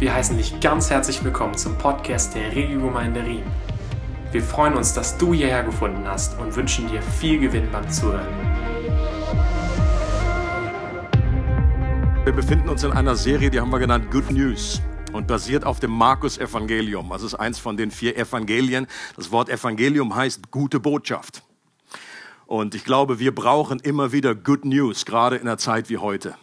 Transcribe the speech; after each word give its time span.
Wir 0.00 0.14
heißen 0.14 0.38
dich 0.38 0.58
ganz 0.60 0.88
herzlich 0.88 1.22
willkommen 1.22 1.58
zum 1.58 1.76
Podcast 1.76 2.34
der 2.34 2.56
Regiogemeinde 2.56 3.22
Riem. 3.22 3.44
Wir 4.32 4.42
freuen 4.42 4.72
uns, 4.72 4.94
dass 4.94 5.18
du 5.18 5.34
hierher 5.34 5.62
gefunden 5.62 6.08
hast 6.08 6.40
und 6.40 6.56
wünschen 6.56 6.88
dir 6.88 7.02
viel 7.02 7.38
Gewinn 7.38 7.70
beim 7.70 7.86
Zuhören. 7.90 8.26
Wir 12.24 12.32
befinden 12.32 12.70
uns 12.70 12.82
in 12.82 12.92
einer 12.92 13.14
Serie, 13.14 13.50
die 13.50 13.60
haben 13.60 13.70
wir 13.70 13.78
genannt 13.78 14.10
Good 14.10 14.30
News 14.30 14.80
und 15.12 15.26
basiert 15.26 15.66
auf 15.66 15.80
dem 15.80 15.90
Markus-Evangelium. 15.90 17.10
Das 17.10 17.22
ist 17.22 17.34
eins 17.34 17.58
von 17.58 17.76
den 17.76 17.90
vier 17.90 18.16
Evangelien. 18.16 18.86
Das 19.16 19.30
Wort 19.30 19.50
Evangelium 19.50 20.16
heißt 20.16 20.50
gute 20.50 20.80
Botschaft. 20.80 21.42
Und 22.46 22.74
ich 22.74 22.84
glaube, 22.84 23.18
wir 23.18 23.34
brauchen 23.34 23.80
immer 23.80 24.12
wieder 24.12 24.34
Good 24.34 24.64
News, 24.64 25.04
gerade 25.04 25.36
in 25.36 25.42
einer 25.42 25.58
Zeit 25.58 25.90
wie 25.90 25.98
heute. 25.98 26.36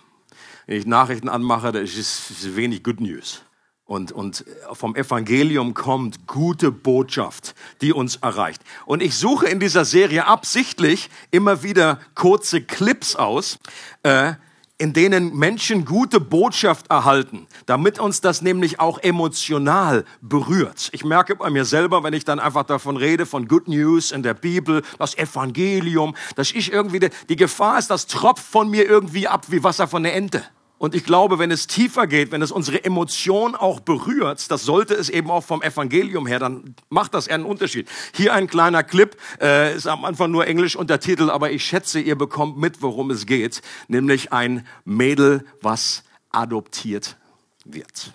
Wenn 0.68 0.78
ich 0.78 0.86
Nachrichten 0.86 1.28
anmache, 1.28 1.72
da 1.72 1.80
ist 1.80 2.56
wenig 2.56 2.84
Good 2.84 3.02
News. 3.02 3.42
Und, 3.88 4.12
und 4.12 4.44
vom 4.74 4.98
Evangelium 4.98 5.74
kommt 5.74 6.28
gute 6.28 6.72
Botschaft, 6.72 7.56
die 7.80 7.94
uns 7.94 8.18
erreicht. 8.18 8.62
Und 8.86 9.02
ich 9.02 9.16
suche 9.16 9.48
in 9.48 9.62
dieser 9.62 9.86
Serie 9.86 10.28
absichtlich 10.28 11.10
immer 11.32 11.64
wieder 11.64 12.02
kurze 12.14 12.62
Clips 12.62 13.16
aus, 13.16 13.60
äh, 14.04 14.34
in 14.78 14.92
denen 14.94 15.36
Menschen 15.36 15.86
gute 15.86 16.20
Botschaft 16.20 16.92
erhalten, 16.92 17.48
damit 17.66 17.98
uns 17.98 18.20
das 18.20 18.42
nämlich 18.42 18.80
auch 18.80 19.00
emotional 19.00 20.06
berührt. 20.22 20.90
Ich 20.92 21.04
merke 21.04 21.36
bei 21.36 21.50
mir 21.50 21.66
selber, 21.66 22.04
wenn 22.04 22.14
ich 22.14 22.26
dann 22.26 22.40
einfach 22.40 22.64
davon 22.64 22.98
rede, 22.98 23.26
von 23.26 23.48
Good 23.48 23.70
News 23.70 24.12
in 24.12 24.22
der 24.22 24.34
Bibel, 24.34 24.84
das 25.00 25.18
Evangelium, 25.18 26.16
dass 26.36 26.52
ich 26.52 26.72
irgendwie, 26.72 27.00
die, 27.00 27.10
die 27.30 27.38
Gefahr 27.38 27.80
ist, 27.80 27.90
das 27.90 28.06
tropft 28.06 28.46
von 28.46 28.70
mir 28.70 28.86
irgendwie 28.86 29.28
ab 29.28 29.46
wie 29.50 29.64
Wasser 29.64 29.88
von 29.88 30.04
der 30.04 30.14
Ente. 30.14 30.44
Und 30.78 30.94
ich 30.94 31.04
glaube, 31.04 31.40
wenn 31.40 31.50
es 31.50 31.66
tiefer 31.66 32.06
geht, 32.06 32.32
wenn 32.32 32.44
es 32.44 32.52
unsere 32.52 32.84
Emotion 32.84 33.56
auch 33.56 33.80
berührt, 33.80 34.52
das 34.52 34.64
sollte 34.64 34.94
es 34.94 35.10
eben 35.10 35.32
auch 35.32 35.44
vom 35.44 35.64
Evangelium 35.64 36.28
her, 36.28 36.38
dann 36.40 36.76
macht 36.90 37.16
das 37.16 37.28
einen 37.28 37.46
Unterschied. 37.46 37.90
Hier 38.14 38.34
ein 38.34 38.48
kleiner 38.48 38.84
Clip, 38.84 39.18
äh, 39.42 39.76
ist 39.76 39.88
am 39.88 40.06
Anfang 40.06 40.30
nur 40.30 40.46
Englisch 40.46 40.76
untertitelt, 40.76 41.32
aber 41.32 41.52
ich 41.52 41.66
schätze, 41.66 42.00
ihr 42.00 42.16
bekommt 42.16 42.58
mit, 42.58 42.82
worum 42.84 43.10
es 43.10 43.26
geht, 43.26 43.62
nämlich 43.88 44.32
ein 44.32 44.68
Mädel, 44.86 45.46
was 45.62 46.04
adoptiert 46.30 47.18
wird. 47.66 48.14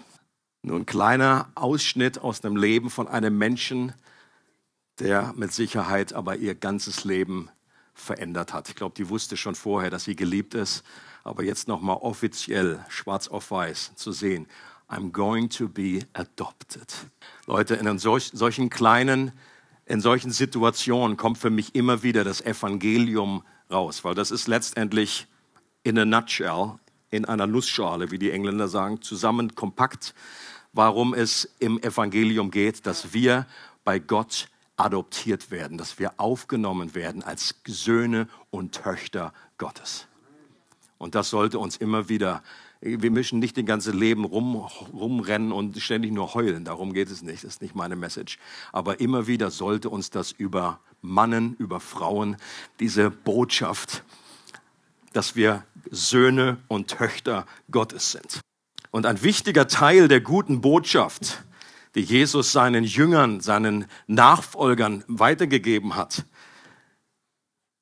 Nur 0.62 0.78
ein 0.78 0.86
kleiner 0.86 1.50
Ausschnitt 1.56 2.20
aus 2.20 2.40
dem 2.40 2.56
Leben 2.56 2.90
von 2.90 3.08
einem 3.08 3.36
Menschen, 3.36 3.92
der 5.00 5.32
mit 5.34 5.52
Sicherheit 5.52 6.12
aber 6.12 6.36
ihr 6.36 6.54
ganzes 6.54 7.02
Leben 7.02 7.48
verändert 7.94 8.52
hat. 8.54 8.68
Ich 8.68 8.76
glaube, 8.76 8.94
die 8.96 9.08
wusste 9.08 9.36
schon 9.36 9.56
vorher, 9.56 9.90
dass 9.90 10.04
sie 10.04 10.14
geliebt 10.14 10.54
ist 10.54 10.84
aber 11.24 11.44
jetzt 11.44 11.68
nochmal 11.68 11.98
offiziell, 12.00 12.84
schwarz 12.88 13.28
auf 13.28 13.50
weiß 13.50 13.94
zu 13.96 14.12
sehen. 14.12 14.46
I'm 14.88 15.10
going 15.10 15.48
to 15.50 15.68
be 15.68 16.00
adopted. 16.12 16.92
Leute, 17.46 17.74
in 17.76 17.98
solch, 17.98 18.30
solchen 18.34 18.68
kleinen, 18.68 19.32
in 19.86 20.00
solchen 20.00 20.30
Situationen 20.30 21.16
kommt 21.16 21.38
für 21.38 21.50
mich 21.50 21.74
immer 21.74 22.02
wieder 22.02 22.24
das 22.24 22.40
Evangelium 22.40 23.42
raus, 23.70 24.04
weil 24.04 24.14
das 24.14 24.30
ist 24.30 24.48
letztendlich 24.48 25.26
in 25.82 25.98
a 25.98 26.04
nutshell, 26.04 26.78
in 27.10 27.24
einer 27.24 27.46
Nussschale, 27.46 28.10
wie 28.10 28.18
die 28.18 28.30
Engländer 28.30 28.68
sagen, 28.68 29.02
zusammen 29.02 29.54
kompakt, 29.54 30.14
warum 30.72 31.14
es 31.14 31.48
im 31.58 31.78
Evangelium 31.82 32.50
geht, 32.50 32.86
dass 32.86 33.12
wir 33.12 33.46
bei 33.84 33.98
Gott 33.98 34.48
adoptiert 34.76 35.50
werden, 35.50 35.78
dass 35.78 35.98
wir 35.98 36.14
aufgenommen 36.18 36.94
werden 36.94 37.22
als 37.22 37.54
Söhne 37.66 38.28
und 38.50 38.72
Töchter 38.72 39.32
Gottes. 39.58 40.06
Und 41.02 41.16
das 41.16 41.30
sollte 41.30 41.58
uns 41.58 41.76
immer 41.78 42.08
wieder, 42.08 42.44
wir 42.80 43.10
müssen 43.10 43.40
nicht 43.40 43.56
den 43.56 43.66
ganzen 43.66 43.98
Leben 43.98 44.24
rum, 44.24 44.54
rumrennen 44.54 45.50
und 45.50 45.76
ständig 45.80 46.12
nur 46.12 46.34
heulen. 46.34 46.64
Darum 46.64 46.92
geht 46.92 47.10
es 47.10 47.22
nicht. 47.22 47.42
Das 47.42 47.54
ist 47.54 47.60
nicht 47.60 47.74
meine 47.74 47.96
Message. 47.96 48.38
Aber 48.70 49.00
immer 49.00 49.26
wieder 49.26 49.50
sollte 49.50 49.90
uns 49.90 50.10
das 50.10 50.30
über 50.30 50.78
Mannen, 51.00 51.56
über 51.58 51.80
Frauen, 51.80 52.36
diese 52.78 53.10
Botschaft, 53.10 54.04
dass 55.12 55.34
wir 55.34 55.64
Söhne 55.90 56.58
und 56.68 56.86
Töchter 56.86 57.46
Gottes 57.72 58.12
sind. 58.12 58.40
Und 58.92 59.04
ein 59.04 59.24
wichtiger 59.24 59.66
Teil 59.66 60.06
der 60.06 60.20
guten 60.20 60.60
Botschaft, 60.60 61.42
die 61.96 62.02
Jesus 62.02 62.52
seinen 62.52 62.84
Jüngern, 62.84 63.40
seinen 63.40 63.86
Nachfolgern 64.06 65.02
weitergegeben 65.08 65.96
hat, 65.96 66.26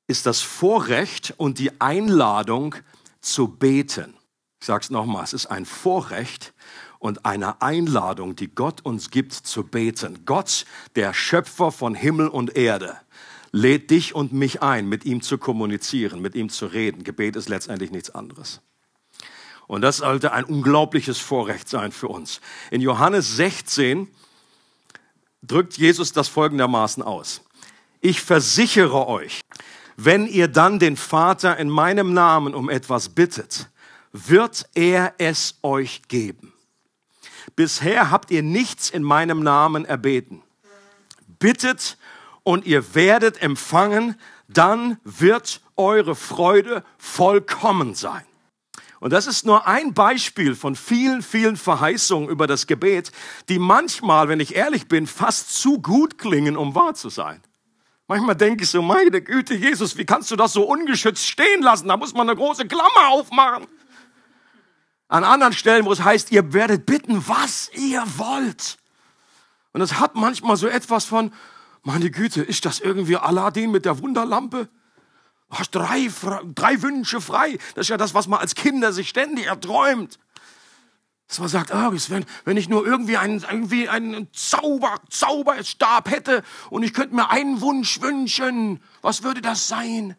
ist 0.06 0.24
das 0.24 0.40
Vorrecht 0.40 1.34
und 1.36 1.58
die 1.58 1.82
Einladung, 1.82 2.76
zu 3.20 3.48
beten. 3.48 4.14
Ich 4.60 4.66
sage 4.66 4.82
es 4.84 4.90
nochmal, 4.90 5.24
es 5.24 5.32
ist 5.32 5.46
ein 5.46 5.64
Vorrecht 5.64 6.52
und 6.98 7.24
eine 7.24 7.62
Einladung, 7.62 8.36
die 8.36 8.48
Gott 8.48 8.82
uns 8.82 9.10
gibt, 9.10 9.32
zu 9.32 9.64
beten. 9.64 10.24
Gott, 10.26 10.66
der 10.96 11.14
Schöpfer 11.14 11.72
von 11.72 11.94
Himmel 11.94 12.28
und 12.28 12.56
Erde, 12.56 12.98
lädt 13.52 13.90
dich 13.90 14.14
und 14.14 14.32
mich 14.32 14.62
ein, 14.62 14.88
mit 14.88 15.04
ihm 15.04 15.22
zu 15.22 15.38
kommunizieren, 15.38 16.20
mit 16.20 16.34
ihm 16.34 16.50
zu 16.50 16.66
reden. 16.66 17.04
Gebet 17.04 17.36
ist 17.36 17.48
letztendlich 17.48 17.90
nichts 17.90 18.10
anderes. 18.10 18.60
Und 19.66 19.82
das 19.82 19.98
sollte 19.98 20.32
ein 20.32 20.44
unglaubliches 20.44 21.18
Vorrecht 21.18 21.68
sein 21.68 21.92
für 21.92 22.08
uns. 22.08 22.40
In 22.70 22.80
Johannes 22.80 23.36
16 23.36 24.08
drückt 25.42 25.78
Jesus 25.78 26.12
das 26.12 26.28
folgendermaßen 26.28 27.02
aus. 27.02 27.42
Ich 28.00 28.20
versichere 28.20 29.06
euch, 29.06 29.40
wenn 30.04 30.26
ihr 30.26 30.48
dann 30.48 30.78
den 30.78 30.96
Vater 30.96 31.58
in 31.58 31.68
meinem 31.68 32.14
Namen 32.14 32.54
um 32.54 32.70
etwas 32.70 33.10
bittet, 33.10 33.68
wird 34.12 34.68
er 34.74 35.14
es 35.18 35.58
euch 35.62 36.02
geben. 36.08 36.52
Bisher 37.54 38.10
habt 38.10 38.30
ihr 38.30 38.42
nichts 38.42 38.88
in 38.88 39.02
meinem 39.02 39.42
Namen 39.42 39.84
erbeten. 39.84 40.42
Bittet 41.38 41.98
und 42.44 42.64
ihr 42.64 42.94
werdet 42.94 43.42
empfangen, 43.42 44.16
dann 44.48 44.98
wird 45.04 45.60
eure 45.76 46.14
Freude 46.14 46.82
vollkommen 46.96 47.94
sein. 47.94 48.24
Und 49.00 49.12
das 49.12 49.26
ist 49.26 49.44
nur 49.44 49.66
ein 49.66 49.94
Beispiel 49.94 50.54
von 50.54 50.76
vielen, 50.76 51.22
vielen 51.22 51.56
Verheißungen 51.56 52.28
über 52.28 52.46
das 52.46 52.66
Gebet, 52.66 53.12
die 53.48 53.58
manchmal, 53.58 54.28
wenn 54.28 54.40
ich 54.40 54.54
ehrlich 54.54 54.88
bin, 54.88 55.06
fast 55.06 55.54
zu 55.54 55.80
gut 55.80 56.18
klingen, 56.18 56.56
um 56.56 56.74
wahr 56.74 56.94
zu 56.94 57.08
sein. 57.10 57.42
Manchmal 58.10 58.34
denke 58.34 58.64
ich 58.64 58.70
so, 58.70 58.82
meine 58.82 59.22
Güte, 59.22 59.54
Jesus, 59.54 59.96
wie 59.96 60.04
kannst 60.04 60.32
du 60.32 60.34
das 60.34 60.52
so 60.52 60.64
ungeschützt 60.64 61.28
stehen 61.28 61.62
lassen? 61.62 61.86
Da 61.86 61.96
muss 61.96 62.12
man 62.12 62.28
eine 62.28 62.36
große 62.36 62.66
Klammer 62.66 63.10
aufmachen. 63.10 63.68
An 65.06 65.22
anderen 65.22 65.52
Stellen, 65.52 65.84
wo 65.84 65.92
es 65.92 66.02
heißt, 66.02 66.32
ihr 66.32 66.52
werdet 66.52 66.86
bitten, 66.86 67.22
was 67.28 67.70
ihr 67.72 68.02
wollt. 68.16 68.78
Und 69.72 69.80
es 69.80 70.00
hat 70.00 70.16
manchmal 70.16 70.56
so 70.56 70.66
etwas 70.66 71.04
von, 71.04 71.32
meine 71.84 72.10
Güte, 72.10 72.42
ist 72.42 72.64
das 72.64 72.80
irgendwie 72.80 73.16
Aladdin 73.16 73.70
mit 73.70 73.84
der 73.84 74.00
Wunderlampe? 74.00 74.68
Du 75.48 75.56
hast 75.56 75.70
drei, 75.70 76.10
drei 76.56 76.82
Wünsche 76.82 77.20
frei. 77.20 77.58
Das 77.76 77.84
ist 77.84 77.90
ja 77.90 77.96
das, 77.96 78.12
was 78.12 78.26
man 78.26 78.40
als 78.40 78.56
Kinder 78.56 78.92
sich 78.92 79.08
ständig 79.08 79.46
erträumt. 79.46 80.18
Dass 81.30 81.38
man 81.38 81.48
sagt, 81.48 81.70
oh, 81.72 81.92
wenn, 81.92 82.26
wenn 82.44 82.56
ich 82.56 82.68
nur 82.68 82.84
irgendwie 82.84 83.16
einen, 83.16 83.44
irgendwie 83.48 83.88
einen 83.88 84.26
Zauber, 84.32 84.96
Zauberstab 85.10 86.10
hätte 86.10 86.42
und 86.70 86.82
ich 86.82 86.92
könnte 86.92 87.14
mir 87.14 87.30
einen 87.30 87.60
Wunsch 87.60 88.00
wünschen, 88.00 88.82
was 89.00 89.22
würde 89.22 89.40
das 89.40 89.68
sein? 89.68 90.16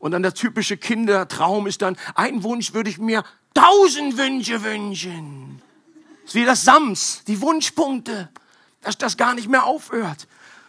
Und 0.00 0.10
dann 0.10 0.22
der 0.24 0.34
typische 0.34 0.76
Kindertraum 0.76 1.68
ist 1.68 1.80
dann, 1.80 1.96
ein 2.16 2.42
Wunsch 2.42 2.74
würde 2.74 2.90
ich 2.90 2.98
mir 2.98 3.22
tausend 3.54 4.18
Wünsche 4.18 4.64
wünschen. 4.64 5.62
Das 6.24 6.30
ist 6.30 6.34
wie 6.34 6.44
das 6.44 6.64
Sams, 6.64 7.22
die 7.28 7.40
Wunschpunkte, 7.40 8.28
dass 8.80 8.98
das 8.98 9.16
gar 9.16 9.36
nicht 9.36 9.48
mehr 9.48 9.62
aufhört. 9.62 10.26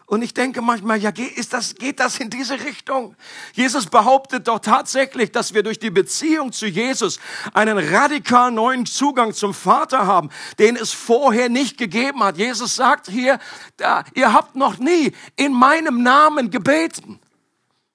Und 0.09 0.24
ich 0.24 0.34
denke 0.34 0.64
manchmal, 0.64 0.97
ja, 0.97 1.12
ist 1.36 1.53
das, 1.53 1.75
geht 1.75 2.00
das 2.00 2.18
in 2.18 2.31
diese 2.31 2.59
Richtung? 2.62 3.16
Jesus 3.53 3.86
behauptet 3.86 4.47
doch 4.47 4.58
tatsächlich, 4.58 5.31
dass 5.31 5.53
wir 5.53 5.62
durch 5.62 5.78
die 5.78 5.92
Beziehung 5.92 6.52
zu 6.52 6.66
Jesus 6.66 7.20
einen 7.53 7.78
radikal 7.78 8.50
neuen 8.50 8.88
Zugang 8.88 9.35
zum 9.35 9.53
Vater 9.53 10.08
haben, 10.08 10.32
den 10.58 10.76
es 10.78 10.91
vorher 10.94 11.47
nicht 11.47 11.78
gegeben 11.78 12.23
hat. 12.23 12.38
Jesus 12.38 12.76
sagt 12.76 13.08
hier, 13.08 13.38
da, 13.78 14.03
ihr 14.16 14.34
habt 14.34 14.56
noch 14.56 14.79
nie 14.79 15.14
in 15.35 15.53
meinem 15.53 16.02
Namen 16.02 16.50
gebeten. 16.50 17.20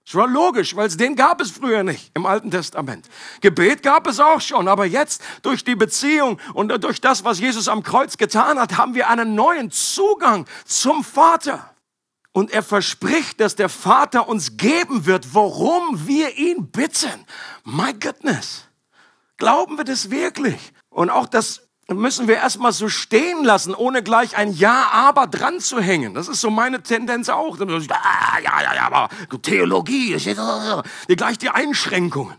Das 0.06 0.14
war 0.14 0.28
logisch, 0.28 0.76
weil 0.76 0.88
den 0.90 1.16
gab 1.16 1.40
es 1.40 1.50
früher 1.50 1.82
nicht 1.82 2.12
im 2.14 2.26
Alten 2.26 2.52
Testament. 2.52 3.08
Gebet 3.40 3.82
gab 3.82 4.06
es 4.06 4.20
auch 4.20 4.40
schon, 4.40 4.68
aber 4.68 4.84
jetzt 4.84 5.20
durch 5.42 5.64
die 5.64 5.74
Beziehung 5.74 6.38
und 6.52 6.68
durch 6.84 7.00
das, 7.00 7.24
was 7.24 7.40
Jesus 7.40 7.66
am 7.66 7.82
Kreuz 7.82 8.16
getan 8.16 8.60
hat, 8.60 8.78
haben 8.78 8.94
wir 8.94 9.08
einen 9.08 9.34
neuen 9.34 9.72
Zugang 9.72 10.46
zum 10.64 11.02
Vater. 11.02 11.73
Und 12.34 12.50
er 12.50 12.64
verspricht, 12.64 13.38
dass 13.38 13.54
der 13.54 13.68
Vater 13.68 14.28
uns 14.28 14.56
geben 14.56 15.06
wird, 15.06 15.34
worum 15.34 16.08
wir 16.08 16.36
ihn 16.36 16.66
bitten. 16.66 17.24
My 17.64 17.92
goodness. 17.92 18.64
Glauben 19.36 19.78
wir 19.78 19.84
das 19.84 20.10
wirklich? 20.10 20.72
Und 20.90 21.10
auch 21.10 21.28
das 21.28 21.62
müssen 21.88 22.26
wir 22.26 22.34
erstmal 22.34 22.72
so 22.72 22.88
stehen 22.88 23.44
lassen, 23.44 23.72
ohne 23.72 24.02
gleich 24.02 24.36
ein 24.36 24.52
Ja, 24.52 24.88
aber 24.90 25.28
dran 25.28 25.60
zu 25.60 25.80
hängen. 25.80 26.14
Das 26.14 26.26
ist 26.26 26.40
so 26.40 26.50
meine 26.50 26.82
Tendenz 26.82 27.28
auch. 27.28 27.56
Ah, 27.60 28.38
ja, 28.42 28.62
ja, 28.62 28.74
ja, 28.74 28.86
aber 28.86 29.10
Theologie, 29.42 30.16
gleich 31.16 31.38
die 31.38 31.50
Einschränkungen. 31.50 32.36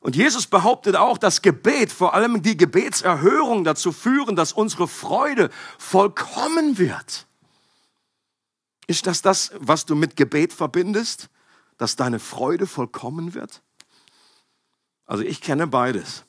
Und 0.00 0.16
Jesus 0.16 0.46
behauptet 0.46 0.96
auch, 0.96 1.16
dass 1.16 1.40
Gebet, 1.40 1.90
vor 1.90 2.12
allem 2.12 2.42
die 2.42 2.58
Gebetserhörung 2.58 3.64
dazu 3.64 3.90
führen, 3.90 4.36
dass 4.36 4.52
unsere 4.52 4.86
Freude 4.86 5.48
vollkommen 5.78 6.76
wird. 6.76 7.27
Ist 8.88 9.06
das 9.06 9.22
das, 9.22 9.52
was 9.58 9.84
du 9.84 9.94
mit 9.94 10.16
Gebet 10.16 10.52
verbindest? 10.52 11.28
Dass 11.76 11.94
deine 11.94 12.18
Freude 12.18 12.66
vollkommen 12.66 13.34
wird? 13.34 13.62
Also 15.04 15.22
ich 15.22 15.40
kenne 15.40 15.66
beides. 15.66 16.24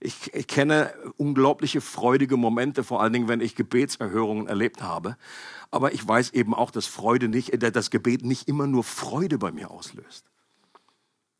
Ich, 0.00 0.32
ich, 0.32 0.46
kenne 0.46 0.94
unglaubliche 1.16 1.80
freudige 1.80 2.36
Momente, 2.36 2.84
vor 2.84 3.02
allen 3.02 3.12
Dingen, 3.12 3.28
wenn 3.28 3.40
ich 3.40 3.54
Gebetserhörungen 3.54 4.46
erlebt 4.46 4.80
habe. 4.80 5.16
Aber 5.70 5.92
ich 5.92 6.06
weiß 6.06 6.30
eben 6.30 6.54
auch, 6.54 6.70
dass 6.70 6.86
Freude 6.86 7.28
nicht, 7.28 7.52
äh, 7.52 7.72
das 7.72 7.90
Gebet 7.90 8.24
nicht 8.24 8.48
immer 8.48 8.66
nur 8.66 8.84
Freude 8.84 9.38
bei 9.38 9.52
mir 9.52 9.70
auslöst. 9.70 10.24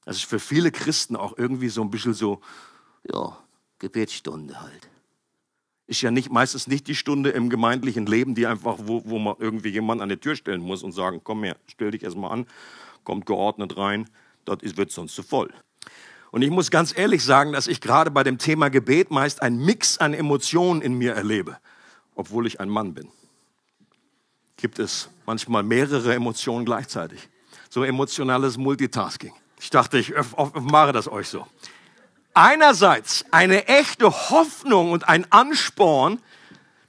Das 0.05 0.17
ist 0.17 0.27
für 0.27 0.41
viele 0.41 0.73
Christen 0.73 1.17
auch 1.17 1.39
irgendwie 1.39 1.69
so 1.69 1.83
ein 1.83 1.91
bisschen 1.91 2.15
so, 2.15 2.41
ja, 3.11 3.39
Gebetsstunde 3.79 4.61
halt. 4.61 4.91
Ist 5.89 6.03
ja 6.03 6.11
nicht, 6.11 6.31
meistens 6.31 6.67
nicht 6.67 6.87
die 6.87 6.95
Stunde 6.95 7.31
im 7.31 7.49
gemeindlichen 7.49 8.07
Leben, 8.07 8.35
die 8.35 8.47
einfach, 8.47 8.77
wo, 8.83 9.03
wo 9.07 9.19
man 9.19 9.35
irgendwie 9.39 9.71
jemand 9.71 10.03
an 10.03 10.11
die 10.11 10.19
Tür 10.19 10.37
stellen 10.37 10.61
muss 10.61 10.83
und 10.83 10.93
sagen, 10.93 11.23
komm 11.25 11.43
her, 11.43 11.57
stell 11.67 11.91
dich 11.91 12.03
erstmal 12.03 12.31
an, 12.31 12.47
kommt 13.05 13.25
geordnet 13.25 13.77
rein, 13.79 14.09
dort 14.45 14.63
wird 14.77 14.93
sonst 14.93 15.15
zu 15.15 15.23
voll. 15.23 15.51
Und 16.31 16.43
ich 16.43 16.51
muss 16.51 16.71
ganz 16.71 16.97
ehrlich 16.97 17.25
sagen, 17.25 17.53
dass 17.53 17.67
ich 17.67 17.81
gerade 17.81 18.11
bei 18.11 18.23
dem 18.23 18.37
Thema 18.37 18.69
Gebet 18.69 19.11
meist 19.11 19.41
einen 19.41 19.65
Mix 19.65 19.97
an 19.97 20.13
Emotionen 20.13 20.83
in 20.83 20.93
mir 20.93 21.15
erlebe, 21.15 21.57
obwohl 22.15 22.47
ich 22.47 22.61
ein 22.61 22.69
Mann 22.69 22.93
bin. 22.93 23.09
Gibt 24.59 24.79
es 24.79 25.09
manchmal 25.25 25.63
mehrere 25.63 26.15
Emotionen 26.15 26.67
gleichzeitig. 26.67 27.31
So 27.71 27.83
emotionales 27.83 28.59
Multitasking. 28.59 29.33
Ich 29.59 29.71
dachte, 29.71 29.99
ich 29.99 30.13
mache 30.55 30.93
das 30.93 31.09
euch 31.09 31.29
so. 31.29 31.47
Einerseits 32.41 33.25
eine 33.33 33.67
echte 33.67 34.31
Hoffnung 34.31 34.93
und 34.93 35.09
ein 35.09 35.27
Ansporn, 35.33 36.23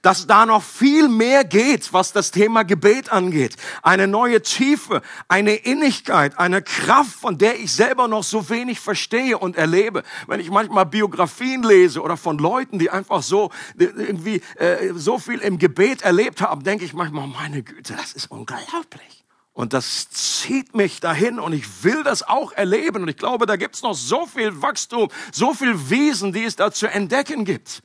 dass 0.03 0.27
da 0.27 0.45
noch 0.45 0.61
viel 0.61 1.07
mehr 1.07 1.43
geht, 1.43 1.91
was 1.91 2.13
das 2.13 2.29
Thema 2.29 2.61
Gebet 2.61 3.11
angeht. 3.11 3.55
Eine 3.81 4.05
neue 4.05 4.43
Tiefe, 4.43 5.01
eine 5.27 5.55
Innigkeit, 5.55 6.37
eine 6.37 6.61
Kraft, 6.61 7.13
von 7.13 7.39
der 7.39 7.59
ich 7.59 7.73
selber 7.73 8.07
noch 8.07 8.23
so 8.23 8.47
wenig 8.51 8.79
verstehe 8.79 9.39
und 9.39 9.55
erlebe. 9.55 10.03
Wenn 10.27 10.39
ich 10.39 10.51
manchmal 10.51 10.85
Biografien 10.85 11.63
lese 11.63 12.03
oder 12.03 12.15
von 12.15 12.37
Leuten, 12.37 12.77
die 12.77 12.91
einfach 12.91 13.23
so 13.23 13.49
irgendwie 13.79 14.43
äh, 14.57 14.93
so 14.93 15.17
viel 15.17 15.39
im 15.39 15.57
Gebet 15.57 16.03
erlebt 16.03 16.43
haben, 16.43 16.63
denke 16.63 16.85
ich 16.85 16.93
manchmal, 16.93 17.25
meine 17.25 17.63
Güte, 17.63 17.95
das 17.95 18.13
ist 18.13 18.29
unglaublich. 18.29 19.18
Und 19.59 19.73
das 19.73 20.09
zieht 20.09 20.73
mich 20.73 21.01
dahin 21.01 21.37
und 21.37 21.51
ich 21.51 21.83
will 21.83 22.01
das 22.03 22.23
auch 22.23 22.53
erleben. 22.53 23.03
Und 23.03 23.09
ich 23.09 23.17
glaube, 23.17 23.45
da 23.45 23.57
gibt 23.57 23.75
es 23.75 23.81
noch 23.81 23.93
so 23.93 24.25
viel 24.25 24.61
Wachstum, 24.61 25.09
so 25.33 25.53
viel 25.53 25.89
Wesen, 25.89 26.31
die 26.31 26.45
es 26.45 26.55
da 26.55 26.71
zu 26.71 26.87
entdecken 26.87 27.43
gibt. 27.43 27.83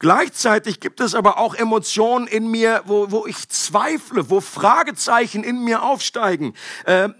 Gleichzeitig 0.00 0.80
gibt 0.80 0.98
es 0.98 1.14
aber 1.14 1.38
auch 1.38 1.54
Emotionen 1.54 2.26
in 2.26 2.50
mir, 2.50 2.82
wo, 2.86 3.12
wo 3.12 3.28
ich 3.28 3.48
zweifle, 3.48 4.28
wo 4.28 4.40
Fragezeichen 4.40 5.44
in 5.44 5.62
mir 5.62 5.84
aufsteigen. 5.84 6.54
Äh, 6.84 7.10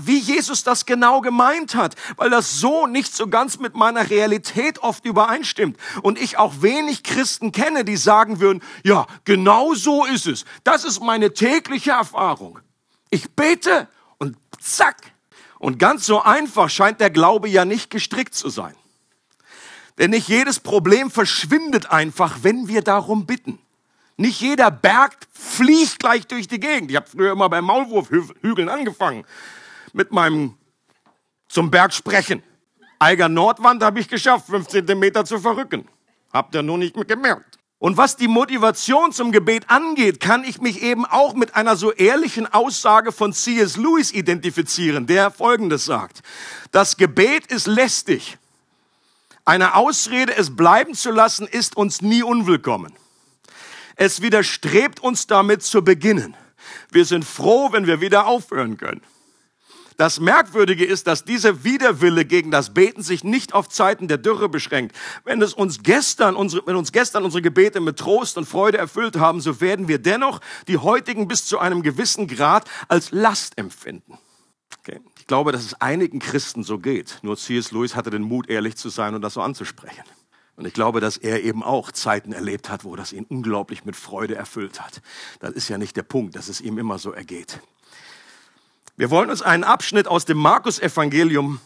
wie 0.00 0.18
Jesus 0.18 0.64
das 0.64 0.84
genau 0.84 1.20
gemeint 1.20 1.76
hat, 1.76 1.94
weil 2.16 2.30
das 2.30 2.58
so 2.58 2.88
nicht 2.88 3.14
so 3.14 3.28
ganz 3.28 3.60
mit 3.60 3.76
meiner 3.76 4.10
Realität 4.10 4.80
oft 4.80 5.04
übereinstimmt. 5.04 5.78
Und 6.02 6.20
ich 6.20 6.38
auch 6.38 6.54
wenig 6.60 7.04
Christen 7.04 7.52
kenne, 7.52 7.84
die 7.84 7.96
sagen 7.96 8.40
würden, 8.40 8.64
ja, 8.82 9.06
genau 9.24 9.74
so 9.74 10.04
ist 10.04 10.26
es. 10.26 10.44
Das 10.64 10.82
ist 10.82 11.00
meine 11.00 11.34
tägliche 11.34 11.92
Erfahrung. 11.92 12.58
Ich 13.14 13.30
bete 13.30 13.86
und 14.18 14.36
zack. 14.58 14.96
Und 15.60 15.78
ganz 15.78 16.04
so 16.04 16.20
einfach 16.20 16.68
scheint 16.68 16.98
der 16.98 17.10
Glaube 17.10 17.48
ja 17.48 17.64
nicht 17.64 17.88
gestrickt 17.88 18.34
zu 18.34 18.48
sein. 18.48 18.74
Denn 19.98 20.10
nicht 20.10 20.26
jedes 20.26 20.58
Problem 20.58 21.12
verschwindet 21.12 21.92
einfach, 21.92 22.38
wenn 22.42 22.66
wir 22.66 22.82
darum 22.82 23.24
bitten. 23.24 23.60
Nicht 24.16 24.40
jeder 24.40 24.72
Berg 24.72 25.16
fliegt 25.32 26.00
gleich 26.00 26.26
durch 26.26 26.48
die 26.48 26.58
Gegend. 26.58 26.90
Ich 26.90 26.96
habe 26.96 27.06
früher 27.08 27.30
immer 27.30 27.48
bei 27.48 27.60
Maulwurfhügeln 27.62 28.68
angefangen 28.68 29.24
mit 29.92 30.10
meinem 30.10 30.58
zum 31.46 31.70
Berg 31.70 31.94
sprechen. 31.94 32.42
Eiger 32.98 33.28
Nordwand 33.28 33.80
habe 33.84 34.00
ich 34.00 34.08
geschafft, 34.08 34.46
15 34.46 34.98
Meter 34.98 35.24
zu 35.24 35.38
verrücken. 35.38 35.88
Habt 36.32 36.52
ihr 36.56 36.64
nur 36.64 36.78
nicht 36.78 36.96
gemerkt. 37.06 37.53
Und 37.84 37.98
was 37.98 38.16
die 38.16 38.28
Motivation 38.28 39.12
zum 39.12 39.30
Gebet 39.30 39.68
angeht, 39.68 40.18
kann 40.18 40.42
ich 40.42 40.58
mich 40.58 40.80
eben 40.80 41.04
auch 41.04 41.34
mit 41.34 41.54
einer 41.54 41.76
so 41.76 41.92
ehrlichen 41.92 42.50
Aussage 42.50 43.12
von 43.12 43.34
C.S. 43.34 43.76
Lewis 43.76 44.10
identifizieren, 44.10 45.06
der 45.06 45.30
Folgendes 45.30 45.84
sagt. 45.84 46.22
Das 46.72 46.96
Gebet 46.96 47.48
ist 47.48 47.66
lästig. 47.66 48.38
Eine 49.44 49.74
Ausrede, 49.74 50.34
es 50.34 50.56
bleiben 50.56 50.94
zu 50.94 51.10
lassen, 51.10 51.46
ist 51.46 51.76
uns 51.76 52.00
nie 52.00 52.22
unwillkommen. 52.22 52.94
Es 53.96 54.22
widerstrebt 54.22 55.00
uns 55.00 55.26
damit 55.26 55.62
zu 55.62 55.84
beginnen. 55.84 56.34
Wir 56.90 57.04
sind 57.04 57.26
froh, 57.26 57.70
wenn 57.72 57.86
wir 57.86 58.00
wieder 58.00 58.26
aufhören 58.26 58.78
können. 58.78 59.02
Das 59.96 60.18
Merkwürdige 60.18 60.84
ist, 60.84 61.06
dass 61.06 61.24
dieser 61.24 61.62
Widerwille 61.62 62.24
gegen 62.24 62.50
das 62.50 62.74
Beten 62.74 63.02
sich 63.02 63.22
nicht 63.22 63.54
auf 63.54 63.68
Zeiten 63.68 64.08
der 64.08 64.18
Dürre 64.18 64.48
beschränkt. 64.48 64.96
Wenn 65.24 65.40
es 65.40 65.54
uns 65.54 65.82
gestern, 65.82 66.34
unsere, 66.34 66.66
wenn 66.66 66.76
uns 66.76 66.90
gestern 66.90 67.24
unsere 67.24 67.42
Gebete 67.42 67.80
mit 67.80 67.98
Trost 67.98 68.36
und 68.36 68.46
Freude 68.46 68.78
erfüllt 68.78 69.16
haben, 69.16 69.40
so 69.40 69.60
werden 69.60 69.86
wir 69.86 69.98
dennoch 69.98 70.40
die 70.66 70.78
heutigen 70.78 71.28
bis 71.28 71.46
zu 71.46 71.58
einem 71.58 71.82
gewissen 71.82 72.26
Grad 72.26 72.68
als 72.88 73.12
Last 73.12 73.56
empfinden. 73.56 74.18
Okay. 74.80 75.00
Ich 75.18 75.26
glaube, 75.26 75.52
dass 75.52 75.64
es 75.64 75.80
einigen 75.80 76.18
Christen 76.18 76.64
so 76.64 76.78
geht. 76.78 77.20
Nur 77.22 77.36
C.S. 77.36 77.70
Lewis 77.70 77.94
hatte 77.94 78.10
den 78.10 78.22
Mut, 78.22 78.50
ehrlich 78.50 78.76
zu 78.76 78.88
sein 78.88 79.14
und 79.14 79.22
das 79.22 79.34
so 79.34 79.42
anzusprechen. 79.42 80.04
Und 80.56 80.66
ich 80.66 80.74
glaube, 80.74 81.00
dass 81.00 81.16
er 81.16 81.42
eben 81.42 81.62
auch 81.62 81.90
Zeiten 81.92 82.32
erlebt 82.32 82.68
hat, 82.68 82.84
wo 82.84 82.94
das 82.94 83.12
ihn 83.12 83.24
unglaublich 83.28 83.84
mit 83.84 83.96
Freude 83.96 84.34
erfüllt 84.34 84.80
hat. 84.80 85.02
Das 85.40 85.52
ist 85.52 85.68
ja 85.68 85.78
nicht 85.78 85.96
der 85.96 86.02
Punkt, 86.02 86.36
dass 86.36 86.48
es 86.48 86.60
ihm 86.60 86.78
immer 86.78 86.98
so 86.98 87.12
ergeht. 87.12 87.60
Wir 88.96 89.10
wollen 89.10 89.28
uns 89.28 89.42
einen 89.42 89.64
Abschnitt 89.64 90.06
aus 90.06 90.24
dem 90.24 90.38
Markus-Evangelium 90.38 91.60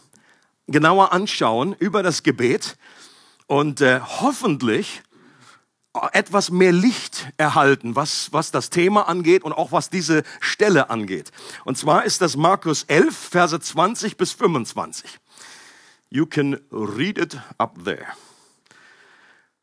genauer 0.65 1.11
anschauen 1.13 1.75
über 1.77 2.01
das 2.01 2.23
Gebet 2.23 2.75
und 3.45 3.81
äh, 3.81 3.99
hoffentlich 3.99 5.03
etwas 6.11 6.49
mehr 6.49 6.71
Licht 6.71 7.27
erhalten, 7.37 7.95
was, 7.95 8.33
was 8.33 8.49
das 8.49 8.71
Thema 8.71 9.07
angeht 9.07 9.43
und 9.43 9.53
auch 9.53 9.71
was 9.71 9.91
diese 9.91 10.23
Stelle 10.39 10.89
angeht. 10.89 11.31
Und 11.65 11.77
zwar 11.77 12.03
ist 12.03 12.21
das 12.21 12.35
Markus 12.35 12.83
11, 12.83 13.15
Verse 13.15 13.59
20 13.59 14.17
bis 14.17 14.31
25. 14.31 15.19
You 16.09 16.25
can 16.25 16.59
read 16.71 17.19
it 17.19 17.37
up 17.59 17.83
there. 17.83 18.07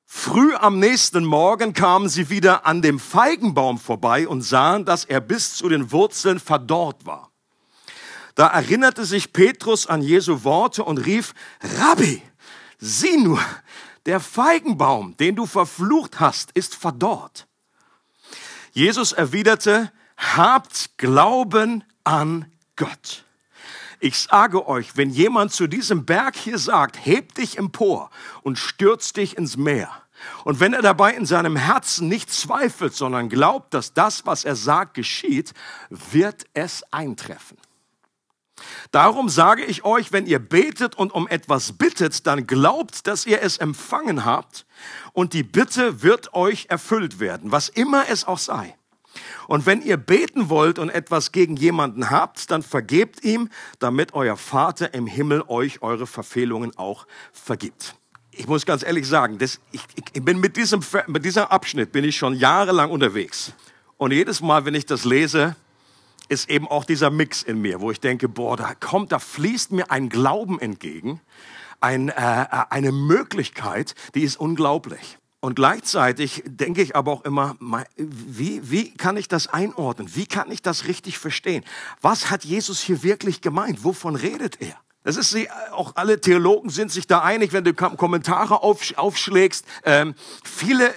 Früh 0.04 0.54
am 0.54 0.78
nächsten 0.78 1.24
Morgen 1.24 1.72
kamen 1.72 2.08
sie 2.08 2.30
wieder 2.30 2.64
an 2.64 2.80
dem 2.80 3.00
Feigenbaum 3.00 3.80
vorbei 3.80 4.28
und 4.28 4.42
sahen, 4.42 4.84
dass 4.84 5.04
er 5.04 5.20
bis 5.20 5.56
zu 5.56 5.68
den 5.68 5.90
Wurzeln 5.90 6.38
verdorrt 6.38 7.04
war. 7.06 7.32
Da 8.36 8.48
erinnerte 8.48 9.06
sich 9.06 9.32
Petrus 9.32 9.86
an 9.86 10.02
Jesu 10.02 10.44
Worte 10.44 10.84
und 10.84 10.98
rief, 10.98 11.34
Rabbi, 11.78 12.22
sieh 12.78 13.16
nur, 13.16 13.40
der 14.04 14.20
Feigenbaum, 14.20 15.16
den 15.16 15.34
du 15.34 15.46
verflucht 15.46 16.20
hast, 16.20 16.52
ist 16.52 16.74
verdorrt. 16.74 17.48
Jesus 18.72 19.12
erwiderte, 19.12 19.90
habt 20.18 20.98
Glauben 20.98 21.82
an 22.04 22.52
Gott. 22.76 23.24
Ich 24.00 24.18
sage 24.18 24.68
euch, 24.68 24.98
wenn 24.98 25.08
jemand 25.08 25.52
zu 25.52 25.66
diesem 25.66 26.04
Berg 26.04 26.36
hier 26.36 26.58
sagt, 26.58 27.04
heb 27.04 27.34
dich 27.34 27.56
empor 27.56 28.10
und 28.42 28.58
stürz 28.58 29.14
dich 29.14 29.38
ins 29.38 29.56
Meer, 29.56 29.90
und 30.44 30.60
wenn 30.60 30.72
er 30.72 30.82
dabei 30.82 31.14
in 31.14 31.26
seinem 31.26 31.56
Herzen 31.56 32.08
nicht 32.08 32.30
zweifelt, 32.30 32.94
sondern 32.94 33.28
glaubt, 33.28 33.74
dass 33.74 33.92
das, 33.92 34.26
was 34.26 34.44
er 34.44 34.56
sagt, 34.56 34.94
geschieht, 34.94 35.52
wird 35.90 36.44
es 36.54 36.82
eintreffen. 36.92 37.58
Darum 38.90 39.28
sage 39.28 39.64
ich 39.64 39.84
euch, 39.84 40.12
wenn 40.12 40.26
ihr 40.26 40.38
betet 40.38 40.94
und 40.94 41.12
um 41.12 41.28
etwas 41.28 41.72
bittet, 41.72 42.26
dann 42.26 42.46
glaubt, 42.46 43.06
dass 43.06 43.26
ihr 43.26 43.42
es 43.42 43.58
empfangen 43.58 44.24
habt 44.24 44.66
und 45.12 45.32
die 45.32 45.42
Bitte 45.42 46.02
wird 46.02 46.34
euch 46.34 46.66
erfüllt 46.68 47.20
werden, 47.20 47.52
was 47.52 47.68
immer 47.68 48.04
es 48.08 48.24
auch 48.24 48.38
sei. 48.38 48.76
Und 49.48 49.66
wenn 49.66 49.82
ihr 49.82 49.96
beten 49.96 50.48
wollt 50.48 50.78
und 50.78 50.90
etwas 50.90 51.32
gegen 51.32 51.56
jemanden 51.56 52.10
habt, 52.10 52.50
dann 52.50 52.62
vergebt 52.62 53.24
ihm, 53.24 53.48
damit 53.78 54.14
euer 54.14 54.36
Vater 54.36 54.92
im 54.94 55.06
Himmel 55.06 55.44
euch 55.48 55.82
eure 55.82 56.06
Verfehlungen 56.06 56.76
auch 56.76 57.06
vergibt. 57.32 57.96
Ich 58.30 58.46
muss 58.46 58.66
ganz 58.66 58.82
ehrlich 58.82 59.06
sagen, 59.08 59.38
das, 59.38 59.60
ich, 59.72 59.82
ich 60.12 60.22
bin 60.22 60.38
mit 60.40 60.56
diesem, 60.56 60.80
mit 61.06 61.24
diesem 61.24 61.44
Abschnitt 61.44 61.92
bin 61.92 62.04
ich 62.04 62.16
schon 62.16 62.34
jahrelang 62.34 62.90
unterwegs. 62.90 63.52
Und 63.96 64.12
jedes 64.12 64.42
Mal, 64.42 64.66
wenn 64.66 64.74
ich 64.74 64.84
das 64.84 65.04
lese, 65.04 65.56
ist 66.28 66.50
eben 66.50 66.66
auch 66.68 66.84
dieser 66.84 67.10
Mix 67.10 67.42
in 67.42 67.60
mir, 67.60 67.80
wo 67.80 67.90
ich 67.90 68.00
denke, 68.00 68.28
boah, 68.28 68.56
da 68.56 68.74
kommt, 68.74 69.12
da 69.12 69.18
fließt 69.18 69.72
mir 69.72 69.90
ein 69.90 70.08
Glauben 70.08 70.60
entgegen, 70.60 71.20
ein, 71.80 72.08
äh, 72.08 72.46
eine 72.70 72.92
Möglichkeit, 72.92 73.94
die 74.14 74.22
ist 74.22 74.36
unglaublich. 74.36 75.18
Und 75.40 75.54
gleichzeitig 75.54 76.42
denke 76.46 76.82
ich 76.82 76.96
aber 76.96 77.12
auch 77.12 77.24
immer, 77.24 77.56
wie, 77.96 78.70
wie 78.70 78.94
kann 78.94 79.16
ich 79.16 79.28
das 79.28 79.46
einordnen? 79.46 80.14
Wie 80.14 80.26
kann 80.26 80.50
ich 80.50 80.62
das 80.62 80.86
richtig 80.86 81.18
verstehen? 81.18 81.62
Was 82.00 82.30
hat 82.30 82.44
Jesus 82.44 82.80
hier 82.80 83.02
wirklich 83.02 83.42
gemeint? 83.42 83.84
Wovon 83.84 84.16
redet 84.16 84.60
er? 84.60 84.74
Das 85.06 85.16
ist 85.16 85.30
sie, 85.30 85.48
auch 85.70 85.92
alle 85.94 86.20
Theologen 86.20 86.68
sind 86.68 86.90
sich 86.90 87.06
da 87.06 87.22
einig, 87.22 87.52
wenn 87.52 87.62
du 87.62 87.72
Kommentare 87.74 88.60
aufschlägst. 88.64 89.64
Ähm, 89.84 90.16
viele 90.42 90.92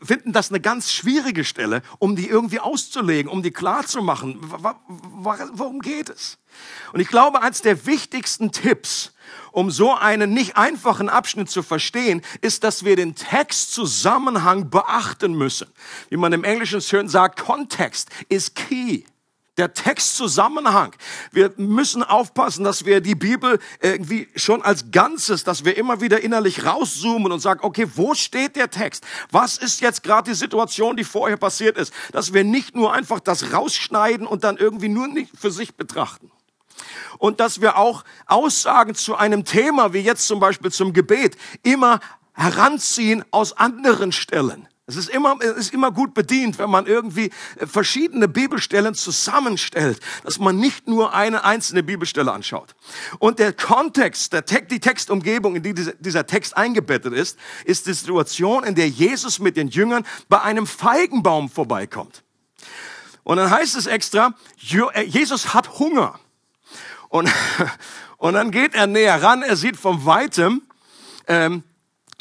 finden 0.00 0.32
das 0.32 0.50
eine 0.50 0.60
ganz 0.60 0.92
schwierige 0.92 1.42
Stelle, 1.42 1.82
um 1.98 2.14
die 2.14 2.28
irgendwie 2.28 2.60
auszulegen, 2.60 3.28
um 3.28 3.42
die 3.42 3.50
klar 3.50 3.84
zu 3.84 4.02
machen. 4.02 4.38
Worum 5.52 5.80
geht 5.80 6.10
es? 6.10 6.38
Und 6.92 7.00
ich 7.00 7.08
glaube, 7.08 7.42
eins 7.42 7.60
der 7.60 7.86
wichtigsten 7.86 8.52
Tipps, 8.52 9.14
um 9.50 9.72
so 9.72 9.96
einen 9.96 10.32
nicht 10.32 10.56
einfachen 10.56 11.08
Abschnitt 11.08 11.50
zu 11.50 11.64
verstehen, 11.64 12.22
ist, 12.42 12.62
dass 12.62 12.84
wir 12.84 12.94
den 12.94 13.16
Textzusammenhang 13.16 14.70
beachten 14.70 15.34
müssen. 15.34 15.66
Wie 16.08 16.16
man 16.16 16.32
im 16.32 16.44
Englischen 16.44 16.80
schön 16.80 17.08
sagt, 17.08 17.40
Kontext 17.40 18.10
ist 18.28 18.54
key 18.54 19.02
der 19.60 19.74
Textzusammenhang. 19.74 20.96
Wir 21.32 21.52
müssen 21.58 22.02
aufpassen, 22.02 22.64
dass 22.64 22.86
wir 22.86 23.02
die 23.02 23.14
Bibel 23.14 23.58
irgendwie 23.82 24.26
schon 24.34 24.62
als 24.62 24.90
Ganzes, 24.90 25.44
dass 25.44 25.66
wir 25.66 25.76
immer 25.76 26.00
wieder 26.00 26.22
innerlich 26.22 26.64
rauszoomen 26.64 27.30
und 27.30 27.40
sagen, 27.40 27.60
okay, 27.62 27.86
wo 27.94 28.14
steht 28.14 28.56
der 28.56 28.70
Text? 28.70 29.04
Was 29.30 29.58
ist 29.58 29.82
jetzt 29.82 30.02
gerade 30.02 30.30
die 30.30 30.36
Situation, 30.36 30.96
die 30.96 31.04
vorher 31.04 31.36
passiert 31.36 31.76
ist? 31.76 31.92
Dass 32.12 32.32
wir 32.32 32.42
nicht 32.42 32.74
nur 32.74 32.94
einfach 32.94 33.20
das 33.20 33.52
rausschneiden 33.52 34.26
und 34.26 34.44
dann 34.44 34.56
irgendwie 34.56 34.88
nur 34.88 35.08
nicht 35.08 35.30
für 35.38 35.50
sich 35.50 35.74
betrachten. 35.74 36.30
Und 37.18 37.38
dass 37.38 37.60
wir 37.60 37.76
auch 37.76 38.04
Aussagen 38.24 38.94
zu 38.94 39.14
einem 39.14 39.44
Thema, 39.44 39.92
wie 39.92 39.98
jetzt 39.98 40.26
zum 40.26 40.40
Beispiel 40.40 40.72
zum 40.72 40.94
Gebet, 40.94 41.36
immer 41.62 42.00
heranziehen 42.32 43.26
aus 43.30 43.52
anderen 43.58 44.12
Stellen. 44.12 44.69
Es 44.90 44.96
ist 44.96 45.08
immer, 45.08 45.36
es 45.40 45.56
ist 45.56 45.72
immer 45.72 45.92
gut 45.92 46.14
bedient, 46.14 46.58
wenn 46.58 46.68
man 46.68 46.86
irgendwie 46.86 47.30
äh, 47.56 47.66
verschiedene 47.66 48.26
Bibelstellen 48.26 48.94
zusammenstellt, 48.94 50.00
dass 50.24 50.38
man 50.38 50.56
nicht 50.56 50.88
nur 50.88 51.14
eine 51.14 51.44
einzelne 51.44 51.82
Bibelstelle 51.82 52.32
anschaut. 52.32 52.74
Und 53.18 53.38
der 53.38 53.52
Kontext, 53.52 54.32
der 54.32 54.44
Text, 54.44 54.70
die 54.70 54.80
Textumgebung, 54.80 55.56
in 55.56 55.62
die 55.62 55.74
dieser 55.74 56.26
Text 56.26 56.56
eingebettet 56.56 57.12
ist, 57.12 57.38
ist 57.64 57.86
die 57.86 57.92
Situation, 57.92 58.64
in 58.64 58.74
der 58.74 58.88
Jesus 58.88 59.38
mit 59.38 59.56
den 59.56 59.68
Jüngern 59.68 60.04
bei 60.28 60.42
einem 60.42 60.66
Feigenbaum 60.66 61.48
vorbeikommt. 61.48 62.24
Und 63.22 63.36
dann 63.36 63.50
heißt 63.50 63.76
es 63.76 63.86
extra, 63.86 64.34
äh, 64.94 65.02
Jesus 65.02 65.54
hat 65.54 65.78
Hunger. 65.78 66.18
Und, 67.08 67.30
und 68.16 68.34
dann 68.34 68.50
geht 68.50 68.74
er 68.74 68.86
näher 68.86 69.22
ran, 69.22 69.42
er 69.42 69.56
sieht 69.56 69.76
vom 69.76 70.04
Weitem, 70.04 70.62
ähm, 71.28 71.62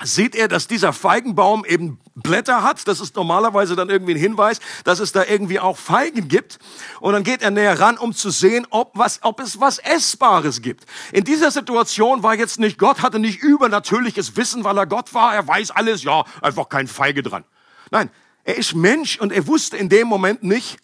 sieht 0.04 0.36
er, 0.36 0.48
dass 0.48 0.68
dieser 0.68 0.94
Feigenbaum 0.94 1.66
eben 1.66 2.00
Blätter 2.16 2.64
hat. 2.64 2.88
Das 2.88 3.00
ist 3.00 3.16
normalerweise 3.16 3.76
dann 3.76 3.90
irgendwie 3.90 4.14
ein 4.14 4.20
Hinweis, 4.20 4.60
dass 4.84 5.00
es 5.00 5.12
da 5.12 5.24
irgendwie 5.24 5.60
auch 5.60 5.78
Feigen 5.78 6.28
gibt. 6.28 6.60
Und 7.00 7.14
dann 7.14 7.24
geht 7.24 7.42
er 7.42 7.52
näher 7.52 7.80
ran, 7.80 7.98
um 7.98 8.14
zu 8.14 8.30
sehen, 8.30 8.68
ob, 8.70 8.92
was, 8.96 9.20
ob 9.24 9.40
es 9.40 9.60
was 9.60 9.80
Essbares 9.80 10.62
gibt. 10.62 10.86
In 11.12 11.24
dieser 11.24 11.52
Situation 11.52 12.24
war 12.24 12.36
jetzt 12.36 12.60
nicht 12.60 12.78
Gott, 12.78 13.02
hatte 13.02 13.20
nicht 13.20 13.42
übernatürliches 13.42 14.36
Wissen, 14.36 14.64
weil 14.64 14.78
er 14.78 14.86
Gott 14.86 15.14
war. 15.14 15.34
Er 15.34 15.48
weiß 15.48 15.72
alles, 15.72 16.04
ja, 16.04 16.24
einfach 16.42 16.70
kein 16.70 16.88
Feige 16.88 17.24
dran. 17.24 17.44
Nein, 17.92 18.10
er 18.44 18.58
ist 18.58 18.76
Mensch 18.76 19.20
und 19.20 19.32
er 19.32 19.48
wusste 19.48 19.78
in 19.78 19.90
dem 19.90 20.08
Moment 20.08 20.44
nicht, 20.44 20.78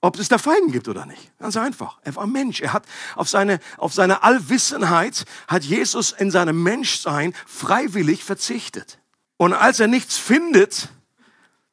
ob 0.00 0.18
es 0.18 0.28
da 0.28 0.38
Feigen 0.38 0.72
gibt 0.72 0.88
oder 0.88 1.06
nicht. 1.06 1.32
Ganz 1.38 1.56
einfach. 1.56 1.98
Er 2.02 2.14
war 2.16 2.26
Mensch. 2.26 2.60
Er 2.60 2.72
hat 2.72 2.84
auf 3.14 3.28
seine, 3.28 3.60
auf 3.76 3.92
seine 3.92 4.22
Allwissenheit 4.22 5.24
hat 5.48 5.64
Jesus 5.64 6.12
in 6.12 6.30
seinem 6.30 6.62
Menschsein 6.62 7.34
freiwillig 7.46 8.22
verzichtet. 8.22 8.98
Und 9.36 9.52
als 9.52 9.80
er 9.80 9.86
nichts 9.86 10.16
findet, 10.16 10.88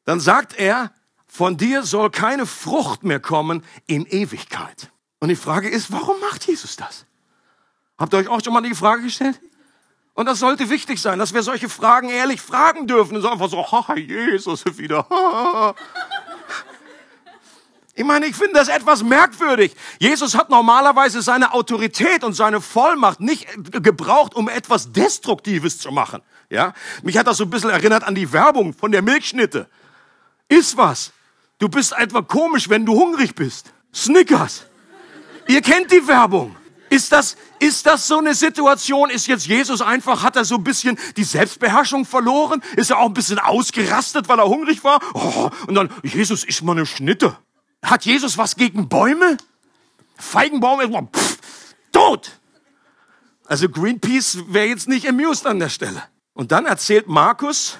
dann 0.06 0.20
sagt 0.20 0.54
er, 0.58 0.92
von 1.28 1.58
dir 1.58 1.84
soll 1.84 2.12
keine 2.12 2.46
Frucht 2.46 3.04
mehr 3.04 3.20
kommen 3.20 3.64
in 3.88 4.06
Ewigkeit. 4.06 4.92
Und 5.20 5.30
die 5.30 5.36
Frage 5.36 5.70
ist, 5.70 5.92
warum 5.92 6.20
macht 6.20 6.46
Jesus 6.46 6.76
das? 6.76 7.06
Habt 7.98 8.14
ihr 8.14 8.18
euch 8.18 8.28
auch 8.28 8.44
schon 8.44 8.54
mal 8.54 8.62
die 8.62 8.76
Frage 8.76 9.04
gestellt? 9.04 9.40
Und 10.16 10.28
das 10.28 10.40
sollte 10.40 10.70
wichtig 10.70 11.02
sein, 11.02 11.18
dass 11.18 11.34
wir 11.34 11.42
solche 11.42 11.70
Fragen 11.70 12.10
ehrlich 12.10 12.40
fragen 12.40 12.86
dürfen. 12.86 13.16
Und 13.16 13.24
so 13.24 13.30
einfach 13.30 13.50
so, 13.50 13.72
haha, 13.72 13.96
Jesus 13.96 14.64
wieder. 14.78 15.08
Ich 17.96 18.04
meine, 18.04 18.26
ich 18.26 18.36
finde 18.36 18.56
das 18.56 18.70
etwas 18.70 19.04
merkwürdig. 19.04 19.76
Jesus 20.00 20.36
hat 20.36 20.50
normalerweise 20.50 21.22
seine 21.22 21.54
Autorität 21.54 22.24
und 22.24 22.34
seine 22.34 22.60
Vollmacht 22.60 23.20
nicht 23.20 23.48
gebraucht, 23.72 24.34
um 24.34 24.50
etwas 24.50 24.92
Destruktives 24.92 25.78
zu 25.78 25.92
machen. 25.92 26.22
Ja, 26.50 26.74
mich 27.04 27.18
hat 27.18 27.28
das 27.28 27.38
so 27.38 27.44
ein 27.44 27.52
bisschen 27.52 27.70
erinnert 27.70 28.04
an 28.04 28.16
die 28.16 28.32
Werbung 28.34 28.74
von 28.74 28.92
der 28.92 29.04
Milchschnitte. 29.04 29.68
Iss 30.50 30.76
was. 30.76 31.12
Du 31.60 31.70
bist 31.70 31.94
etwa 31.94 32.24
komisch, 32.24 32.68
wenn 32.68 32.86
du 32.86 32.94
hungrig 32.94 33.36
bist. 33.36 33.72
Snickers. 33.94 34.66
Ihr 35.48 35.62
kennt 35.62 35.92
die 35.92 36.08
Werbung. 36.08 36.56
Ist 36.90 37.12
das, 37.12 37.38
ist 37.60 37.86
das 37.86 38.08
so 38.08 38.18
eine 38.20 38.34
Situation? 38.34 39.10
Ist 39.10 39.28
jetzt 39.28 39.48
Jesus 39.48 39.82
einfach, 39.82 40.24
hat 40.24 40.36
er 40.36 40.46
so 40.46 40.56
ein 40.56 40.64
bisschen 40.64 40.98
die 41.16 41.24
Selbstbeherrschung 41.24 42.06
verloren? 42.06 42.64
Ist 42.76 42.90
er 42.90 43.00
auch 43.00 43.08
ein 43.08 43.14
bisschen 43.14 43.40
ausgerastet, 43.40 44.28
weil 44.30 44.40
er 44.40 44.48
hungrig 44.48 44.84
war? 44.84 45.00
Oh, 45.14 45.50
und 45.68 45.76
dann, 45.76 45.90
Jesus, 46.04 46.44
ist 46.44 46.64
mal 46.64 46.74
eine 46.74 46.86
Schnitte. 46.86 47.38
Hat 47.84 48.06
Jesus 48.06 48.38
was 48.38 48.56
gegen 48.56 48.90
Bäume? 48.90 49.38
Feigenbaum 50.16 50.80
ist 50.80 50.92
pff, 51.16 51.38
tot. 51.92 52.32
Also 53.46 53.68
Greenpeace 53.70 54.40
wäre 54.48 54.68
jetzt 54.68 54.88
nicht 54.88 55.08
amused 55.08 55.46
an 55.46 55.60
der 55.60 55.70
Stelle. 55.70 56.02
Und 56.34 56.52
dann 56.52 56.66
erzählt 56.66 57.08
Markus, 57.08 57.78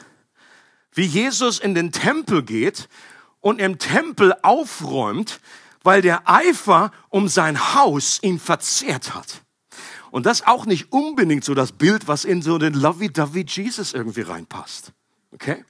wie 0.92 1.06
Jesus 1.06 1.60
in 1.60 1.74
den 1.74 1.92
Tempel 1.92 2.44
geht 2.44 2.90
und 3.40 3.60
im 3.60 3.80
Tempel 3.80 4.36
aufräumt, 4.44 5.40
weil 5.84 6.02
der 6.02 6.30
Eifer 6.30 6.92
um 7.10 7.28
sein 7.28 7.74
Haus 7.74 8.20
ihn 8.22 8.40
verzehrt 8.40 9.16
hat. 9.16 9.42
Und 10.12 10.26
das 10.26 10.46
auch 10.46 10.66
nicht 10.66 10.92
unbedingt 10.92 11.44
so 11.44 11.56
das 11.56 11.72
Bild, 11.72 12.08
was 12.08 12.24
in 12.26 12.42
so 12.42 12.58
den 12.58 12.74
Lovey-Dovey 12.74 13.46
Jesus 13.48 13.94
irgendwie 13.94 14.22
reinpasst. 14.22 14.92
Okay? 15.32 15.66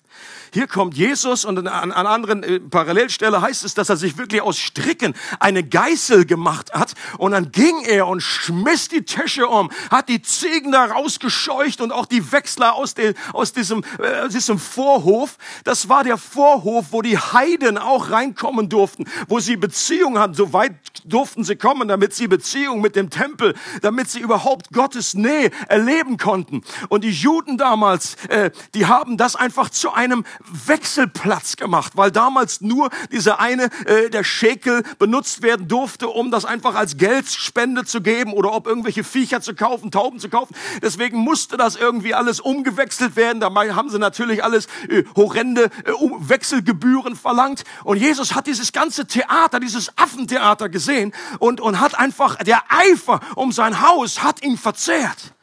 Hier 0.53 0.67
kommt 0.67 0.95
Jesus 0.95 1.45
und 1.45 1.67
an, 1.67 1.91
an 1.91 2.05
anderen 2.05 2.43
äh, 2.43 2.59
Parallelstelle 2.59 3.41
heißt 3.41 3.63
es, 3.65 3.73
dass 3.73 3.89
er 3.89 3.97
sich 3.97 4.19
wirklich 4.19 4.39
aus 4.39 4.59
Stricken 4.59 5.15
eine 5.39 5.63
Geißel 5.63 6.27
gemacht 6.27 6.71
hat 6.75 6.93
und 7.17 7.31
dann 7.31 7.51
ging 7.51 7.81
er 7.85 8.05
und 8.05 8.21
schmiss 8.21 8.87
die 8.87 9.03
Tische 9.03 9.47
um, 9.47 9.71
hat 9.89 10.09
die 10.09 10.21
Ziegen 10.21 10.71
da 10.71 10.85
rausgescheucht 10.85 11.81
und 11.81 11.91
auch 11.91 12.05
die 12.05 12.31
Wechsler 12.31 12.75
aus, 12.75 12.93
den, 12.93 13.15
aus 13.33 13.53
diesem, 13.53 13.83
äh, 13.97 14.29
diesem 14.29 14.59
Vorhof. 14.59 15.39
Das 15.63 15.89
war 15.89 16.03
der 16.03 16.17
Vorhof, 16.17 16.87
wo 16.91 17.01
die 17.01 17.17
Heiden 17.17 17.79
auch 17.79 18.11
reinkommen 18.11 18.69
durften, 18.69 19.05
wo 19.27 19.39
sie 19.39 19.57
Beziehung 19.57 20.19
hatten. 20.19 20.35
So 20.35 20.53
weit 20.53 20.75
durften 21.03 21.43
sie 21.43 21.55
kommen, 21.55 21.87
damit 21.87 22.13
sie 22.13 22.27
Beziehung 22.27 22.79
mit 22.79 22.95
dem 22.95 23.09
Tempel, 23.09 23.55
damit 23.81 24.11
sie 24.11 24.19
überhaupt 24.19 24.71
Gottes 24.71 25.15
Nähe 25.15 25.49
erleben 25.67 26.17
konnten. 26.17 26.61
Und 26.89 27.03
die 27.03 27.09
Juden 27.09 27.57
damals, 27.57 28.17
äh, 28.29 28.51
die 28.75 28.85
haben 28.85 29.17
das 29.17 29.35
einfach 29.35 29.71
zu 29.71 29.91
einem 29.91 30.23
Wechselplatz 30.49 31.55
gemacht, 31.55 31.93
weil 31.95 32.11
damals 32.11 32.61
nur 32.61 32.89
dieser 33.11 33.39
eine, 33.39 33.69
äh, 33.85 34.09
der 34.09 34.23
Schekel 34.23 34.83
benutzt 34.99 35.41
werden 35.41 35.67
durfte, 35.67 36.07
um 36.07 36.31
das 36.31 36.45
einfach 36.45 36.75
als 36.75 36.97
Geldspende 36.97 37.85
zu 37.85 38.01
geben 38.01 38.33
oder 38.33 38.53
ob 38.53 38.67
irgendwelche 38.67 39.03
Viecher 39.03 39.41
zu 39.41 39.55
kaufen, 39.55 39.91
Tauben 39.91 40.19
zu 40.19 40.29
kaufen. 40.29 40.55
Deswegen 40.81 41.17
musste 41.17 41.57
das 41.57 41.75
irgendwie 41.75 42.13
alles 42.13 42.39
umgewechselt 42.39 43.15
werden. 43.15 43.39
Dabei 43.39 43.73
haben 43.73 43.89
sie 43.89 43.99
natürlich 43.99 44.43
alles 44.43 44.67
äh, 44.89 45.03
horrende 45.15 45.65
äh, 45.85 45.91
Wechselgebühren 46.19 47.15
verlangt. 47.15 47.63
Und 47.83 47.97
Jesus 47.97 48.35
hat 48.35 48.47
dieses 48.47 48.71
ganze 48.71 49.05
Theater, 49.05 49.59
dieses 49.59 49.97
Affentheater 49.97 50.69
gesehen 50.69 51.13
und, 51.39 51.61
und 51.61 51.79
hat 51.79 51.97
einfach, 51.97 52.35
der 52.37 52.63
Eifer 52.69 53.19
um 53.35 53.51
sein 53.51 53.81
Haus 53.81 54.23
hat 54.23 54.43
ihn 54.43 54.57
verzehrt. 54.57 55.33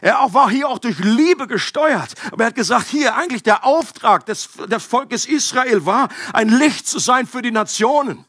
Er 0.00 0.20
auch 0.20 0.34
war 0.34 0.50
hier 0.50 0.68
auch 0.68 0.78
durch 0.78 0.98
Liebe 0.98 1.46
gesteuert. 1.46 2.14
Aber 2.30 2.44
er 2.44 2.48
hat 2.48 2.54
gesagt, 2.54 2.88
hier 2.88 3.16
eigentlich 3.16 3.42
der 3.42 3.64
Auftrag 3.64 4.26
des, 4.26 4.48
des 4.66 4.84
Volkes 4.84 5.26
Israel 5.26 5.86
war, 5.86 6.08
ein 6.32 6.48
Licht 6.48 6.86
zu 6.86 6.98
sein 6.98 7.26
für 7.26 7.42
die 7.42 7.50
Nationen. 7.50 8.24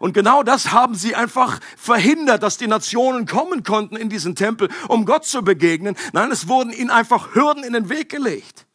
Und 0.00 0.12
genau 0.12 0.42
das 0.42 0.70
haben 0.70 0.94
sie 0.94 1.16
einfach 1.16 1.58
verhindert, 1.76 2.42
dass 2.42 2.56
die 2.56 2.68
Nationen 2.68 3.26
kommen 3.26 3.64
konnten 3.64 3.96
in 3.96 4.08
diesen 4.08 4.36
Tempel, 4.36 4.68
um 4.86 5.04
Gott 5.04 5.24
zu 5.24 5.42
begegnen. 5.42 5.96
Nein, 6.12 6.30
es 6.30 6.46
wurden 6.46 6.72
ihnen 6.72 6.90
einfach 6.90 7.34
Hürden 7.34 7.64
in 7.64 7.72
den 7.72 7.88
Weg 7.88 8.08
gelegt. 8.08 8.66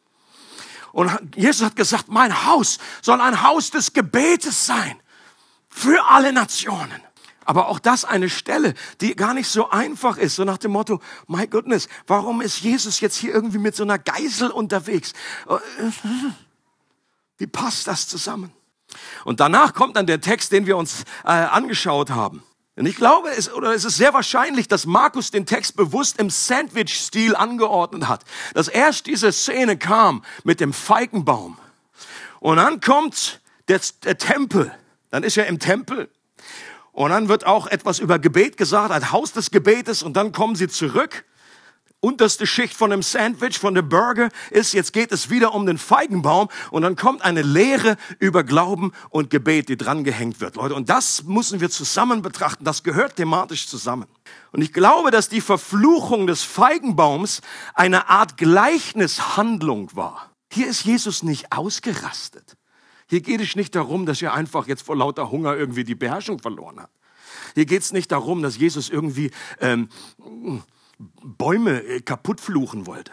Und 0.92 1.10
Jesus 1.34 1.64
hat 1.64 1.76
gesagt, 1.76 2.08
mein 2.08 2.46
Haus 2.46 2.78
soll 3.02 3.20
ein 3.20 3.42
Haus 3.42 3.70
des 3.70 3.92
Gebetes 3.92 4.66
sein 4.66 5.00
für 5.68 6.04
alle 6.04 6.32
Nationen. 6.32 7.02
Aber 7.44 7.68
auch 7.68 7.78
das 7.78 8.04
eine 8.04 8.28
Stelle, 8.28 8.74
die 9.00 9.16
gar 9.16 9.34
nicht 9.34 9.48
so 9.48 9.70
einfach 9.70 10.16
ist, 10.16 10.36
so 10.36 10.44
nach 10.44 10.58
dem 10.58 10.72
Motto, 10.72 11.00
my 11.26 11.46
goodness, 11.46 11.88
warum 12.06 12.40
ist 12.40 12.60
Jesus 12.60 13.00
jetzt 13.00 13.16
hier 13.16 13.34
irgendwie 13.34 13.58
mit 13.58 13.76
so 13.76 13.82
einer 13.82 13.98
Geisel 13.98 14.50
unterwegs? 14.50 15.12
Wie 17.38 17.46
passt 17.46 17.86
das 17.86 18.08
zusammen? 18.08 18.52
Und 19.24 19.40
danach 19.40 19.74
kommt 19.74 19.96
dann 19.96 20.06
der 20.06 20.20
Text, 20.20 20.52
den 20.52 20.66
wir 20.66 20.76
uns 20.76 21.04
äh, 21.24 21.28
angeschaut 21.28 22.10
haben. 22.10 22.42
Und 22.76 22.86
ich 22.86 22.96
glaube, 22.96 23.30
es, 23.30 23.52
oder 23.52 23.72
es 23.72 23.84
ist 23.84 23.96
sehr 23.96 24.14
wahrscheinlich, 24.14 24.66
dass 24.66 24.84
Markus 24.84 25.30
den 25.30 25.46
Text 25.46 25.76
bewusst 25.76 26.18
im 26.18 26.28
Sandwich-Stil 26.28 27.36
angeordnet 27.36 28.08
hat. 28.08 28.24
Dass 28.52 28.66
erst 28.68 29.06
diese 29.06 29.30
Szene 29.32 29.76
kam 29.76 30.24
mit 30.42 30.60
dem 30.60 30.72
Feigenbaum. 30.72 31.56
Und 32.40 32.56
dann 32.56 32.80
kommt 32.80 33.40
der, 33.68 33.80
der 34.02 34.18
Tempel. 34.18 34.74
Dann 35.10 35.22
ist 35.22 35.36
er 35.36 35.46
im 35.46 35.60
Tempel. 35.60 36.10
Und 36.94 37.10
dann 37.10 37.28
wird 37.28 37.44
auch 37.44 37.66
etwas 37.66 37.98
über 37.98 38.18
Gebet 38.18 38.56
gesagt, 38.56 38.90
ein 38.90 39.12
Haus 39.12 39.32
des 39.32 39.50
Gebetes. 39.50 40.02
Und 40.02 40.16
dann 40.16 40.32
kommen 40.32 40.56
sie 40.56 40.68
zurück 40.68 41.24
unterste 42.04 42.46
Schicht 42.46 42.74
von 42.74 42.90
dem 42.90 43.02
Sandwich, 43.02 43.58
von 43.58 43.74
dem 43.74 43.88
Burger 43.88 44.28
ist, 44.50 44.74
jetzt 44.74 44.92
geht 44.92 45.10
es 45.10 45.30
wieder 45.30 45.54
um 45.54 45.64
den 45.64 45.78
Feigenbaum 45.78 46.48
und 46.70 46.82
dann 46.82 46.96
kommt 46.96 47.22
eine 47.22 47.40
Lehre 47.40 47.96
über 48.18 48.44
Glauben 48.44 48.92
und 49.08 49.30
Gebet, 49.30 49.70
die 49.70 49.78
dran 49.78 50.04
gehängt 50.04 50.40
wird, 50.40 50.56
Leute. 50.56 50.74
Und 50.74 50.90
das 50.90 51.24
müssen 51.24 51.60
wir 51.60 51.70
zusammen 51.70 52.20
betrachten. 52.20 52.64
Das 52.64 52.82
gehört 52.82 53.16
thematisch 53.16 53.68
zusammen. 53.68 54.06
Und 54.52 54.60
ich 54.60 54.74
glaube, 54.74 55.10
dass 55.10 55.30
die 55.30 55.40
Verfluchung 55.40 56.26
des 56.26 56.42
Feigenbaums 56.42 57.40
eine 57.72 58.10
Art 58.10 58.36
Gleichnishandlung 58.36 59.96
war. 59.96 60.30
Hier 60.52 60.68
ist 60.68 60.84
Jesus 60.84 61.22
nicht 61.22 61.52
ausgerastet. 61.52 62.56
Hier 63.14 63.20
geht 63.20 63.40
es 63.40 63.54
nicht 63.54 63.76
darum, 63.76 64.06
dass 64.06 64.20
er 64.22 64.34
einfach 64.34 64.66
jetzt 64.66 64.82
vor 64.82 64.96
lauter 64.96 65.30
Hunger 65.30 65.56
irgendwie 65.56 65.84
die 65.84 65.94
Beherrschung 65.94 66.40
verloren 66.40 66.80
hat. 66.80 66.90
Hier 67.54 67.64
geht 67.64 67.82
es 67.82 67.92
nicht 67.92 68.10
darum, 68.10 68.42
dass 68.42 68.56
Jesus 68.56 68.90
irgendwie 68.90 69.30
ähm, 69.60 69.88
Bäume 70.98 71.80
äh, 71.84 72.00
kaputt 72.00 72.40
fluchen 72.40 72.88
wollte. 72.88 73.12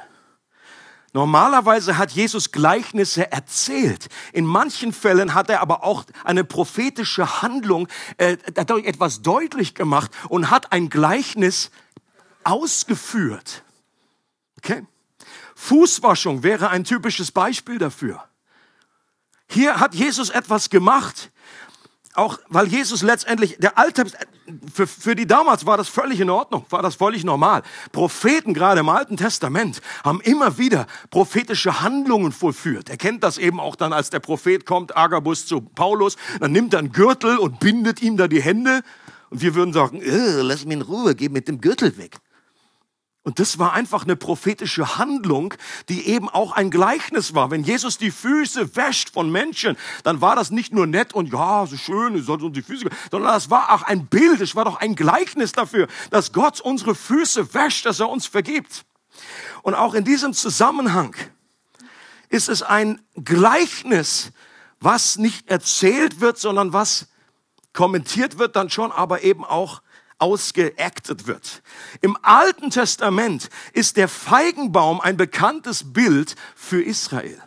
Normalerweise 1.13 1.99
hat 1.99 2.13
Jesus 2.13 2.51
Gleichnisse 2.51 3.31
erzählt. 3.31 4.07
In 4.33 4.47
manchen 4.47 4.91
Fällen 4.91 5.35
hat 5.35 5.51
er 5.51 5.61
aber 5.61 5.83
auch 5.83 6.05
eine 6.23 6.43
prophetische 6.43 7.43
Handlung 7.43 7.87
äh, 8.17 8.37
dadurch 8.55 8.87
etwas 8.87 9.21
deutlich 9.21 9.75
gemacht 9.75 10.09
und 10.29 10.49
hat 10.49 10.71
ein 10.71 10.89
Gleichnis 10.89 11.69
ausgeführt. 12.43 13.63
Okay? 14.57 14.83
Fußwaschung 15.53 16.41
wäre 16.41 16.69
ein 16.69 16.85
typisches 16.85 17.31
Beispiel 17.31 17.77
dafür. 17.77 18.23
Hier 19.51 19.81
hat 19.81 19.93
Jesus 19.93 20.29
etwas 20.29 20.69
gemacht, 20.69 21.29
auch 22.13 22.39
weil 22.47 22.67
Jesus 22.67 23.01
letztendlich, 23.01 23.57
der 23.59 23.77
Alte, 23.77 24.05
für, 24.73 24.87
für 24.87 25.13
die 25.13 25.27
damals 25.27 25.65
war 25.65 25.75
das 25.75 25.89
völlig 25.89 26.21
in 26.21 26.29
Ordnung, 26.29 26.65
war 26.69 26.81
das 26.81 26.95
völlig 26.95 27.25
normal. 27.25 27.61
Propheten, 27.91 28.53
gerade 28.53 28.79
im 28.79 28.87
Alten 28.87 29.17
Testament, 29.17 29.81
haben 30.05 30.21
immer 30.21 30.57
wieder 30.57 30.87
prophetische 31.09 31.81
Handlungen 31.81 32.31
vollführt. 32.31 32.89
Er 32.89 32.95
kennt 32.95 33.25
das 33.25 33.37
eben 33.37 33.59
auch 33.59 33.75
dann, 33.75 33.91
als 33.91 34.09
der 34.09 34.19
Prophet 34.19 34.65
kommt, 34.65 34.95
Agabus 34.95 35.45
zu 35.45 35.59
Paulus, 35.59 36.15
dann 36.39 36.53
nimmt 36.53 36.73
er 36.73 36.79
einen 36.79 36.93
Gürtel 36.93 37.37
und 37.37 37.59
bindet 37.59 38.01
ihm 38.01 38.15
da 38.15 38.29
die 38.29 38.41
Hände. 38.41 38.83
Und 39.31 39.41
wir 39.41 39.53
würden 39.53 39.73
sagen, 39.73 40.01
lass 40.01 40.63
mich 40.63 40.75
in 40.75 40.81
Ruhe, 40.81 41.13
geh 41.13 41.27
mit 41.27 41.49
dem 41.49 41.59
Gürtel 41.59 41.97
weg. 41.97 42.19
Und 43.23 43.37
das 43.37 43.59
war 43.59 43.73
einfach 43.73 44.03
eine 44.03 44.15
prophetische 44.15 44.97
Handlung, 44.97 45.53
die 45.89 46.07
eben 46.07 46.27
auch 46.27 46.53
ein 46.53 46.71
Gleichnis 46.71 47.35
war. 47.35 47.51
Wenn 47.51 47.63
Jesus 47.63 47.99
die 47.99 48.09
Füße 48.09 48.75
wäscht 48.75 49.13
von 49.13 49.31
Menschen, 49.31 49.77
dann 50.03 50.21
war 50.21 50.35
das 50.35 50.49
nicht 50.49 50.73
nur 50.73 50.87
nett 50.87 51.13
und 51.13 51.31
ja, 51.31 51.67
so 51.67 51.77
schön, 51.77 52.15
es 52.15 52.25
soll 52.25 52.43
uns 52.43 52.55
die 52.55 52.63
Füße, 52.63 52.89
sondern 53.11 53.31
das 53.31 53.51
war 53.51 53.71
auch 53.73 53.83
ein 53.83 54.07
Bild, 54.07 54.41
es 54.41 54.55
war 54.55 54.65
doch 54.65 54.77
ein 54.77 54.95
Gleichnis 54.95 55.51
dafür, 55.51 55.87
dass 56.09 56.33
Gott 56.33 56.61
unsere 56.61 56.95
Füße 56.95 57.53
wäscht, 57.53 57.85
dass 57.85 57.99
er 57.99 58.09
uns 58.09 58.25
vergibt. 58.25 58.85
Und 59.61 59.75
auch 59.75 59.93
in 59.93 60.03
diesem 60.03 60.33
Zusammenhang 60.33 61.15
ist 62.29 62.49
es 62.49 62.63
ein 62.63 63.01
Gleichnis, 63.23 64.31
was 64.79 65.17
nicht 65.17 65.47
erzählt 65.47 66.21
wird, 66.21 66.39
sondern 66.39 66.73
was 66.73 67.07
kommentiert 67.71 68.39
wird 68.39 68.55
dann 68.55 68.71
schon, 68.71 68.91
aber 68.91 69.23
eben 69.23 69.45
auch 69.45 69.83
ausgeactet 70.21 71.27
wird. 71.27 71.63
Im 72.01 72.17
Alten 72.21 72.69
Testament 72.69 73.49
ist 73.73 73.97
der 73.97 74.07
Feigenbaum 74.07 75.01
ein 75.01 75.17
bekanntes 75.17 75.93
Bild 75.93 76.35
für 76.55 76.81
Israel. 76.81 77.41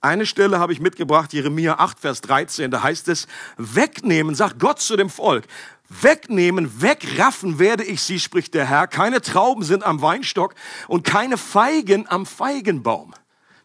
Eine 0.00 0.24
Stelle 0.24 0.58
habe 0.58 0.72
ich 0.72 0.80
mitgebracht, 0.80 1.32
Jeremia 1.32 1.78
8, 1.78 1.98
Vers 1.98 2.20
13, 2.22 2.70
da 2.70 2.82
heißt 2.82 3.08
es, 3.08 3.26
wegnehmen, 3.58 4.34
sagt 4.34 4.58
Gott 4.58 4.80
zu 4.80 4.96
dem 4.96 5.10
Volk, 5.10 5.46
wegnehmen, 5.90 6.80
wegraffen 6.80 7.58
werde 7.58 7.84
ich 7.84 8.00
sie, 8.00 8.18
spricht 8.18 8.54
der 8.54 8.64
Herr. 8.64 8.86
Keine 8.86 9.20
Trauben 9.20 9.62
sind 9.62 9.84
am 9.84 10.00
Weinstock 10.00 10.54
und 10.88 11.04
keine 11.04 11.36
Feigen 11.36 12.08
am 12.08 12.24
Feigenbaum. 12.24 13.12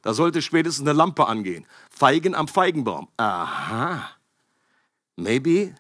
Da 0.01 0.13
sollte 0.13 0.41
spätestens 0.41 0.88
eine 0.88 0.98
Lampe 0.98 1.27
angehen. 1.27 1.65
Feigen 1.89 2.36
am 2.36 2.47
Feigenbaum. 2.47 3.08
Aha. 3.17 4.10
Maybe 5.15 5.73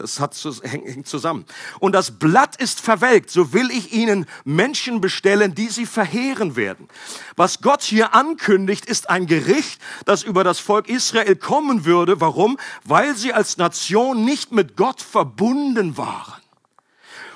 das 0.00 0.18
hat, 0.18 0.34
hängt 0.62 1.06
zusammen. 1.06 1.44
Und 1.78 1.92
das 1.92 2.18
Blatt 2.18 2.56
ist 2.56 2.80
verwelkt, 2.80 3.30
so 3.30 3.52
will 3.52 3.70
ich 3.70 3.92
ihnen 3.92 4.26
Menschen 4.44 5.00
bestellen, 5.00 5.54
die 5.54 5.68
sie 5.68 5.86
verheeren 5.86 6.56
werden. 6.56 6.88
Was 7.36 7.60
Gott 7.60 7.82
hier 7.82 8.14
ankündigt, 8.14 8.86
ist 8.86 9.10
ein 9.10 9.26
Gericht, 9.26 9.80
das 10.06 10.22
über 10.22 10.42
das 10.42 10.58
Volk 10.58 10.88
Israel 10.88 11.36
kommen 11.36 11.84
würde. 11.84 12.20
Warum? 12.20 12.58
Weil 12.84 13.14
sie 13.14 13.32
als 13.32 13.58
Nation 13.58 14.24
nicht 14.24 14.52
mit 14.52 14.76
Gott 14.76 15.02
verbunden 15.02 15.96
waren 15.96 16.40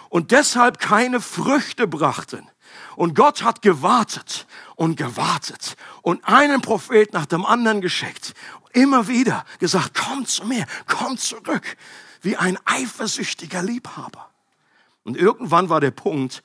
und 0.09 0.31
deshalb 0.31 0.79
keine 0.79 1.21
Früchte 1.21 1.87
brachten. 1.87 2.49
Und 2.97 3.15
Gott 3.15 3.43
hat 3.43 3.63
gewartet 3.63 4.47
und 4.77 4.97
gewartet 4.97 5.77
und 6.03 6.25
einen 6.25 6.61
Prophet 6.61 7.13
nach 7.13 7.27
dem 7.27 7.45
anderen 7.45 7.81
geschickt. 7.81 8.33
Immer 8.73 9.09
wieder 9.09 9.45
gesagt, 9.59 9.93
komm 9.95 10.25
zu 10.25 10.45
mir, 10.45 10.67
komm 10.87 11.19
zurück 11.19 11.77
wie 12.25 12.37
ein 12.37 12.59
eifersüchtiger 12.65 13.63
Liebhaber. 13.63 14.31
Und 15.05 15.17
irgendwann 15.17 15.69
war 15.69 15.81
der 15.81 15.91
Punkt, 15.91 16.43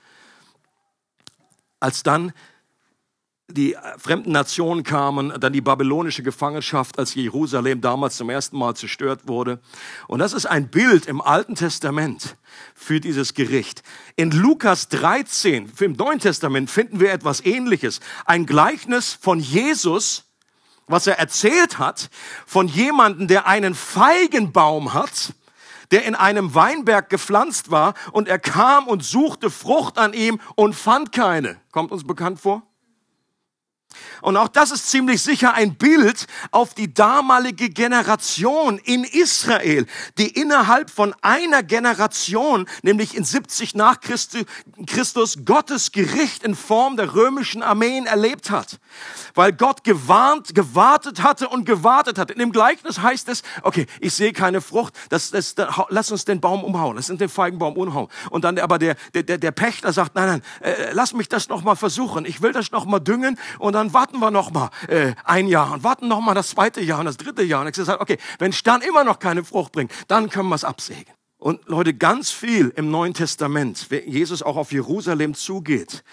als 1.79 2.03
dann 2.03 2.33
die 3.51 3.75
fremden 3.97 4.31
Nationen 4.31 4.83
kamen, 4.83 5.33
dann 5.39 5.53
die 5.53 5.61
babylonische 5.61 6.21
Gefangenschaft, 6.21 6.99
als 6.99 7.15
Jerusalem 7.15 7.81
damals 7.81 8.17
zum 8.17 8.29
ersten 8.29 8.57
Mal 8.57 8.75
zerstört 8.75 9.21
wurde. 9.27 9.59
Und 10.07 10.19
das 10.19 10.33
ist 10.33 10.45
ein 10.45 10.69
Bild 10.69 11.07
im 11.07 11.19
Alten 11.19 11.55
Testament 11.55 12.35
für 12.75 12.99
dieses 12.99 13.33
Gericht. 13.33 13.81
In 14.15 14.31
Lukas 14.31 14.89
13, 14.89 15.71
im 15.79 15.93
Neuen 15.93 16.19
Testament, 16.19 16.69
finden 16.69 16.99
wir 16.99 17.11
etwas 17.11 17.43
Ähnliches. 17.43 18.01
Ein 18.25 18.45
Gleichnis 18.45 19.17
von 19.19 19.39
Jesus, 19.39 20.25
was 20.85 21.07
er 21.07 21.17
erzählt 21.17 21.79
hat, 21.79 22.09
von 22.45 22.67
jemandem, 22.67 23.27
der 23.27 23.47
einen 23.47 23.73
Feigenbaum 23.73 24.93
hat 24.93 25.33
der 25.91 26.05
in 26.05 26.15
einem 26.15 26.55
Weinberg 26.55 27.09
gepflanzt 27.09 27.71
war 27.71 27.93
und 28.11 28.27
er 28.27 28.39
kam 28.39 28.87
und 28.87 29.03
suchte 29.03 29.49
Frucht 29.49 29.97
an 29.97 30.13
ihm 30.13 30.39
und 30.55 30.73
fand 30.73 31.11
keine. 31.11 31.57
Kommt 31.71 31.91
uns 31.91 32.05
bekannt 32.05 32.39
vor? 32.39 32.63
Und 34.21 34.37
auch 34.37 34.47
das 34.47 34.71
ist 34.71 34.89
ziemlich 34.89 35.21
sicher 35.21 35.53
ein 35.53 35.75
Bild 35.75 36.27
auf 36.51 36.73
die 36.73 36.93
damalige 36.93 37.69
Generation 37.69 38.77
in 38.77 39.03
Israel, 39.03 39.85
die 40.17 40.27
innerhalb 40.27 40.89
von 40.89 41.15
einer 41.21 41.63
Generation, 41.63 42.67
nämlich 42.83 43.15
in 43.15 43.23
70 43.23 43.75
nach 43.75 43.99
Christus, 44.01 45.37
Gottes 45.45 45.91
Gericht 45.91 46.43
in 46.43 46.55
Form 46.55 46.97
der 46.97 47.15
römischen 47.15 47.63
Armeen 47.63 48.05
erlebt 48.05 48.51
hat. 48.51 48.79
Weil 49.33 49.53
Gott 49.53 49.83
gewarnt, 49.83 50.53
gewartet 50.53 51.23
hatte 51.23 51.47
und 51.49 51.65
gewartet 51.65 52.17
hat. 52.17 52.31
In 52.31 52.39
dem 52.39 52.51
Gleichnis 52.51 52.99
heißt 52.99 53.29
es, 53.29 53.41
okay, 53.63 53.87
ich 53.99 54.13
sehe 54.13 54.33
keine 54.33 54.61
Frucht, 54.61 54.93
das, 55.09 55.31
das, 55.31 55.55
das, 55.55 55.73
lass 55.89 56.11
uns 56.11 56.25
den 56.25 56.41
Baum 56.41 56.63
umhauen, 56.63 56.95
lass 56.95 57.09
uns 57.09 57.19
den 57.19 57.29
Feigenbaum 57.29 57.75
umhauen. 57.75 58.09
Und 58.29 58.43
dann 58.43 58.59
aber 58.59 58.77
der, 58.77 58.95
der, 59.13 59.37
der 59.37 59.51
Pächter 59.51 59.93
sagt, 59.93 60.15
nein, 60.15 60.27
nein, 60.27 60.41
äh, 60.61 60.91
lass 60.93 61.13
mich 61.13 61.29
das 61.29 61.49
noch 61.49 61.63
mal 61.63 61.75
versuchen, 61.75 62.25
ich 62.25 62.41
will 62.41 62.51
das 62.51 62.71
noch 62.71 62.85
mal 62.85 62.99
düngen 62.99 63.39
und 63.57 63.73
dann 63.79 63.93
warten 63.93 64.19
wir 64.19 64.29
noch 64.29 64.51
mal 64.51 64.69
äh, 64.87 65.13
ein 65.23 65.47
Jahr 65.47 65.71
und 65.71 65.83
warten 65.83 66.07
noch 66.07 66.19
mal 66.19 66.33
das 66.33 66.49
zweite 66.49 66.81
Jahr 66.81 66.99
und 66.99 67.05
das 67.05 67.17
dritte 67.17 67.43
Jahr. 67.43 67.61
Und 67.61 67.69
ich 67.69 67.85
sage, 67.85 68.01
okay, 68.01 68.17
wenn 68.37 68.53
dann 68.63 68.81
immer 68.81 69.03
noch 69.03 69.19
keine 69.19 69.43
Frucht 69.43 69.71
bringt, 69.71 69.91
dann 70.07 70.29
können 70.29 70.49
wir 70.49 70.55
es 70.55 70.65
absägen. 70.65 71.13
Und 71.37 71.65
Leute, 71.67 71.93
ganz 71.93 72.31
viel 72.31 72.73
im 72.75 72.91
Neuen 72.91 73.13
Testament, 73.13 73.85
wenn 73.89 74.05
Jesus 74.09 74.43
auch 74.43 74.57
auf 74.57 74.73
Jerusalem 74.73 75.33
zugeht, 75.33 76.03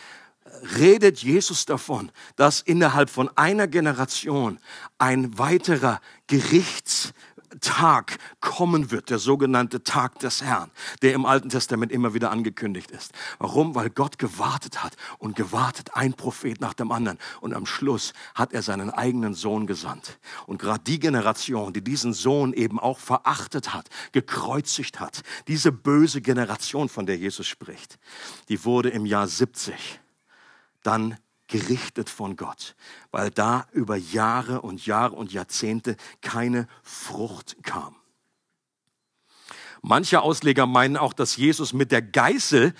redet 0.78 1.18
Jesus 1.18 1.66
davon, 1.66 2.12
dass 2.36 2.60
innerhalb 2.60 3.10
von 3.10 3.28
einer 3.36 3.66
Generation 3.66 4.58
ein 4.98 5.36
weiterer 5.38 6.00
Gerichts 6.28 7.12
Tag 7.60 8.18
kommen 8.40 8.90
wird, 8.90 9.10
der 9.10 9.18
sogenannte 9.18 9.82
Tag 9.82 10.18
des 10.18 10.42
Herrn, 10.42 10.70
der 11.02 11.14
im 11.14 11.26
Alten 11.26 11.48
Testament 11.48 11.92
immer 11.92 12.14
wieder 12.14 12.30
angekündigt 12.30 12.90
ist. 12.90 13.12
Warum? 13.38 13.74
Weil 13.74 13.90
Gott 13.90 14.18
gewartet 14.18 14.82
hat 14.82 14.96
und 15.18 15.36
gewartet, 15.36 15.90
ein 15.94 16.14
Prophet 16.14 16.60
nach 16.60 16.74
dem 16.74 16.92
anderen. 16.92 17.18
Und 17.40 17.54
am 17.54 17.66
Schluss 17.66 18.12
hat 18.34 18.52
er 18.52 18.62
seinen 18.62 18.90
eigenen 18.90 19.34
Sohn 19.34 19.66
gesandt. 19.66 20.18
Und 20.46 20.58
gerade 20.58 20.84
die 20.84 20.98
Generation, 20.98 21.72
die 21.72 21.82
diesen 21.82 22.12
Sohn 22.12 22.52
eben 22.52 22.78
auch 22.78 22.98
verachtet 22.98 23.74
hat, 23.74 23.88
gekreuzigt 24.12 25.00
hat, 25.00 25.22
diese 25.48 25.72
böse 25.72 26.20
Generation, 26.20 26.88
von 26.88 27.06
der 27.06 27.16
Jesus 27.16 27.46
spricht, 27.46 27.98
die 28.48 28.64
wurde 28.64 28.90
im 28.90 29.06
Jahr 29.06 29.26
70 29.26 30.00
dann 30.82 31.16
gerichtet 31.48 32.10
von 32.10 32.36
Gott, 32.36 32.74
weil 33.10 33.30
da 33.30 33.66
über 33.72 33.96
Jahre 33.96 34.62
und 34.62 34.84
Jahre 34.86 35.14
und 35.14 35.32
Jahrzehnte 35.32 35.96
keine 36.20 36.66
Frucht 36.82 37.56
kam. 37.62 37.96
Manche 39.82 40.22
Ausleger 40.22 40.66
meinen 40.66 40.96
auch, 40.96 41.12
dass 41.12 41.36
Jesus 41.36 41.72
mit 41.72 41.92
der 41.92 42.02
Geißel 42.02 42.74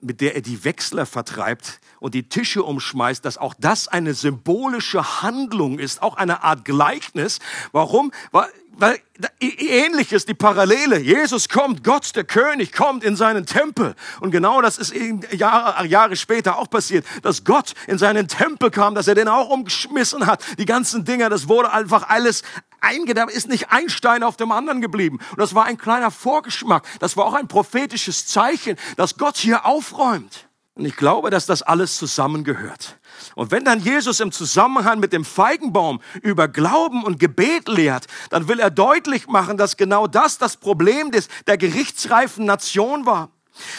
mit 0.00 0.20
der 0.20 0.34
er 0.34 0.42
die 0.42 0.64
Wechsler 0.64 1.06
vertreibt 1.06 1.80
und 2.00 2.14
die 2.14 2.28
Tische 2.28 2.62
umschmeißt, 2.62 3.24
dass 3.24 3.38
auch 3.38 3.54
das 3.58 3.88
eine 3.88 4.14
symbolische 4.14 5.22
Handlung 5.22 5.78
ist, 5.78 6.02
auch 6.02 6.16
eine 6.16 6.42
Art 6.42 6.64
Gleichnis. 6.64 7.38
Warum? 7.72 8.12
Weil 8.30 8.48
weil 8.78 9.00
ähnliches, 9.40 10.26
die 10.26 10.34
Parallele. 10.34 10.98
Jesus 10.98 11.48
kommt, 11.48 11.82
Gott, 11.82 12.14
der 12.14 12.24
König, 12.24 12.72
kommt 12.72 13.02
in 13.02 13.16
seinen 13.16 13.46
Tempel. 13.46 13.94
Und 14.20 14.30
genau 14.30 14.60
das 14.60 14.76
ist 14.76 14.94
Jahre, 15.32 15.86
Jahre 15.86 16.16
später 16.16 16.58
auch 16.58 16.68
passiert, 16.68 17.06
dass 17.22 17.44
Gott 17.44 17.72
in 17.86 17.98
seinen 17.98 18.28
Tempel 18.28 18.70
kam, 18.70 18.94
dass 18.94 19.08
er 19.08 19.14
den 19.14 19.28
auch 19.28 19.48
umgeschmissen 19.48 20.26
hat. 20.26 20.44
Die 20.58 20.66
ganzen 20.66 21.04
Dinger, 21.04 21.30
das 21.30 21.48
wurde 21.48 21.72
einfach 21.72 22.08
alles 22.08 22.42
eingedämmt, 22.80 23.32
ist 23.32 23.48
nicht 23.48 23.70
ein 23.70 23.88
Stein 23.88 24.22
auf 24.22 24.36
dem 24.36 24.52
anderen 24.52 24.80
geblieben. 24.80 25.18
Und 25.30 25.38
das 25.38 25.54
war 25.54 25.64
ein 25.64 25.78
kleiner 25.78 26.10
Vorgeschmack. 26.10 26.84
Das 27.00 27.16
war 27.16 27.24
auch 27.24 27.34
ein 27.34 27.48
prophetisches 27.48 28.26
Zeichen, 28.26 28.76
dass 28.96 29.16
Gott 29.16 29.38
hier 29.38 29.64
aufräumt. 29.64 30.45
Und 30.76 30.84
ich 30.84 30.94
glaube, 30.94 31.30
dass 31.30 31.46
das 31.46 31.62
alles 31.62 31.96
zusammengehört. 31.96 32.98
Und 33.34 33.50
wenn 33.50 33.64
dann 33.64 33.80
Jesus 33.80 34.20
im 34.20 34.30
Zusammenhang 34.30 35.00
mit 35.00 35.14
dem 35.14 35.24
Feigenbaum 35.24 36.02
über 36.22 36.48
Glauben 36.48 37.02
und 37.02 37.18
Gebet 37.18 37.66
lehrt, 37.66 38.06
dann 38.28 38.46
will 38.46 38.60
er 38.60 38.70
deutlich 38.70 39.26
machen, 39.26 39.56
dass 39.56 39.78
genau 39.78 40.06
das 40.06 40.36
das 40.36 40.58
Problem 40.58 41.10
des, 41.10 41.28
der 41.46 41.56
gerichtsreifen 41.56 42.44
Nation 42.44 43.06
war 43.06 43.30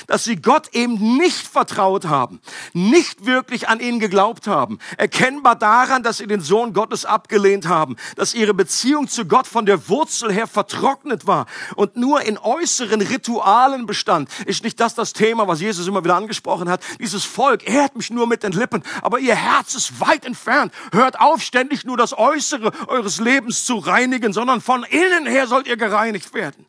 dass 0.08 0.24
sie 0.24 0.38
Gott 0.38 0.74
eben 0.74 1.18
nicht 1.18 1.48
vertraut 1.48 2.06
haben, 2.06 2.40
nicht 2.74 3.26
wirklich 3.26 3.70
an 3.70 3.80
ihn 3.80 4.00
geglaubt 4.00 4.48
haben. 4.48 4.80
Erkennbar 4.98 5.56
daran, 5.56 6.04
dass 6.04 6.18
sie 6.18 6.28
den 6.28 6.42
Sohn 6.42 6.74
Gottes 6.74 7.06
abgelehnt 7.06 7.68
haben, 7.68 7.96
dass 8.16 8.34
ihre 8.34 8.54
Beziehung 8.54 9.08
zu 9.08 9.26
Gott 9.26 9.48
von 9.48 9.66
der 9.66 9.90
Wurzel 9.90 10.32
her 10.32 10.48
vertrocknet 10.48 11.28
war 11.28 11.46
und 11.76 11.96
nur 11.96 12.22
in 12.22 12.38
äußeren 12.38 13.02
Ritualen 13.02 13.86
bestand. 13.86 14.30
Ist 14.46 14.64
nicht 14.64 14.80
das 14.80 14.96
das 14.96 15.14
Thema, 15.14 15.48
was 15.48 15.62
Jesus 15.62 15.88
immer 15.88 16.04
wieder 16.04 16.16
angesprochen 16.16 16.70
hat? 16.70 16.82
Dieses 17.00 17.24
Volk 17.24 17.68
ehrt 17.68 17.96
mich 17.96 18.10
nur 18.10 18.28
mit 18.28 18.44
den 18.44 18.52
Lippen, 18.52 18.84
aber 19.02 19.20
ihr 19.20 19.36
Herz 19.36 19.76
ist 19.76 20.00
weit 20.00 20.26
entfernt. 20.26 20.74
Hört 20.92 21.20
auf, 21.20 21.42
ständig 21.42 21.86
nur 21.86 21.98
das 21.98 22.18
Äußere 22.18 22.72
eures 22.88 23.20
Lebens 23.20 23.66
zu 23.66 23.78
reinigen, 23.78 24.34
sondern 24.34 24.62
von 24.62 24.84
innen 24.84 25.26
her 25.26 25.48
sollt 25.48 25.68
ihr 25.68 25.78
gereinigt 25.78 26.34
werden. 26.34 26.66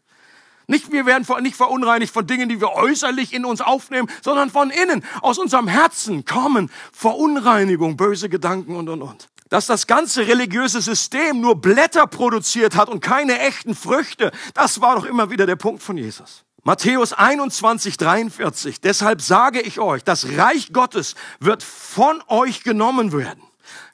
Nicht, 0.70 0.92
wir 0.92 1.06
werden 1.06 1.26
nicht 1.42 1.56
verunreinigt 1.56 2.12
von 2.12 2.26
Dingen, 2.26 2.50
die 2.50 2.60
wir 2.60 2.72
äußerlich 2.72 3.32
in 3.32 3.46
uns 3.46 3.62
aufnehmen, 3.62 4.06
sondern 4.22 4.50
von 4.50 4.68
innen, 4.68 5.02
aus 5.22 5.38
unserem 5.38 5.66
Herzen 5.66 6.26
kommen 6.26 6.70
Verunreinigung, 6.92 7.96
böse 7.96 8.28
Gedanken 8.28 8.76
und, 8.76 8.90
und, 8.90 9.00
und. 9.00 9.28
Dass 9.48 9.64
das 9.64 9.86
ganze 9.86 10.28
religiöse 10.28 10.82
System 10.82 11.40
nur 11.40 11.58
Blätter 11.58 12.06
produziert 12.06 12.76
hat 12.76 12.90
und 12.90 13.00
keine 13.00 13.38
echten 13.38 13.74
Früchte, 13.74 14.30
das 14.52 14.82
war 14.82 14.96
doch 14.96 15.06
immer 15.06 15.30
wieder 15.30 15.46
der 15.46 15.56
Punkt 15.56 15.82
von 15.82 15.96
Jesus. 15.96 16.44
Matthäus 16.64 17.14
21, 17.14 17.96
43. 17.96 18.82
Deshalb 18.82 19.22
sage 19.22 19.62
ich 19.62 19.80
euch, 19.80 20.04
das 20.04 20.36
Reich 20.36 20.74
Gottes 20.74 21.14
wird 21.40 21.62
von 21.62 22.22
euch 22.26 22.62
genommen 22.62 23.12
werden. 23.12 23.42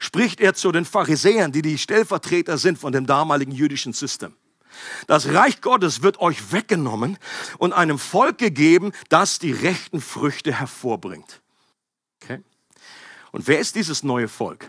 Spricht 0.01 0.41
er 0.41 0.55
zu 0.55 0.73
den 0.73 0.85
Pharisäern, 0.85 1.53
die 1.53 1.63
die 1.63 1.79
Stellvertreter 1.79 2.59
sind 2.59 2.81
von 2.81 2.93
dem 2.93 3.07
damaligen 3.07 3.53
jüdischen 3.53 3.93
System. 3.93 4.35
Das 5.07 5.29
Reich 5.29 5.61
Gottes 5.61 6.03
wird 6.03 6.21
euch 6.21 6.53
weggenommen 6.53 7.19
und 7.59 7.73
einem 7.73 7.99
Volk 7.99 8.39
gegeben, 8.39 8.93
das 9.09 9.39
die 9.39 9.53
rechten 9.53 10.01
Früchte 10.01 10.53
hervorbringt. 10.53 11.43
Okay? 12.23 12.43
Und 13.33 13.47
wer 13.47 13.59
ist 13.59 13.75
dieses 13.75 14.03
neue 14.03 14.29
Volk? 14.29 14.69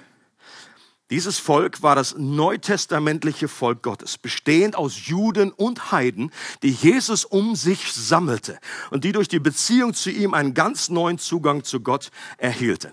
Dieses 1.12 1.38
Volk 1.38 1.84
war 1.84 1.96
das 1.96 2.16
neutestamentliche 2.18 3.48
Volk 3.48 3.84
Gottes, 3.84 4.18
bestehend 4.18 4.76
aus 4.76 5.06
Juden 5.06 5.52
und 5.52 5.92
Heiden, 5.92 6.32
die 6.64 6.72
Jesus 6.72 7.26
um 7.26 7.56
sich 7.56 7.94
sammelte 7.94 8.60
und 8.90 9.04
die 9.04 9.12
durch 9.12 9.28
die 9.28 9.40
Beziehung 9.40 9.94
zu 9.94 10.10
ihm 10.10 10.34
einen 10.34 10.56
ganz 10.56 10.90
neuen 10.90 11.20
Zugang 11.20 11.64
zu 11.64 11.82
Gott 11.82 12.10
erhielten. 12.38 12.92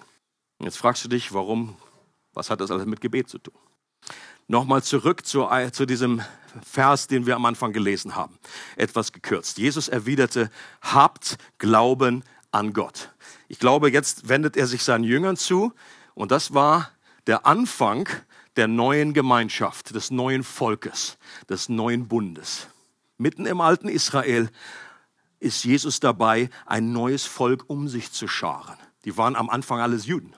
Jetzt 0.58 0.76
fragst 0.76 1.04
du 1.04 1.08
dich, 1.08 1.32
warum, 1.32 1.76
was 2.34 2.50
hat 2.50 2.60
das 2.60 2.70
alles 2.70 2.84
mit 2.84 3.00
Gebet 3.00 3.30
zu 3.30 3.38
tun? 3.38 3.54
Nochmal 4.48 4.82
zurück 4.82 5.24
zu, 5.24 5.48
zu 5.72 5.86
diesem 5.86 6.22
Vers, 6.62 7.06
den 7.06 7.26
wir 7.26 7.36
am 7.36 7.46
Anfang 7.46 7.72
gelesen 7.72 8.14
haben. 8.14 8.38
Etwas 8.76 9.12
gekürzt. 9.12 9.58
Jesus 9.58 9.88
erwiderte, 9.88 10.50
habt 10.80 11.38
Glauben 11.58 12.24
an 12.50 12.72
Gott. 12.72 13.10
Ich 13.48 13.58
glaube, 13.58 13.90
jetzt 13.90 14.28
wendet 14.28 14.56
er 14.56 14.66
sich 14.66 14.82
seinen 14.82 15.04
Jüngern 15.04 15.36
zu 15.36 15.72
und 16.14 16.30
das 16.30 16.54
war 16.54 16.90
der 17.26 17.46
Anfang 17.46 18.08
der 18.56 18.68
neuen 18.68 19.14
Gemeinschaft, 19.14 19.94
des 19.94 20.10
neuen 20.10 20.44
Volkes, 20.44 21.16
des 21.48 21.68
neuen 21.68 22.08
Bundes. 22.08 22.66
Mitten 23.16 23.46
im 23.46 23.60
alten 23.60 23.88
Israel 23.88 24.50
ist 25.40 25.64
Jesus 25.64 26.00
dabei, 26.00 26.50
ein 26.66 26.92
neues 26.92 27.24
Volk 27.24 27.64
um 27.68 27.88
sich 27.88 28.12
zu 28.12 28.28
scharen. 28.28 28.76
Die 29.04 29.16
waren 29.16 29.36
am 29.36 29.48
Anfang 29.48 29.80
alles 29.80 30.06
Juden. 30.06 30.34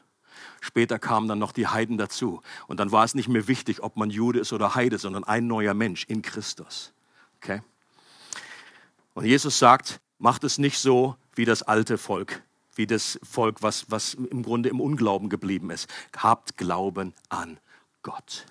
Später 0.64 0.98
kamen 0.98 1.28
dann 1.28 1.38
noch 1.38 1.52
die 1.52 1.66
Heiden 1.66 1.98
dazu. 1.98 2.40
Und 2.66 2.80
dann 2.80 2.90
war 2.90 3.04
es 3.04 3.14
nicht 3.14 3.28
mehr 3.28 3.48
wichtig, 3.48 3.82
ob 3.82 3.98
man 3.98 4.08
Jude 4.08 4.40
ist 4.40 4.50
oder 4.54 4.74
Heide, 4.74 4.96
sondern 4.96 5.22
ein 5.22 5.46
neuer 5.46 5.74
Mensch 5.74 6.04
in 6.04 6.22
Christus. 6.22 6.94
Okay? 7.36 7.60
Und 9.12 9.26
Jesus 9.26 9.58
sagt, 9.58 10.00
macht 10.18 10.42
es 10.42 10.56
nicht 10.56 10.78
so 10.78 11.16
wie 11.34 11.44
das 11.44 11.62
alte 11.62 11.98
Volk, 11.98 12.42
wie 12.76 12.86
das 12.86 13.20
Volk, 13.22 13.60
was, 13.60 13.90
was 13.90 14.14
im 14.14 14.42
Grunde 14.42 14.70
im 14.70 14.80
Unglauben 14.80 15.28
geblieben 15.28 15.68
ist. 15.68 15.86
Habt 16.16 16.56
Glauben 16.56 17.12
an 17.28 17.58
Gott. 18.02 18.46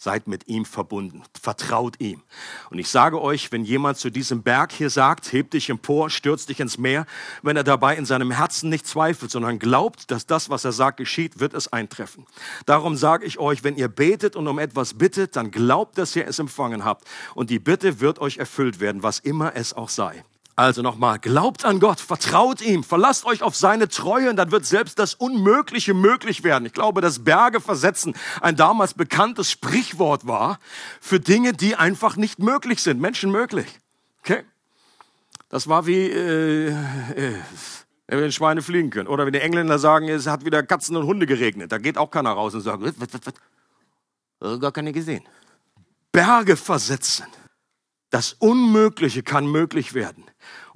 Seid 0.00 0.28
mit 0.28 0.46
ihm 0.46 0.64
verbunden, 0.64 1.24
vertraut 1.42 1.96
ihm. 1.98 2.22
Und 2.70 2.78
ich 2.78 2.88
sage 2.88 3.20
euch, 3.20 3.50
wenn 3.50 3.64
jemand 3.64 3.98
zu 3.98 4.10
diesem 4.10 4.44
Berg 4.44 4.70
hier 4.70 4.90
sagt, 4.90 5.32
heb 5.32 5.50
dich 5.50 5.70
empor, 5.70 6.08
stürz 6.08 6.46
dich 6.46 6.60
ins 6.60 6.78
Meer, 6.78 7.04
wenn 7.42 7.56
er 7.56 7.64
dabei 7.64 7.96
in 7.96 8.04
seinem 8.04 8.30
Herzen 8.30 8.70
nicht 8.70 8.86
zweifelt, 8.86 9.32
sondern 9.32 9.58
glaubt, 9.58 10.12
dass 10.12 10.24
das, 10.24 10.50
was 10.50 10.64
er 10.64 10.70
sagt, 10.70 10.98
geschieht, 10.98 11.40
wird 11.40 11.52
es 11.52 11.72
eintreffen. 11.72 12.26
Darum 12.64 12.96
sage 12.96 13.26
ich 13.26 13.40
euch, 13.40 13.64
wenn 13.64 13.74
ihr 13.74 13.88
betet 13.88 14.36
und 14.36 14.46
um 14.46 14.60
etwas 14.60 14.94
bittet, 14.94 15.34
dann 15.34 15.50
glaubt, 15.50 15.98
dass 15.98 16.14
ihr 16.14 16.28
es 16.28 16.38
empfangen 16.38 16.84
habt. 16.84 17.04
Und 17.34 17.50
die 17.50 17.58
Bitte 17.58 17.98
wird 17.98 18.20
euch 18.20 18.38
erfüllt 18.38 18.78
werden, 18.78 19.02
was 19.02 19.18
immer 19.18 19.56
es 19.56 19.72
auch 19.72 19.88
sei. 19.88 20.22
Also 20.58 20.82
nochmal, 20.82 21.20
glaubt 21.20 21.64
an 21.64 21.78
Gott, 21.78 22.00
vertraut 22.00 22.60
ihm, 22.60 22.82
verlasst 22.82 23.24
euch 23.26 23.44
auf 23.44 23.54
seine 23.54 23.86
Treue 23.86 24.28
und 24.28 24.34
dann 24.34 24.50
wird 24.50 24.66
selbst 24.66 24.98
das 24.98 25.14
Unmögliche 25.14 25.94
möglich 25.94 26.42
werden. 26.42 26.66
Ich 26.66 26.72
glaube, 26.72 27.00
dass 27.00 27.22
Berge 27.22 27.60
versetzen 27.60 28.16
ein 28.40 28.56
damals 28.56 28.94
bekanntes 28.94 29.52
Sprichwort 29.52 30.26
war 30.26 30.58
für 31.00 31.20
Dinge, 31.20 31.52
die 31.52 31.76
einfach 31.76 32.16
nicht 32.16 32.40
möglich 32.40 32.82
sind, 32.82 33.00
Menschen 33.00 33.30
möglich. 33.30 33.78
Okay? 34.24 34.42
Das 35.48 35.68
war 35.68 35.86
wie, 35.86 36.10
äh, 36.10 36.70
äh, 36.70 37.34
wenn 38.08 38.32
Schweine 38.32 38.60
fliegen 38.60 38.90
können. 38.90 39.06
Oder 39.06 39.26
wenn 39.26 39.34
die 39.34 39.40
Engländer 39.40 39.78
sagen, 39.78 40.08
es 40.08 40.26
hat 40.26 40.44
wieder 40.44 40.64
Katzen 40.64 40.96
und 40.96 41.06
Hunde 41.06 41.26
geregnet. 41.26 41.70
Da 41.70 41.78
geht 41.78 41.96
auch 41.96 42.10
keiner 42.10 42.32
raus 42.32 42.56
und 42.56 42.62
sagt, 42.62 42.82
was, 42.82 42.94
was, 42.98 43.32
was? 44.40 44.60
Gar 44.60 44.72
keine 44.72 44.90
gesehen. 44.90 45.22
Berge 46.10 46.56
versetzen. 46.56 47.26
Das 48.10 48.32
Unmögliche 48.32 49.22
kann 49.22 49.46
möglich 49.46 49.92
werden. 49.92 50.24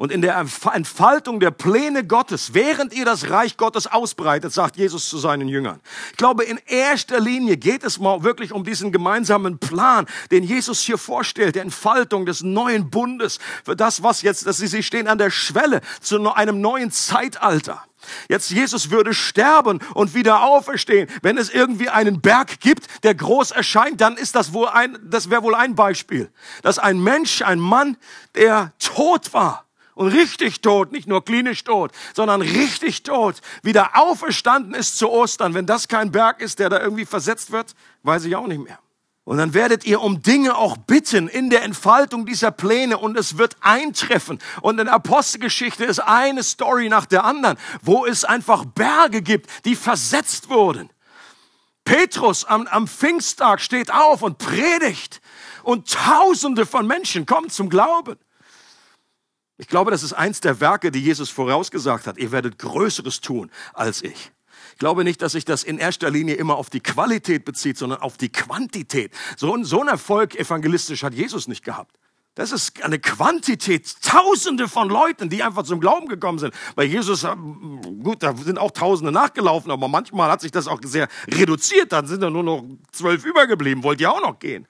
Und 0.03 0.11
in 0.11 0.21
der 0.21 0.45
Entfaltung 0.73 1.39
der 1.39 1.53
Pläne 1.53 2.05
Gottes, 2.05 2.55
während 2.55 2.93
ihr 2.93 3.05
das 3.05 3.31
Reich 3.31 3.57
Gottes 3.57 3.87
ausbreitet, 3.87 4.53
sagt 4.53 4.77
Jesus 4.77 5.09
zu 5.09 5.17
seinen 5.17 5.47
Jüngern. 5.47 5.79
Ich 6.11 6.17
glaube, 6.17 6.43
in 6.43 6.59
erster 6.67 7.21
Linie 7.21 7.57
geht 7.57 7.85
es 7.85 8.01
mal 8.01 8.25
wirklich 8.25 8.51
um 8.51 8.65
diesen 8.65 8.91
gemeinsamen 8.91 9.61
Plan, 9.61 10.07
den 10.33 10.43
Jesus 10.43 10.81
hier 10.81 10.99
vorstellt, 10.99 11.55
der 11.55 11.63
Entfaltung 11.63 12.27
des 12.27 12.43
neuen 12.43 12.91
Bundes, 12.91 13.39
für 13.65 13.77
das, 13.77 14.03
was 14.03 14.23
jetzt, 14.23 14.45
dass 14.45 14.57
sie, 14.57 14.67
sie 14.67 14.83
stehen 14.83 15.07
an 15.07 15.19
der 15.19 15.31
Schwelle 15.31 15.81
zu 16.01 16.33
einem 16.33 16.61
neuen 16.61 16.91
Zeitalter. 16.91 17.85
Jetzt 18.29 18.51
Jesus 18.51 18.91
würde 18.91 19.15
sterben 19.15 19.79
und 19.95 20.17
wieder 20.17 20.43
auferstehen. 20.43 21.09
Wenn 21.23 21.39
es 21.39 21.49
irgendwie 21.49 21.91
einen 21.91 22.21
Berg 22.21 22.59
gibt, 22.59 23.05
der 23.05 23.15
groß 23.15 23.53
erscheint, 23.53 24.01
dann 24.01 24.17
ist 24.17 24.35
das 24.35 24.53
wohl 24.53 24.67
ein, 24.67 24.99
das 25.05 25.31
wäre 25.31 25.45
wohl 25.45 25.55
ein 25.55 25.77
Beispiel, 25.77 26.29
dass 26.63 26.81
ein 26.81 27.01
Mensch, 27.01 27.43
ein 27.43 27.61
Mann, 27.61 27.97
der 28.35 28.73
tot 28.81 29.33
war 29.33 29.65
und 30.03 30.09
richtig 30.09 30.61
tot, 30.61 30.93
nicht 30.93 31.07
nur 31.07 31.25
klinisch 31.25 31.63
tot, 31.65 31.93
sondern 32.15 32.43
richtig 32.43 33.05
tot, 33.05 33.37
wieder 33.63 33.91
auferstanden 33.95 34.75
ist 34.75 34.99
zu 34.99 35.09
Ostern. 35.09 35.55
Wenn 35.55 35.67
das 35.67 35.89
kein 35.89 36.11
Berg 36.11 36.41
ist, 36.41 36.59
der 36.59 36.69
da 36.69 36.81
irgendwie 36.81 37.07
versetzt 37.07 37.53
wird, 37.53 37.75
weiß 38.03 38.25
ich 38.25 38.35
auch 38.35 38.47
nicht 38.47 38.63
mehr. 38.63 38.79
Und 39.25 39.39
dann 39.39 39.55
werdet 39.55 39.85
ihr 39.85 40.01
um 40.01 40.21
Dinge 40.21 40.57
auch 40.57 40.77
bitten 40.77 41.29
in 41.29 41.49
der 41.49 41.63
Entfaltung 41.63 42.27
dieser 42.27 42.51
Pläne 42.51 42.99
und 42.99 43.17
es 43.17 43.39
wird 43.39 43.57
eintreffen. 43.61 44.41
Und 44.63 44.81
in 44.81 44.89
Apostelgeschichte 44.89 45.85
ist 45.85 46.01
eine 46.01 46.43
Story 46.43 46.89
nach 46.89 47.07
der 47.07 47.25
anderen, 47.25 47.57
wo 47.83 48.05
es 48.05 48.25
einfach 48.25 48.65
Berge 48.65 49.23
gibt, 49.23 49.49
die 49.65 49.77
versetzt 49.77 50.51
wurden. 50.51 50.91
Petrus 51.85 52.45
am, 52.45 52.67
am 52.67 52.89
Pfingsttag 52.89 53.61
steht 53.61 53.93
auf 53.93 54.23
und 54.23 54.39
predigt 54.39 55.21
und 55.63 55.89
Tausende 55.89 56.67
von 56.67 56.89
Menschen 56.89 57.25
kommen 57.25 57.49
zum 57.49 57.69
Glauben. 57.69 58.19
Ich 59.59 59.69
glaube, 59.69 59.91
das 59.91 60.03
ist 60.03 60.13
eins 60.13 60.41
der 60.41 60.61
Werke, 60.61 60.91
die 60.91 61.01
Jesus 61.01 61.31
vorausgesagt 61.31 62.07
hat. 62.07 62.19
Ihr 62.19 62.33
werdet 62.33 62.59
Größeres 62.59 63.21
tun 63.21 63.51
als 63.75 64.03
ich. 64.03 64.33
Ich 64.73 64.79
glaube 64.79 65.05
nicht, 65.05 65.23
dass 65.23 65.33
sich 65.33 65.45
das 65.45 65.63
in 65.63 65.79
erster 65.79 66.11
Linie 66.11 66.35
immer 66.37 66.57
auf 66.57 66.71
die 66.71 66.81
Qualität 66.81 67.45
bezieht, 67.45 67.77
sondern 67.77 68.01
auf 68.01 68.17
die 68.17 68.31
Quantität. 68.31 69.13
So, 69.37 69.63
so 69.63 69.81
ein 69.83 69.89
Erfolg 69.89 70.35
evangelistisch 70.35 71.03
hat 71.03 71.15
Jesus 71.15 71.47
nicht 71.47 71.65
gehabt. 71.65 71.97
Das 72.35 72.51
ist 72.51 72.83
eine 72.83 72.99
Quantität, 72.99 73.95
Tausende 74.01 74.67
von 74.67 74.89
Leuten, 74.89 75.29
die 75.29 75.43
einfach 75.43 75.65
zum 75.65 75.81
Glauben 75.81 76.09
gekommen 76.09 76.39
sind. 76.39 76.55
Bei 76.75 76.85
Jesus, 76.85 77.25
äh, 77.25 77.37
gut, 78.03 78.23
da 78.23 78.35
sind 78.35 78.59
auch 78.59 78.71
Tausende 78.71 79.13
nachgelaufen, 79.13 79.71
aber 79.71 79.87
manchmal 79.87 80.31
hat 80.31 80.41
sich 80.41 80.51
das 80.51 80.67
auch 80.67 80.81
sehr 80.83 81.09
reduziert. 81.29 81.93
Dann 81.93 82.07
sind 82.07 82.23
da 82.23 82.31
nur 82.31 82.43
noch 82.43 82.65
zwölf 82.91 83.27
übergeblieben. 83.27 83.83
Wollt 83.83 84.01
ihr 84.01 84.11
auch 84.11 84.23
noch 84.23 84.39
gehen? 84.39 84.67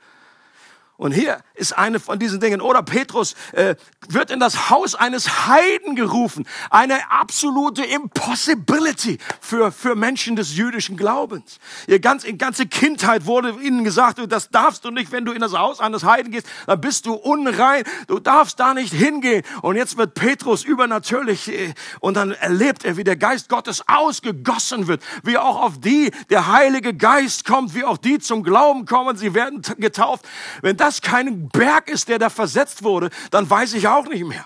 Und 1.02 1.10
hier 1.10 1.40
ist 1.54 1.76
eine 1.76 1.98
von 1.98 2.20
diesen 2.20 2.38
Dingen. 2.38 2.60
Oder 2.60 2.80
Petrus 2.84 3.34
äh, 3.50 3.74
wird 4.08 4.30
in 4.30 4.38
das 4.38 4.70
Haus 4.70 4.94
eines 4.94 5.48
Heiden 5.48 5.96
gerufen. 5.96 6.46
Eine 6.70 7.10
absolute 7.10 7.84
Impossibility 7.84 9.18
für, 9.40 9.72
für 9.72 9.96
Menschen 9.96 10.36
des 10.36 10.56
jüdischen 10.56 10.96
Glaubens. 10.96 11.58
Ihr 11.88 11.98
ganz, 11.98 12.22
in 12.22 12.38
ganze 12.38 12.66
Kindheit 12.66 13.26
wurde 13.26 13.56
ihnen 13.62 13.82
gesagt, 13.82 14.20
das 14.28 14.50
darfst 14.50 14.84
du 14.84 14.92
nicht, 14.92 15.10
wenn 15.10 15.24
du 15.24 15.32
in 15.32 15.40
das 15.40 15.58
Haus 15.58 15.80
eines 15.80 16.04
Heiden 16.04 16.30
gehst, 16.30 16.46
dann 16.68 16.80
bist 16.80 17.06
du 17.06 17.14
unrein. 17.14 17.82
Du 18.06 18.20
darfst 18.20 18.60
da 18.60 18.72
nicht 18.72 18.92
hingehen. 18.92 19.42
Und 19.62 19.74
jetzt 19.74 19.96
wird 19.98 20.14
Petrus 20.14 20.62
übernatürlich 20.62 21.48
äh, 21.48 21.74
und 21.98 22.16
dann 22.16 22.30
erlebt 22.30 22.84
er, 22.84 22.96
wie 22.96 23.02
der 23.02 23.16
Geist 23.16 23.48
Gottes 23.48 23.82
ausgegossen 23.88 24.86
wird, 24.86 25.02
wie 25.24 25.36
auch 25.36 25.60
auf 25.62 25.80
die 25.80 26.12
der 26.30 26.52
Heilige 26.52 26.94
Geist 26.94 27.44
kommt, 27.44 27.74
wie 27.74 27.82
auch 27.82 27.98
die 27.98 28.20
zum 28.20 28.44
Glauben 28.44 28.84
kommen. 28.84 29.16
Sie 29.16 29.34
werden 29.34 29.62
getauft. 29.78 30.28
Wenn 30.60 30.76
das 30.76 30.91
das 30.92 31.00
kein 31.00 31.48
Berg 31.48 31.88
ist, 31.88 32.08
der 32.08 32.18
da 32.18 32.28
versetzt 32.28 32.82
wurde, 32.82 33.10
dann 33.30 33.48
weiß 33.48 33.72
ich 33.74 33.88
auch 33.88 34.06
nicht 34.06 34.24
mehr. 34.24 34.44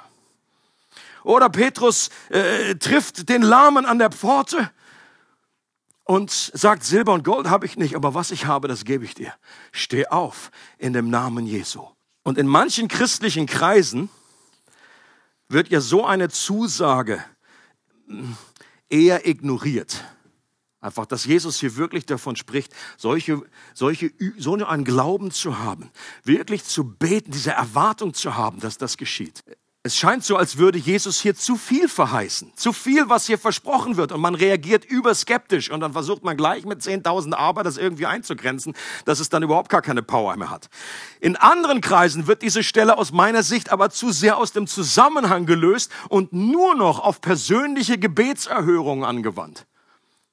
Oder 1.24 1.50
Petrus 1.50 2.11
äh, 2.28 2.76
trifft 2.76 3.28
den 3.28 3.42
Lahmen 3.42 3.85
an 3.85 3.98
der 3.98 4.12
Pforte 4.12 4.70
und 6.04 6.30
sagt, 6.30 6.85
Silber 6.85 7.14
und 7.14 7.24
Gold 7.24 7.50
habe 7.50 7.66
ich 7.66 7.76
nicht, 7.76 7.96
aber 7.96 8.14
was 8.14 8.30
ich 8.30 8.46
habe, 8.46 8.68
das 8.68 8.85
gebe 8.85 9.04
ich 9.04 9.14
dir. 9.14 9.35
Steh 9.72 10.06
auf 10.06 10.52
in 10.78 10.92
dem 10.92 11.11
Namen 11.11 11.46
Jesu. 11.46 11.85
Und 12.22 12.38
in 12.38 12.46
manchen 12.46 12.87
christlichen 12.87 13.46
Kreisen 13.46 14.09
wird 15.48 15.68
ja 15.68 15.80
so 15.80 16.04
eine 16.04 16.28
Zusage 16.28 17.24
hm, 18.06 18.37
eher 18.88 19.26
ignoriert. 19.26 20.04
Einfach, 20.87 21.07
dass 21.07 21.25
Jesus 21.25 21.59
hier 21.59 21.75
wirklich 21.75 22.07
davon 22.07 22.37
spricht, 22.37 22.72
solche, 22.96 23.42
solche, 23.75 24.12
so 24.38 24.55
einen 24.55 24.85
Glauben 24.85 25.33
zu 25.33 25.59
haben, 25.59 25.90
wirklich 26.22 26.62
zu 26.62 26.85
beten, 26.85 27.33
diese 27.33 27.51
Erwartung 27.51 28.14
zu 28.14 28.37
haben, 28.37 28.61
dass 28.61 28.79
das 28.79 28.96
geschieht. 28.96 29.42
Es 29.83 29.96
scheint 29.96 30.22
so, 30.22 30.37
als 30.37 30.59
würde 30.59 30.79
Jesus 30.79 31.20
hier 31.20 31.35
zu 31.35 31.57
viel 31.57 31.88
verheißen, 31.88 32.53
zu 32.55 32.72
viel, 32.72 33.09
was 33.09 33.27
hier 33.27 33.37
versprochen 33.37 33.96
wird 33.96 34.12
und 34.12 34.20
man 34.20 34.37
reagiert 34.37 34.85
überskeptisch 34.85 35.72
und 35.72 35.81
dann 35.81 35.92
versucht 35.92 36.22
man 36.22 36.37
gleich 36.37 36.64
mit 36.64 36.83
10.000 36.83 37.35
Aber 37.35 37.64
das 37.64 37.79
irgendwie 37.79 38.07
einzugrenzen, 38.07 38.75
dass 39.07 39.18
es 39.18 39.29
dann 39.29 39.42
überhaupt 39.42 39.70
gar 39.70 39.83
keine 39.83 40.05
Power 40.05 40.37
mehr 40.37 40.51
hat. 40.51 40.68
In 41.18 41.35
anderen 41.35 41.81
Kreisen 41.81 42.29
wird 42.29 42.42
diese 42.42 42.62
Stelle 42.62 42.96
aus 42.96 43.11
meiner 43.11 43.42
Sicht 43.42 43.72
aber 43.72 43.90
zu 43.90 44.12
sehr 44.12 44.38
aus 44.38 44.53
dem 44.53 44.68
Zusammenhang 44.68 45.46
gelöst 45.46 45.90
und 46.09 46.33
nur 46.33 46.77
noch 46.77 47.01
auf 47.01 47.20
persönliche 47.20 47.99
Gebetserhörungen 47.99 49.05
angewandt. 49.05 49.66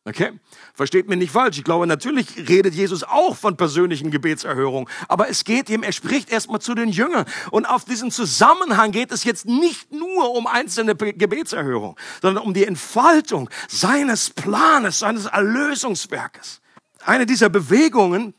Okay? 0.06 0.38
Versteht 0.74 1.08
mir 1.08 1.16
nicht 1.16 1.32
falsch. 1.32 1.58
Ich 1.58 1.64
glaube, 1.64 1.88
natürlich 1.88 2.50
redet 2.50 2.74
Jesus 2.74 3.04
auch 3.04 3.38
von 3.38 3.56
persönlichen 3.56 4.12
Gebetserhörungen. 4.12 4.90
Aber 5.08 5.30
es 5.30 5.46
geht 5.46 5.70
ihm, 5.70 5.82
er 5.82 5.94
spricht 5.94 6.30
erstmal 6.30 6.60
zu 6.60 6.76
den 6.76 6.90
Jüngern. 6.90 7.26
Und 7.52 7.66
auf 7.66 7.86
diesen 7.86 8.12
Zusammenhang 8.12 8.92
geht 8.92 9.14
es 9.14 9.24
jetzt 9.24 9.46
nicht 9.46 9.94
nur 9.94 10.36
um 10.36 10.46
einzelne 10.46 10.96
Gebetserhörungen, 10.96 11.96
sondern 12.22 12.44
um 12.44 12.54
die 12.54 12.66
Entfaltung 12.66 13.50
seines 13.70 14.30
Planes, 14.30 15.00
seines 15.00 15.26
Erlösungswerkes. 15.26 16.60
Eine 17.06 17.26
dieser 17.26 17.48
Bewegungen, 17.50 18.34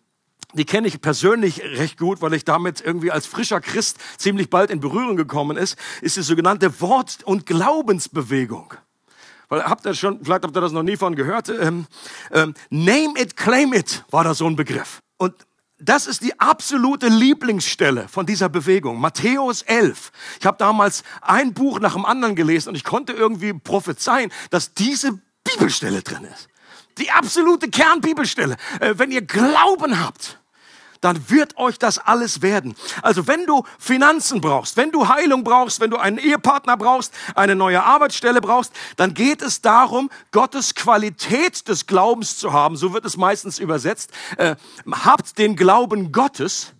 die 0.52 0.66
kenne 0.66 0.86
ich 0.86 1.00
persönlich 1.00 1.62
recht 1.62 1.98
gut, 1.98 2.20
weil 2.20 2.34
ich 2.34 2.44
damit 2.44 2.82
irgendwie 2.82 3.10
als 3.10 3.26
frischer 3.26 3.62
Christ 3.62 3.98
ziemlich 4.18 4.50
bald 4.50 4.70
in 4.70 4.80
Berührung 4.80 5.16
gekommen 5.16 5.56
ist, 5.56 5.78
ist 6.02 6.18
die 6.18 6.22
sogenannte 6.22 6.80
Wort- 6.82 7.24
und 7.24 7.46
Glaubensbewegung. 7.46 8.74
Weil 9.48 9.64
habt 9.64 9.84
ihr 9.86 9.94
schon, 9.94 10.24
vielleicht 10.24 10.44
habt 10.44 10.56
ihr 10.56 10.60
das 10.60 10.72
noch 10.72 10.82
nie 10.82 10.96
von 10.96 11.14
gehört. 11.14 11.48
Ähm, 11.48 11.86
ähm, 12.32 12.54
name 12.70 13.18
it, 13.18 13.36
claim 13.36 13.72
it 13.72 14.04
war 14.10 14.24
da 14.24 14.34
so 14.34 14.46
ein 14.46 14.56
Begriff. 14.56 15.00
Und 15.16 15.34
das 15.78 16.06
ist 16.06 16.22
die 16.22 16.38
absolute 16.40 17.08
Lieblingsstelle 17.08 18.08
von 18.08 18.26
dieser 18.26 18.48
Bewegung. 18.48 19.00
Matthäus 19.00 19.62
11. 19.62 20.12
Ich 20.40 20.46
habe 20.46 20.56
damals 20.56 21.02
ein 21.20 21.52
Buch 21.52 21.80
nach 21.80 21.94
dem 21.94 22.06
anderen 22.06 22.36
gelesen 22.36 22.70
und 22.70 22.74
ich 22.74 22.84
konnte 22.84 23.12
irgendwie 23.12 23.52
prophezeien, 23.52 24.30
dass 24.50 24.72
diese 24.72 25.20
Bibelstelle 25.42 26.02
drin 26.02 26.24
ist. 26.24 26.48
Die 26.98 27.10
absolute 27.10 27.68
Kernbibelstelle. 27.68 28.56
Äh, 28.80 28.94
wenn 28.96 29.10
ihr 29.10 29.22
Glauben 29.22 30.00
habt, 30.00 30.38
dann 31.04 31.28
wird 31.28 31.56
euch 31.58 31.78
das 31.78 31.98
alles 31.98 32.40
werden. 32.40 32.74
Also 33.02 33.26
wenn 33.26 33.46
du 33.46 33.64
Finanzen 33.78 34.40
brauchst, 34.40 34.76
wenn 34.76 34.90
du 34.90 35.08
Heilung 35.08 35.44
brauchst, 35.44 35.80
wenn 35.80 35.90
du 35.90 35.98
einen 35.98 36.18
Ehepartner 36.18 36.76
brauchst, 36.76 37.12
eine 37.34 37.54
neue 37.54 37.82
Arbeitsstelle 37.82 38.40
brauchst, 38.40 38.72
dann 38.96 39.12
geht 39.12 39.42
es 39.42 39.60
darum, 39.60 40.10
Gottes 40.32 40.74
Qualität 40.74 41.68
des 41.68 41.86
Glaubens 41.86 42.38
zu 42.38 42.52
haben. 42.52 42.76
So 42.76 42.94
wird 42.94 43.04
es 43.04 43.16
meistens 43.16 43.58
übersetzt. 43.58 44.10
Äh, 44.38 44.56
habt 44.90 45.38
den 45.38 45.56
Glauben 45.56 46.12
Gottes 46.12 46.72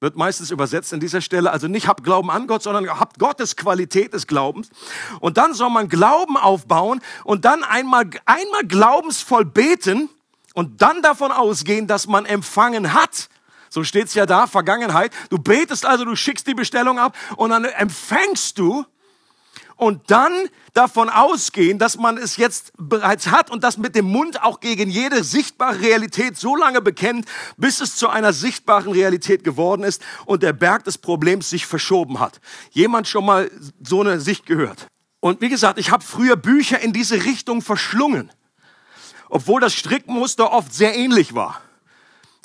wird 0.00 0.14
meistens 0.14 0.52
übersetzt 0.52 0.94
an 0.94 1.00
dieser 1.00 1.20
Stelle. 1.20 1.50
Also 1.50 1.66
nicht 1.66 1.88
habt 1.88 2.04
Glauben 2.04 2.30
an 2.30 2.46
Gott, 2.46 2.62
sondern 2.62 2.88
habt 3.00 3.18
Gottes 3.18 3.56
Qualität 3.56 4.12
des 4.12 4.28
Glaubens. 4.28 4.70
Und 5.18 5.38
dann 5.38 5.54
soll 5.54 5.70
man 5.70 5.88
Glauben 5.88 6.36
aufbauen 6.36 7.00
und 7.24 7.44
dann 7.44 7.64
einmal, 7.64 8.08
einmal 8.24 8.64
glaubensvoll 8.64 9.44
beten 9.44 10.08
und 10.54 10.82
dann 10.82 11.02
davon 11.02 11.32
ausgehen, 11.32 11.86
dass 11.86 12.06
man 12.06 12.26
empfangen 12.26 12.94
hat. 12.94 13.28
So 13.70 13.84
steht's 13.84 14.14
ja 14.14 14.26
da, 14.26 14.46
Vergangenheit. 14.46 15.12
Du 15.30 15.38
betest 15.38 15.86
also, 15.86 16.04
du 16.04 16.16
schickst 16.16 16.46
die 16.46 16.54
Bestellung 16.54 16.98
ab 16.98 17.16
und 17.36 17.50
dann 17.50 17.64
empfängst 17.64 18.58
du 18.58 18.84
und 19.78 20.10
dann 20.10 20.32
davon 20.74 21.08
ausgehen, 21.08 21.78
dass 21.78 21.96
man 21.96 22.18
es 22.18 22.36
jetzt 22.36 22.72
bereits 22.76 23.28
hat 23.28 23.50
und 23.50 23.64
das 23.64 23.78
mit 23.78 23.94
dem 23.94 24.06
Mund 24.06 24.42
auch 24.42 24.60
gegen 24.60 24.90
jede 24.90 25.24
sichtbare 25.24 25.80
Realität 25.80 26.36
so 26.36 26.56
lange 26.56 26.82
bekennt, 26.82 27.26
bis 27.56 27.80
es 27.80 27.96
zu 27.96 28.08
einer 28.08 28.32
sichtbaren 28.32 28.92
Realität 28.92 29.44
geworden 29.44 29.84
ist 29.84 30.02
und 30.26 30.42
der 30.42 30.52
Berg 30.52 30.84
des 30.84 30.98
Problems 30.98 31.48
sich 31.48 31.64
verschoben 31.64 32.20
hat. 32.20 32.40
Jemand 32.70 33.08
schon 33.08 33.24
mal 33.24 33.50
so 33.82 34.00
eine 34.00 34.20
Sicht 34.20 34.46
gehört? 34.46 34.88
Und 35.20 35.40
wie 35.40 35.48
gesagt, 35.48 35.78
ich 35.78 35.90
habe 35.90 36.04
früher 36.04 36.36
Bücher 36.36 36.80
in 36.80 36.92
diese 36.92 37.24
Richtung 37.24 37.62
verschlungen, 37.62 38.30
obwohl 39.28 39.60
das 39.60 39.74
Strickmuster 39.74 40.52
oft 40.52 40.74
sehr 40.74 40.96
ähnlich 40.96 41.34
war. 41.34 41.60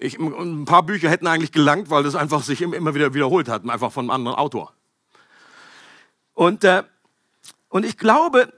Ich, 0.04 0.20
ein 0.20 0.66
paar 0.66 0.84
Bücher 0.84 1.10
hätten 1.10 1.28
eigentlich 1.28 1.54
gelangt, 1.54 1.90
weil 1.90 2.04
das 2.04 2.14
einfach 2.14 2.44
sich 2.44 2.62
immer 2.62 2.94
wieder 2.94 3.14
wiederholt 3.14 3.48
hatten, 3.48 3.70
einfach 3.70 3.90
von 3.90 4.04
einem 4.04 4.10
anderen 4.12 4.38
Autor. 4.38 4.74
Und, 6.34 6.66
äh, 6.66 6.84
und 7.70 7.86
ich 7.86 7.98
glaube, 7.98 8.52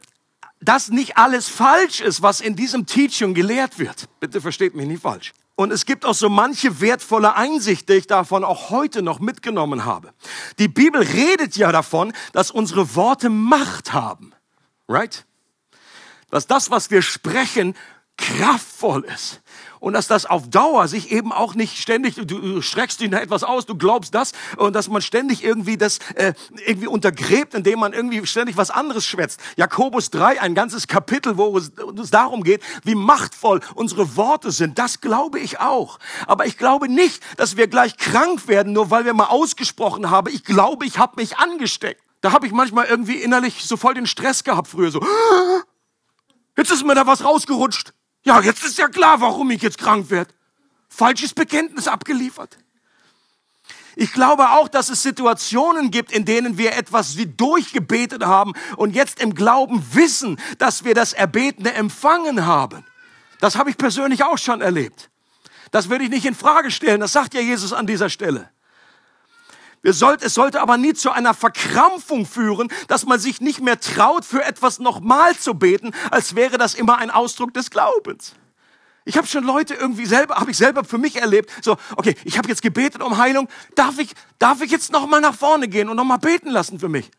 dass 0.60 0.90
nicht 0.90 1.18
alles 1.18 1.48
falsch 1.48 2.02
ist, 2.02 2.24
was 2.24 2.42
in 2.42 2.56
diesem 2.56 2.88
Teaching 2.88 3.36
gelehrt 3.36 3.78
wird. 3.78 4.10
Bitte 4.20 4.42
versteht 4.42 4.74
mich 4.74 4.88
nicht 4.88 5.04
falsch. 5.04 5.34
Und 5.54 5.72
es 5.72 5.86
gibt 5.86 6.04
auch 6.04 6.16
so 6.16 6.30
manche 6.30 6.82
wertvolle 6.82 7.36
Einsicht, 7.36 7.90
die 7.90 7.94
ich 7.94 8.08
davon 8.08 8.44
auch 8.44 8.72
heute 8.72 9.04
noch 9.04 9.20
mitgenommen 9.20 9.86
habe. 9.86 10.14
Die 10.58 10.68
Bibel 10.68 11.04
redet 11.04 11.58
ja 11.58 11.72
davon, 11.72 12.12
dass 12.34 12.50
unsere 12.50 12.96
Worte 12.96 13.30
Macht 13.30 13.94
haben. 13.94 14.34
Right? 14.88 15.28
Dass 16.32 16.48
das, 16.48 16.72
was 16.72 16.90
wir 16.90 17.04
sprechen, 17.04 17.76
kraftvoll 18.18 19.04
ist 19.04 19.44
und 19.86 19.94
dass 19.94 20.08
das 20.08 20.26
auf 20.26 20.50
Dauer 20.50 20.88
sich 20.88 21.12
eben 21.12 21.32
auch 21.32 21.54
nicht 21.54 21.78
ständig, 21.78 22.16
du 22.16 22.60
streckst 22.60 23.02
ihn 23.02 23.14
etwas 23.14 23.44
aus, 23.44 23.68
du 23.68 23.78
glaubst 23.78 24.16
das 24.16 24.32
und 24.58 24.74
dass 24.76 24.88
man 24.88 25.00
ständig 25.04 25.44
irgendwie 25.44 25.78
das 25.78 26.00
äh, 26.16 26.34
irgendwie 26.66 26.88
untergräbt, 26.88 27.54
indem 27.54 27.82
man 27.82 27.94
irgendwie 27.94 28.26
ständig 28.26 28.58
was 28.58 28.72
anderes 28.72 29.06
schwätzt. 29.06 29.40
Jakobus 29.58 30.10
3, 30.10 30.42
ein 30.42 30.56
ganzes 30.56 30.88
Kapitel, 30.88 31.38
wo 31.38 31.56
es, 31.56 31.72
es 32.02 32.10
darum 32.10 32.44
geht, 32.44 32.64
wie 32.84 32.96
machtvoll 32.96 33.62
unsere 33.76 34.16
Worte 34.16 34.50
sind. 34.50 34.80
Das 34.80 35.02
glaube 35.02 35.40
ich 35.40 35.60
auch. 35.60 36.00
Aber 36.26 36.48
ich 36.48 36.58
glaube 36.58 36.90
nicht, 36.90 37.22
dass 37.38 37.56
wir 37.56 37.68
gleich 37.68 37.96
krank 37.96 38.48
werden, 38.48 38.74
nur 38.74 38.90
weil 38.90 39.06
wir 39.06 39.14
mal 39.14 39.28
ausgesprochen 39.28 40.10
haben, 40.10 40.34
ich 40.34 40.44
glaube, 40.44 40.88
ich 40.88 40.98
habe 40.98 41.18
mich 41.18 41.38
angesteckt. 41.38 42.02
Da 42.22 42.32
habe 42.32 42.48
ich 42.48 42.54
manchmal 42.54 42.88
irgendwie 42.88 43.18
innerlich 43.18 43.64
so 43.64 43.78
voll 43.78 43.94
den 43.94 44.08
Stress 44.08 44.44
gehabt 44.44 44.68
früher 44.68 44.90
so. 44.90 45.06
Jetzt 46.58 46.72
ist 46.72 46.84
mir 46.84 46.96
da 46.96 47.06
was 47.06 47.24
rausgerutscht. 47.24 47.94
Ja, 48.26 48.42
jetzt 48.42 48.66
ist 48.66 48.78
ja 48.80 48.88
klar, 48.88 49.22
warum 49.22 49.52
ich 49.52 49.62
jetzt 49.62 49.78
krank 49.78 50.10
werde. 50.10 50.34
Falsches 50.90 51.34
Bekenntnis 51.34 51.88
abgeliefert. 51.88 52.58
Ich 53.96 54.12
glaube 54.12 54.50
auch, 54.50 54.68
dass 54.68 54.90
es 54.90 55.04
Situationen 55.04 55.92
gibt, 55.92 56.12
in 56.12 56.26
denen 56.26 56.58
wir 56.58 56.76
etwas 56.76 57.18
wie 57.18 57.28
durchgebetet 57.28 58.26
haben 58.26 58.54
und 58.76 58.94
jetzt 58.94 59.22
im 59.22 59.36
Glauben 59.36 59.86
wissen, 59.94 60.38
dass 60.58 60.84
wir 60.84 60.96
das 60.96 61.14
Erbetene 61.14 61.74
empfangen 61.74 62.46
haben. 62.46 62.84
Das 63.40 63.56
habe 63.56 63.70
ich 63.70 63.78
persönlich 63.78 64.24
auch 64.24 64.38
schon 64.38 64.60
erlebt. 64.60 65.10
Das 65.72 65.90
würde 65.90 66.06
ich 66.06 66.10
nicht 66.10 66.26
in 66.26 66.36
Frage 66.36 66.72
stellen. 66.72 67.02
Das 67.02 67.14
sagt 67.14 67.36
ja 67.36 67.42
Jesus 67.42 67.74
an 67.74 67.86
dieser 67.86 68.10
Stelle. 68.10 68.50
Wir 69.86 69.94
sollten, 69.94 70.26
es 70.26 70.34
sollte 70.34 70.62
aber 70.62 70.80
nie 70.80 70.96
zu 70.96 71.12
einer 71.12 71.36
Verkrampfung 71.36 72.26
führen, 72.26 72.70
dass 72.88 73.06
man 73.06 73.20
sich 73.20 73.40
nicht 73.40 73.62
mehr 73.62 73.80
traut, 73.80 74.26
für 74.26 74.44
etwas 74.44 74.80
nochmal 74.80 75.38
zu 75.38 75.54
beten, 75.54 75.92
als 76.10 76.34
wäre 76.34 76.58
das 76.58 76.74
immer 76.74 76.98
ein 76.98 77.12
Ausdruck 77.12 77.54
des 77.54 77.70
Glaubens. 77.70 78.34
Ich 79.04 79.16
habe 79.16 79.28
schon 79.28 79.44
Leute 79.44 79.76
irgendwie 79.76 80.08
selber, 80.08 80.38
habe 80.38 80.50
ich 80.50 80.58
selber 80.58 80.86
für 80.86 80.98
mich 80.98 81.18
erlebt. 81.18 81.52
So, 81.62 81.78
okay, 81.98 82.16
ich 82.24 82.40
habe 82.40 82.50
jetzt 82.50 82.64
gebetet 82.64 83.04
um 83.04 83.20
Heilung. 83.20 83.48
Darf 83.76 84.00
ich, 84.00 84.16
darf 84.40 84.60
ich 84.62 84.72
jetzt 84.72 84.92
noch 84.92 85.06
mal 85.06 85.22
nach 85.22 85.36
vorne 85.36 85.68
gehen 85.68 85.88
und 85.88 85.98
noch 85.98 86.04
mal 86.04 86.18
beten 86.18 86.50
lassen 86.50 86.80
für 86.80 86.90
mich? 86.90 87.12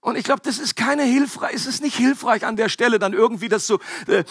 Und 0.00 0.14
ich 0.14 0.22
glaube, 0.22 0.42
das 0.44 0.60
ist 0.60 0.76
keine 0.76 1.02
hilfreich, 1.02 1.54
es 1.56 1.66
ist 1.66 1.82
nicht 1.82 1.96
hilfreich 1.96 2.46
an 2.46 2.54
der 2.54 2.68
Stelle 2.68 3.00
dann 3.00 3.12
irgendwie 3.12 3.48
das 3.48 3.66
so 3.66 3.80
äh, 4.06 4.22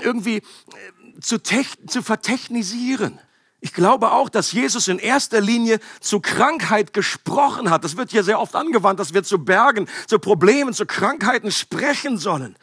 irgendwie 0.00 0.36
äh, 0.36 1.20
zu, 1.20 1.42
zu 1.42 2.02
vertechnisieren. 2.02 3.20
Ich 3.60 3.72
glaube 3.72 4.12
auch, 4.12 4.28
dass 4.28 4.52
Jesus 4.52 4.86
in 4.86 4.98
erster 4.98 5.40
Linie 5.40 5.80
zu 6.00 6.20
Krankheit 6.20 6.92
gesprochen 6.92 7.70
hat. 7.70 7.82
Das 7.82 7.96
wird 7.96 8.12
ja 8.12 8.22
sehr 8.22 8.38
oft 8.40 8.54
angewandt, 8.54 9.00
dass 9.00 9.14
wir 9.14 9.24
zu 9.24 9.38
Bergen, 9.38 9.88
zu 10.06 10.20
Problemen, 10.20 10.74
zu 10.74 10.86
Krankheiten 10.86 11.50
sprechen 11.50 12.18
sollen. 12.18 12.56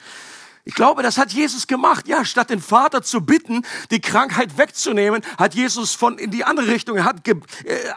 Ich 0.68 0.74
glaube, 0.74 1.04
das 1.04 1.18
hat 1.18 1.32
Jesus 1.32 1.68
gemacht. 1.68 2.08
Ja, 2.08 2.26
statt 2.26 2.50
den 2.50 2.62
Vater 2.62 3.04
zu 3.04 3.22
bitten, 3.22 3.64
die 3.92 4.02
Krankheit 4.02 4.58
wegzunehmen, 4.58 5.22
hat 5.38 5.54
Jesus 5.54 5.94
von 5.94 6.18
in 6.18 6.32
die 6.32 6.44
andere 6.44 6.68
Richtung, 6.68 6.98
er 6.98 7.04
hat 7.04 7.28
äh, 7.28 7.36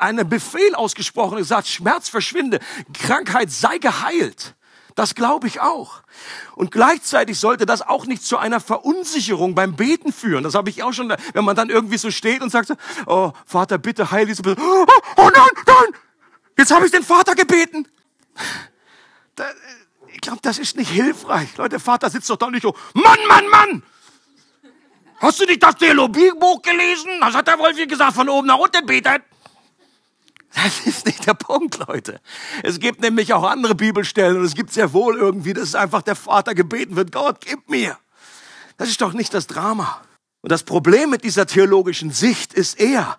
einen 0.00 0.28
Befehl 0.28 0.74
ausgesprochen 0.74 1.34
und 1.34 1.38
gesagt, 1.38 1.66
Schmerz 1.66 2.10
verschwinde, 2.10 2.58
Krankheit 2.92 3.50
sei 3.50 3.78
geheilt. 3.78 4.54
Das 4.98 5.14
glaube 5.14 5.46
ich 5.46 5.60
auch. 5.60 6.02
Und 6.56 6.72
gleichzeitig 6.72 7.38
sollte 7.38 7.66
das 7.66 7.82
auch 7.82 8.06
nicht 8.06 8.24
zu 8.24 8.36
einer 8.36 8.58
Verunsicherung 8.58 9.54
beim 9.54 9.76
Beten 9.76 10.12
führen. 10.12 10.42
Das 10.42 10.56
habe 10.56 10.70
ich 10.70 10.82
auch 10.82 10.92
schon, 10.92 11.14
wenn 11.34 11.44
man 11.44 11.54
dann 11.54 11.70
irgendwie 11.70 11.98
so 11.98 12.10
steht 12.10 12.42
und 12.42 12.50
sagt, 12.50 12.72
oh 13.06 13.30
Vater, 13.46 13.78
bitte 13.78 14.10
heil 14.10 14.26
diese 14.26 14.42
Person. 14.42 14.60
Oh, 14.60 14.86
oh 15.18 15.30
nein, 15.32 15.64
nein, 15.68 16.00
jetzt 16.58 16.72
habe 16.72 16.84
ich 16.84 16.90
den 16.90 17.04
Vater 17.04 17.36
gebeten. 17.36 17.86
Da, 19.36 19.44
ich 20.08 20.20
glaube, 20.20 20.40
das 20.42 20.58
ist 20.58 20.76
nicht 20.76 20.90
hilfreich. 20.90 21.56
Leute, 21.58 21.78
Vater 21.78 22.10
sitzt 22.10 22.28
doch 22.28 22.36
da 22.36 22.50
nicht 22.50 22.62
so, 22.62 22.74
Mann, 22.92 23.18
Mann, 23.28 23.48
Mann! 23.50 23.82
Hast 25.20 25.38
du 25.38 25.44
nicht 25.44 25.62
das 25.62 25.76
Theologiebuch 25.76 26.60
gelesen? 26.60 27.20
Das 27.20 27.36
hat 27.36 27.46
der 27.46 27.56
Wolfi 27.60 27.86
gesagt, 27.86 28.14
von 28.14 28.28
oben 28.28 28.48
nach 28.48 28.58
unten 28.58 28.84
betet. 28.84 29.22
Das 30.54 30.86
ist 30.86 31.06
nicht 31.06 31.26
der 31.26 31.34
Punkt, 31.34 31.78
Leute. 31.86 32.20
Es 32.62 32.80
gibt 32.80 33.00
nämlich 33.00 33.32
auch 33.34 33.44
andere 33.44 33.74
Bibelstellen 33.74 34.38
und 34.38 34.44
es 34.44 34.54
gibt 34.54 34.72
sehr 34.72 34.92
wohl 34.92 35.16
irgendwie, 35.16 35.52
dass 35.52 35.74
einfach 35.74 36.02
der 36.02 36.16
Vater 36.16 36.54
gebeten 36.54 36.96
wird, 36.96 37.12
Gott, 37.12 37.44
gib 37.44 37.68
mir. 37.68 37.98
Das 38.76 38.88
ist 38.88 39.00
doch 39.00 39.12
nicht 39.12 39.34
das 39.34 39.46
Drama. 39.46 40.00
Und 40.40 40.50
das 40.50 40.62
Problem 40.62 41.10
mit 41.10 41.24
dieser 41.24 41.46
theologischen 41.46 42.10
Sicht 42.10 42.54
ist 42.54 42.80
eher, 42.80 43.18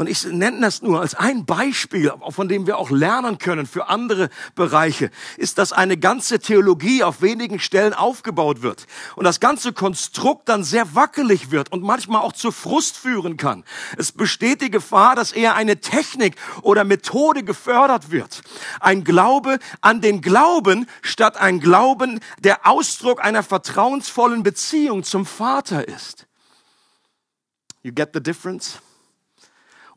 und 0.00 0.08
ich 0.08 0.24
nenne 0.24 0.62
das 0.62 0.80
nur 0.80 1.02
als 1.02 1.14
ein 1.14 1.44
Beispiel, 1.44 2.10
von 2.30 2.48
dem 2.48 2.66
wir 2.66 2.78
auch 2.78 2.88
lernen 2.90 3.36
können 3.36 3.66
für 3.66 3.90
andere 3.90 4.30
Bereiche, 4.54 5.10
ist, 5.36 5.58
dass 5.58 5.74
eine 5.74 5.98
ganze 5.98 6.38
Theologie 6.38 7.04
auf 7.04 7.20
wenigen 7.20 7.58
Stellen 7.58 7.92
aufgebaut 7.92 8.62
wird 8.62 8.86
und 9.14 9.24
das 9.24 9.40
ganze 9.40 9.74
Konstrukt 9.74 10.48
dann 10.48 10.64
sehr 10.64 10.94
wackelig 10.94 11.50
wird 11.50 11.70
und 11.70 11.82
manchmal 11.82 12.22
auch 12.22 12.32
zu 12.32 12.50
Frust 12.50 12.96
führen 12.96 13.36
kann. 13.36 13.62
Es 13.98 14.10
besteht 14.10 14.62
die 14.62 14.70
Gefahr, 14.70 15.16
dass 15.16 15.32
eher 15.32 15.54
eine 15.54 15.82
Technik 15.82 16.36
oder 16.62 16.84
Methode 16.84 17.42
gefördert 17.42 18.10
wird. 18.10 18.40
Ein 18.80 19.04
Glaube 19.04 19.58
an 19.82 20.00
den 20.00 20.22
Glauben 20.22 20.86
statt 21.02 21.36
ein 21.36 21.60
Glauben, 21.60 22.20
der 22.38 22.66
Ausdruck 22.66 23.22
einer 23.22 23.42
vertrauensvollen 23.42 24.44
Beziehung 24.44 25.04
zum 25.04 25.26
Vater 25.26 25.86
ist. 25.86 26.26
You 27.82 27.92
get 27.92 28.12
the 28.14 28.22
difference? 28.22 28.78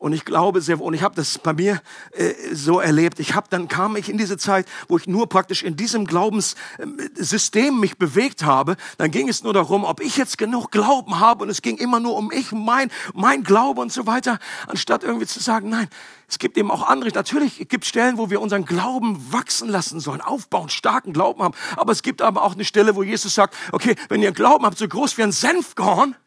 Und 0.03 0.11
ich 0.11 0.25
glaube 0.25 0.59
sehr, 0.59 0.81
und 0.81 0.93
ich 0.93 1.01
habe 1.01 1.15
das 1.15 1.37
bei 1.37 1.53
mir 1.53 1.81
äh, 2.11 2.33
so 2.51 2.81
erlebt. 2.81 3.21
Ich 3.21 3.35
habe, 3.35 3.47
dann 3.49 3.69
kam 3.69 3.95
ich 3.95 4.09
in 4.09 4.17
diese 4.17 4.37
Zeit, 4.37 4.67
wo 4.89 4.97
ich 4.97 5.07
nur 5.07 5.29
praktisch 5.29 5.63
in 5.63 5.77
diesem 5.77 6.03
Glaubenssystem 6.03 7.79
mich 7.79 7.97
bewegt 7.97 8.43
habe. 8.43 8.75
Dann 8.97 9.11
ging 9.11 9.29
es 9.29 9.43
nur 9.43 9.53
darum, 9.53 9.85
ob 9.85 10.01
ich 10.01 10.17
jetzt 10.17 10.37
genug 10.37 10.71
Glauben 10.71 11.21
habe. 11.21 11.45
Und 11.45 11.49
es 11.49 11.61
ging 11.61 11.77
immer 11.77 12.01
nur 12.01 12.17
um 12.17 12.33
ich, 12.33 12.51
mein, 12.51 12.91
mein 13.13 13.43
Glaube 13.43 13.79
und 13.79 13.93
so 13.93 14.05
weiter. 14.05 14.39
Anstatt 14.67 15.05
irgendwie 15.05 15.25
zu 15.25 15.39
sagen, 15.39 15.69
nein, 15.69 15.87
es 16.27 16.37
gibt 16.37 16.57
eben 16.57 16.69
auch 16.69 16.85
andere. 16.85 17.09
Natürlich 17.11 17.69
gibt 17.69 17.85
es 17.85 17.87
Stellen, 17.87 18.17
wo 18.17 18.29
wir 18.29 18.41
unseren 18.41 18.65
Glauben 18.65 19.31
wachsen 19.31 19.69
lassen 19.69 20.01
sollen, 20.01 20.19
aufbauen, 20.19 20.67
starken 20.67 21.13
Glauben 21.13 21.41
haben. 21.41 21.53
Aber 21.77 21.93
es 21.93 22.03
gibt 22.03 22.21
aber 22.21 22.43
auch 22.43 22.55
eine 22.55 22.65
Stelle, 22.65 22.97
wo 22.97 23.03
Jesus 23.03 23.35
sagt, 23.35 23.55
okay, 23.71 23.95
wenn 24.09 24.21
ihr 24.21 24.33
Glauben 24.33 24.65
habt, 24.65 24.77
so 24.77 24.85
groß 24.85 25.17
wie 25.17 25.23
ein 25.23 25.31
Senfkorn, 25.31 26.17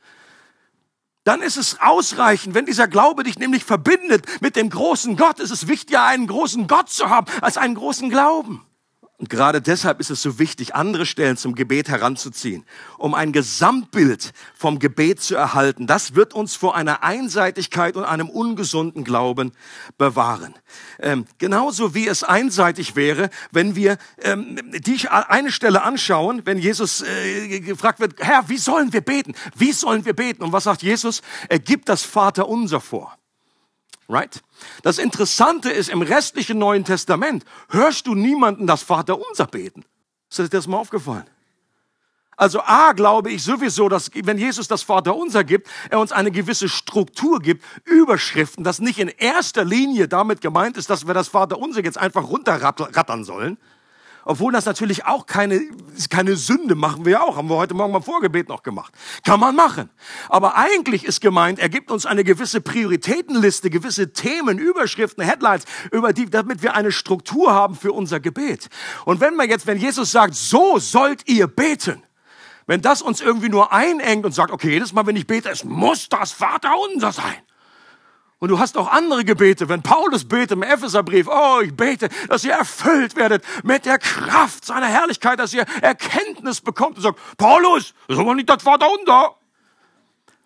dann 1.26 1.42
ist 1.42 1.56
es 1.56 1.80
ausreichend, 1.80 2.54
wenn 2.54 2.66
dieser 2.66 2.86
Glaube 2.86 3.24
dich 3.24 3.38
nämlich 3.38 3.64
verbindet 3.64 4.24
mit 4.40 4.54
dem 4.54 4.70
großen 4.70 5.16
Gott. 5.16 5.40
Es 5.40 5.50
ist 5.50 5.66
wichtiger, 5.66 6.04
einen 6.04 6.28
großen 6.28 6.68
Gott 6.68 6.88
zu 6.88 7.10
haben, 7.10 7.26
als 7.40 7.58
einen 7.58 7.74
großen 7.74 8.10
Glauben. 8.10 8.65
Und 9.18 9.30
gerade 9.30 9.62
deshalb 9.62 9.98
ist 10.00 10.10
es 10.10 10.20
so 10.20 10.38
wichtig, 10.38 10.74
andere 10.74 11.06
Stellen 11.06 11.38
zum 11.38 11.54
Gebet 11.54 11.88
heranzuziehen, 11.88 12.66
um 12.98 13.14
ein 13.14 13.32
Gesamtbild 13.32 14.34
vom 14.54 14.78
Gebet 14.78 15.22
zu 15.22 15.34
erhalten. 15.34 15.86
Das 15.86 16.14
wird 16.14 16.34
uns 16.34 16.54
vor 16.54 16.76
einer 16.76 17.02
Einseitigkeit 17.02 17.96
und 17.96 18.04
einem 18.04 18.28
ungesunden 18.28 19.04
Glauben 19.04 19.52
bewahren. 19.96 20.54
Ähm, 20.98 21.24
genauso 21.38 21.94
wie 21.94 22.06
es 22.06 22.24
einseitig 22.24 22.94
wäre, 22.94 23.30
wenn 23.52 23.74
wir 23.74 23.96
ähm, 24.22 24.60
die 24.72 25.08
eine 25.08 25.50
Stelle 25.50 25.82
anschauen, 25.82 26.42
wenn 26.44 26.58
Jesus 26.58 27.00
äh, 27.00 27.60
gefragt 27.60 28.00
wird, 28.00 28.20
Herr, 28.20 28.50
wie 28.50 28.58
sollen 28.58 28.92
wir 28.92 29.00
beten? 29.00 29.34
Wie 29.54 29.72
sollen 29.72 30.04
wir 30.04 30.14
beten? 30.14 30.42
Und 30.42 30.52
was 30.52 30.64
sagt 30.64 30.82
Jesus? 30.82 31.22
Er 31.48 31.58
gibt 31.58 31.88
das 31.88 32.02
Vaterunser 32.02 32.80
vor. 32.82 33.16
Right? 34.08 34.42
Das 34.82 34.98
Interessante 34.98 35.70
ist, 35.70 35.88
im 35.88 36.02
restlichen 36.02 36.58
Neuen 36.58 36.84
Testament 36.84 37.44
hörst 37.70 38.06
du 38.06 38.14
niemanden 38.14 38.66
das 38.66 38.82
Vaterunser 38.82 39.46
beten. 39.46 39.84
Ist 40.30 40.38
dir 40.38 40.48
das 40.48 40.66
mal 40.66 40.78
aufgefallen? 40.78 41.26
Also 42.36 42.60
A, 42.60 42.92
glaube 42.92 43.30
ich 43.30 43.42
sowieso, 43.42 43.88
dass 43.88 44.10
wenn 44.14 44.36
Jesus 44.36 44.68
das 44.68 44.82
Vaterunser 44.82 45.42
gibt, 45.42 45.68
er 45.88 45.98
uns 45.98 46.12
eine 46.12 46.30
gewisse 46.30 46.68
Struktur 46.68 47.40
gibt, 47.40 47.64
Überschriften, 47.84 48.62
dass 48.62 48.78
nicht 48.78 48.98
in 48.98 49.08
erster 49.08 49.64
Linie 49.64 50.06
damit 50.06 50.42
gemeint 50.42 50.76
ist, 50.76 50.90
dass 50.90 51.06
wir 51.06 51.14
das 51.14 51.28
Vaterunser 51.28 51.82
jetzt 51.82 51.96
einfach 51.96 52.28
runterrattern 52.28 53.24
sollen, 53.24 53.56
obwohl 54.26 54.52
das 54.52 54.66
natürlich 54.66 55.06
auch 55.06 55.26
keine, 55.26 55.60
keine 56.10 56.34
Sünde 56.34 56.74
machen 56.74 57.04
wir 57.04 57.22
auch. 57.22 57.36
Haben 57.36 57.48
wir 57.48 57.56
heute 57.56 57.74
Morgen 57.74 57.92
mal 57.92 58.02
Vorgebet 58.02 58.48
noch 58.48 58.64
gemacht. 58.64 58.92
Kann 59.24 59.38
man 59.38 59.54
machen. 59.54 59.88
Aber 60.28 60.56
eigentlich 60.56 61.04
ist 61.04 61.20
gemeint, 61.20 61.60
er 61.60 61.68
gibt 61.68 61.92
uns 61.92 62.06
eine 62.06 62.24
gewisse 62.24 62.60
Prioritätenliste, 62.60 63.70
gewisse 63.70 64.12
Themen, 64.12 64.58
Überschriften, 64.58 65.22
Headlines, 65.22 65.64
über 65.92 66.12
die, 66.12 66.28
damit 66.28 66.62
wir 66.62 66.74
eine 66.74 66.90
Struktur 66.90 67.52
haben 67.52 67.76
für 67.76 67.92
unser 67.92 68.18
Gebet. 68.18 68.68
Und 69.04 69.20
wenn 69.20 69.36
man 69.36 69.48
jetzt, 69.48 69.68
wenn 69.68 69.78
Jesus 69.78 70.10
sagt, 70.10 70.34
so 70.34 70.80
sollt 70.80 71.28
ihr 71.28 71.46
beten, 71.46 72.02
wenn 72.66 72.82
das 72.82 73.02
uns 73.02 73.20
irgendwie 73.20 73.48
nur 73.48 73.72
einengt 73.72 74.26
und 74.26 74.32
sagt, 74.32 74.50
okay, 74.50 74.70
jedes 74.70 74.92
Mal, 74.92 75.06
wenn 75.06 75.14
ich 75.14 75.28
bete, 75.28 75.50
es 75.50 75.62
muss 75.62 76.08
das 76.08 76.32
Vaterunser 76.32 77.12
sein. 77.12 77.45
Und 78.38 78.50
du 78.50 78.58
hast 78.58 78.76
auch 78.76 78.88
andere 78.92 79.24
Gebete. 79.24 79.68
Wenn 79.68 79.82
Paulus 79.82 80.26
betet 80.26 80.52
im 80.52 80.62
Epheserbrief, 80.62 81.26
oh, 81.28 81.60
ich 81.62 81.74
bete, 81.74 82.10
dass 82.28 82.44
ihr 82.44 82.52
erfüllt 82.52 83.16
werdet 83.16 83.42
mit 83.64 83.86
der 83.86 83.98
Kraft 83.98 84.66
seiner 84.66 84.86
Herrlichkeit, 84.86 85.38
dass 85.38 85.54
ihr 85.54 85.64
Erkenntnis 85.80 86.60
bekommt 86.60 86.96
und 86.96 87.02
sagt, 87.02 87.18
Paulus, 87.38 87.94
das 88.08 88.16
ist 88.16 88.20
aber 88.20 88.34
nicht 88.34 88.50
das 88.50 88.62
Vater 88.62 88.86
unter. 88.90 89.36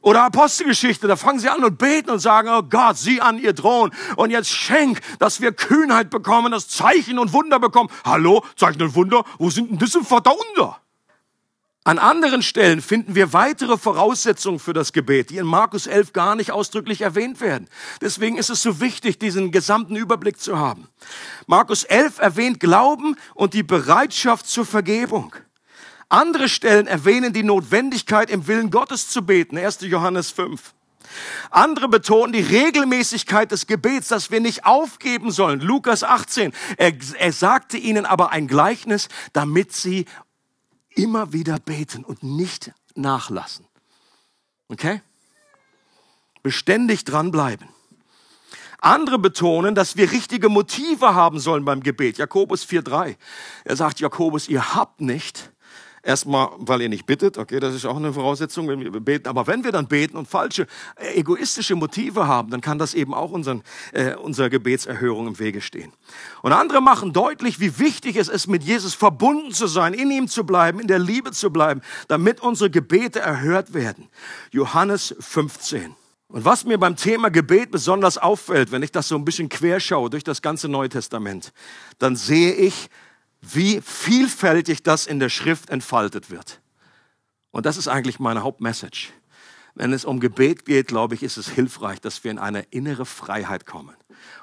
Oder 0.03 0.23
Apostelgeschichte, 0.23 1.09
da 1.09 1.17
fangen 1.17 1.41
sie 1.41 1.49
an 1.51 1.63
und 1.63 1.77
beten 1.79 2.11
und 2.11 2.21
sagen, 2.21 2.49
oh 2.49 2.63
Gott, 2.63 2.97
sieh 2.97 3.21
an 3.21 3.39
ihr 3.39 3.55
Thron 3.55 3.91
und 4.17 4.31
jetzt 4.31 4.49
schenk, 4.49 5.01
dass 5.19 5.43
wir 5.43 5.53
Kühnheit 5.53 6.09
bekommen, 6.09 6.53
das 6.53 6.69
Zeichen 6.69 7.19
und 7.19 7.35
Wunder 7.35 7.59
bekommen. 7.59 7.91
Hallo, 8.05 8.43
Zeichen 8.57 8.81
und 8.81 8.95
Wunder, 8.95 9.25
wo 9.39 9.51
sind 9.51 9.71
denn 9.71 9.89
im 9.95 10.07
Vater 10.07 10.33
unter? 10.33 10.81
An 11.83 11.99
anderen 11.99 12.43
Stellen 12.43 12.83
finden 12.83 13.15
wir 13.15 13.33
weitere 13.33 13.79
Voraussetzungen 13.79 14.59
für 14.59 14.75
das 14.75 14.93
Gebet, 14.93 15.31
die 15.31 15.39
in 15.39 15.47
Markus 15.47 15.87
11 15.87 16.13
gar 16.13 16.35
nicht 16.35 16.53
ausdrücklich 16.53 17.01
erwähnt 17.01 17.41
werden. 17.41 17.69
Deswegen 18.03 18.37
ist 18.37 18.51
es 18.51 18.63
so 18.63 18.81
wichtig, 18.81 19.19
diesen 19.19 19.51
gesamten 19.51 19.97
Überblick 19.97 20.39
zu 20.39 20.59
haben. 20.59 20.89
Markus 21.47 21.85
11 21.85 22.19
erwähnt 22.19 22.61
Glauben 22.61 23.17
und 23.35 23.55
die 23.55 23.63
Bereitschaft 23.63 24.47
zur 24.47 24.67
Vergebung. 24.67 25.35
Andere 26.11 26.51
Stellen 26.51 26.87
erwähnen 26.87 27.33
die 27.33 27.45
Notwendigkeit, 27.45 28.29
im 28.29 28.47
Willen 28.47 28.71
Gottes 28.71 29.09
zu 29.09 29.23
beten. 29.23 29.57
1. 29.57 29.81
Johannes 29.83 30.31
5. 30.33 30.75
Andere 31.51 31.89
betonen 31.89 32.33
die 32.33 32.43
Regelmäßigkeit 32.43 33.51
des 33.51 33.67
Gebets, 33.67 34.09
dass 34.09 34.31
wir 34.31 34.41
nicht 34.41 34.67
aufgeben 34.67 35.31
sollen. 35.31 35.61
Lukas 35.61 36.05
18. 36.05 36.53
Er, 36.77 36.93
er 37.19 37.33
sagte 37.33 37.79
ihnen 37.79 38.05
aber 38.05 38.33
ein 38.33 38.49
Gleichnis, 38.49 39.09
damit 39.33 39.73
sie 39.73 40.05
immer 40.95 41.33
wieder 41.33 41.59
beten 41.59 42.05
und 42.05 42.23
nicht 42.23 42.73
nachlassen. 42.95 43.67
Okay? 44.69 45.03
Beständig 46.43 47.05
dranbleiben. 47.05 47.69
Andere 48.81 49.19
betonen, 49.19 49.75
dass 49.75 49.97
wir 49.97 50.11
richtige 50.11 50.49
Motive 50.49 51.15
haben 51.15 51.39
sollen 51.39 51.67
beim 51.67 51.83
Gebet. 51.83 52.17
Jakobus 52.17 52.65
4.3. 52.65 53.17
Er 53.65 53.77
sagt, 53.77 54.01
Jakobus, 54.01 54.49
ihr 54.49 54.75
habt 54.75 55.03
nicht, 55.03 55.53
Erstmal, 56.03 56.49
weil 56.57 56.81
ihr 56.81 56.89
nicht 56.89 57.05
bittet, 57.05 57.37
okay, 57.37 57.61
das 57.61 57.75
ist 57.75 57.85
auch 57.85 57.97
eine 57.97 58.13
Voraussetzung, 58.15 58.69
wenn 58.69 58.81
wir 58.81 58.91
beten. 58.91 59.29
Aber 59.29 59.47
wenn 59.47 59.65
wir 59.65 59.73
dann 59.73 59.87
beten 59.87 60.17
und 60.17 60.27
falsche, 60.27 60.67
äh, 60.97 61.19
egoistische 61.19 61.75
Motive 61.75 62.27
haben, 62.27 62.51
dann 62.51 62.63
kann 62.63 62.79
das 62.79 62.95
eben 62.95 63.13
auch 63.13 63.33
unseren, 63.33 63.63
äh, 63.93 64.15
unserer 64.15 64.49
Gebetserhörung 64.49 65.27
im 65.27 65.39
Wege 65.39 65.61
stehen. 65.61 65.93
Und 66.41 66.53
andere 66.53 66.81
machen 66.81 67.13
deutlich, 67.13 67.61
wie 67.61 67.79
wichtig 67.79 68.17
es 68.17 68.29
ist, 68.29 68.47
mit 68.47 68.63
Jesus 68.63 68.95
verbunden 68.95 69.53
zu 69.53 69.67
sein, 69.67 69.93
in 69.93 70.11
ihm 70.11 70.27
zu 70.27 70.45
bleiben, 70.45 70.81
in 70.81 70.87
der 70.87 70.99
Liebe 70.99 71.33
zu 71.33 71.51
bleiben, 71.51 71.83
damit 72.09 72.41
unsere 72.41 72.71
Gebete 72.71 73.21
erhört 73.21 73.75
werden. 73.75 74.09
Johannes 74.53 75.15
15. 75.21 75.95
Und 76.29 76.45
was 76.45 76.65
mir 76.65 76.79
beim 76.79 76.97
Thema 76.97 77.29
Gebet 77.29 77.73
besonders 77.73 78.17
auffällt, 78.17 78.73
wenn 78.73 78.83
ich 78.83 78.93
das 78.93 79.09
so 79.09 79.17
ein 79.17 79.25
bisschen 79.25 79.49
querschaue 79.49 80.09
durch 80.09 80.25
das 80.25 80.41
ganze 80.41 80.69
Neue 80.69 80.89
Testament, 80.89 81.53
dann 81.99 82.17
sehe 82.17 82.55
ich, 82.55 82.89
wie 83.41 83.81
vielfältig 83.81 84.83
das 84.83 85.07
in 85.07 85.19
der 85.19 85.29
Schrift 85.29 85.71
entfaltet 85.71 86.31
wird. 86.31 86.61
Und 87.51 87.67
das 87.67 87.77
ist 87.77 87.89
eigentlich 87.89 88.21
meine 88.21 88.43
Hauptmessage. 88.43 89.09
Wenn 89.75 89.93
es 89.93 90.05
um 90.05 90.21
Gebet 90.21 90.65
geht, 90.65 90.89
glaube 90.89 91.15
ich, 91.15 91.23
ist 91.23 91.37
es 91.37 91.49
hilfreich, 91.49 92.01
dass 92.01 92.23
wir 92.25 92.31
in 92.31 92.39
eine 92.39 92.63
innere 92.71 93.07
Freiheit 93.07 93.67
kommen 93.67 93.95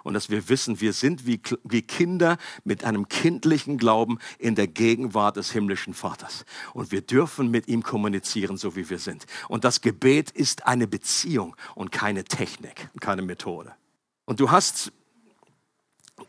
und 0.03 0.13
dass 0.13 0.29
wir 0.29 0.49
wissen, 0.49 0.81
wir 0.81 0.93
sind 0.93 1.25
wie, 1.27 1.41
wie 1.63 1.81
Kinder 1.81 2.37
mit 2.63 2.83
einem 2.83 3.07
kindlichen 3.07 3.77
Glauben 3.77 4.19
in 4.39 4.55
der 4.55 4.67
Gegenwart 4.67 5.37
des 5.37 5.51
himmlischen 5.51 5.93
Vaters. 5.93 6.45
Und 6.73 6.91
wir 6.91 7.01
dürfen 7.01 7.51
mit 7.51 7.67
ihm 7.67 7.83
kommunizieren, 7.83 8.57
so 8.57 8.75
wie 8.75 8.89
wir 8.89 8.99
sind. 8.99 9.25
Und 9.47 9.63
das 9.63 9.81
Gebet 9.81 10.31
ist 10.31 10.65
eine 10.65 10.87
Beziehung 10.87 11.55
und 11.75 11.91
keine 11.91 12.23
Technik, 12.23 12.89
keine 12.99 13.21
Methode. 13.21 13.73
Und 14.25 14.39
du 14.39 14.51
hast 14.51 14.91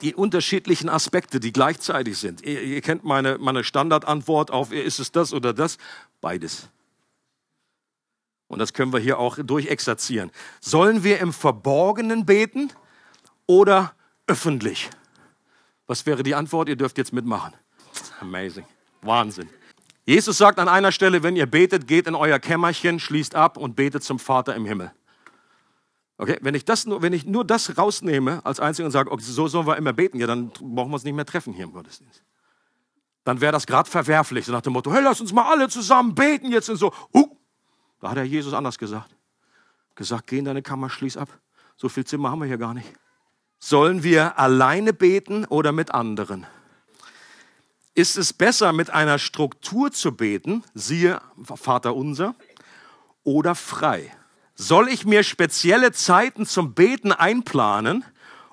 die 0.02 0.14
unterschiedlichen 0.14 0.88
Aspekte, 0.88 1.40
die 1.40 1.52
gleichzeitig 1.52 2.18
sind. 2.18 2.42
Ihr, 2.42 2.62
ihr 2.62 2.80
kennt 2.80 3.04
meine, 3.04 3.38
meine 3.38 3.64
Standardantwort 3.64 4.50
auf, 4.50 4.72
ist 4.72 4.98
es 4.98 5.12
das 5.12 5.32
oder 5.32 5.52
das? 5.52 5.78
Beides. 6.20 6.68
Und 8.48 8.58
das 8.58 8.72
können 8.72 8.92
wir 8.92 9.00
hier 9.00 9.18
auch 9.18 9.38
durchexerzieren. 9.38 10.30
Sollen 10.60 11.04
wir 11.04 11.18
im 11.18 11.32
Verborgenen 11.32 12.24
beten 12.24 12.72
oder 13.46 13.94
öffentlich? 14.26 14.88
Was 15.86 16.06
wäre 16.06 16.22
die 16.22 16.34
Antwort? 16.34 16.68
Ihr 16.68 16.76
dürft 16.76 16.98
jetzt 16.98 17.12
mitmachen. 17.12 17.54
Amazing. 18.20 18.64
Wahnsinn. 19.02 19.48
Jesus 20.04 20.38
sagt 20.38 20.58
an 20.58 20.68
einer 20.68 20.92
Stelle, 20.92 21.22
wenn 21.22 21.36
ihr 21.36 21.46
betet, 21.46 21.86
geht 21.86 22.06
in 22.06 22.14
euer 22.14 22.38
Kämmerchen, 22.38 22.98
schließt 22.98 23.34
ab 23.34 23.58
und 23.58 23.76
betet 23.76 24.02
zum 24.02 24.18
Vater 24.18 24.54
im 24.54 24.64
Himmel. 24.64 24.90
Okay, 26.20 26.36
wenn 26.40 26.56
ich, 26.56 26.64
das 26.64 26.84
nur, 26.84 27.00
wenn 27.00 27.12
ich 27.12 27.26
nur 27.26 27.44
das 27.44 27.78
rausnehme 27.78 28.44
als 28.44 28.58
Einziger 28.58 28.86
und 28.86 28.90
sage, 28.90 29.10
okay, 29.10 29.22
so 29.22 29.46
sollen 29.46 29.68
wir 29.68 29.76
immer 29.76 29.92
beten, 29.92 30.18
ja, 30.18 30.26
dann 30.26 30.48
brauchen 30.48 30.90
wir 30.90 30.94
uns 30.94 31.04
nicht 31.04 31.14
mehr 31.14 31.24
treffen 31.24 31.54
hier 31.54 31.64
im 31.64 31.72
Gottesdienst. 31.72 32.24
Dann 33.22 33.40
wäre 33.40 33.52
das 33.52 33.66
gerade 33.66 33.88
verwerflich, 33.88 34.44
so 34.44 34.52
nach 34.52 34.60
dem 34.60 34.72
Motto, 34.72 34.92
hey, 34.92 35.00
lass 35.00 35.20
uns 35.20 35.32
mal 35.32 35.48
alle 35.48 35.68
zusammen 35.68 36.16
beten 36.16 36.50
jetzt 36.50 36.68
und 36.68 36.76
so. 36.76 36.92
Uh, 37.14 37.36
da 38.00 38.10
hat 38.10 38.16
der 38.16 38.24
Jesus 38.24 38.52
anders 38.52 38.78
gesagt. 38.78 39.14
Gesagt, 39.94 40.26
geh 40.26 40.38
in 40.38 40.44
deine 40.44 40.62
Kammer, 40.62 40.90
schließ 40.90 41.16
ab. 41.16 41.28
So 41.76 41.88
viel 41.88 42.04
Zimmer 42.04 42.32
haben 42.32 42.40
wir 42.40 42.46
hier 42.46 42.58
gar 42.58 42.74
nicht. 42.74 42.92
Sollen 43.60 44.02
wir 44.02 44.38
alleine 44.38 44.92
beten 44.92 45.44
oder 45.44 45.70
mit 45.70 45.92
anderen? 45.92 46.46
Ist 47.94 48.16
es 48.16 48.32
besser, 48.32 48.72
mit 48.72 48.90
einer 48.90 49.18
Struktur 49.18 49.92
zu 49.92 50.12
beten, 50.12 50.64
siehe 50.74 51.20
Vater 51.44 51.94
unser, 51.94 52.34
oder 53.22 53.54
frei? 53.54 54.12
Soll 54.60 54.88
ich 54.88 55.06
mir 55.06 55.22
spezielle 55.22 55.92
Zeiten 55.92 56.44
zum 56.44 56.74
Beten 56.74 57.12
einplanen 57.12 58.04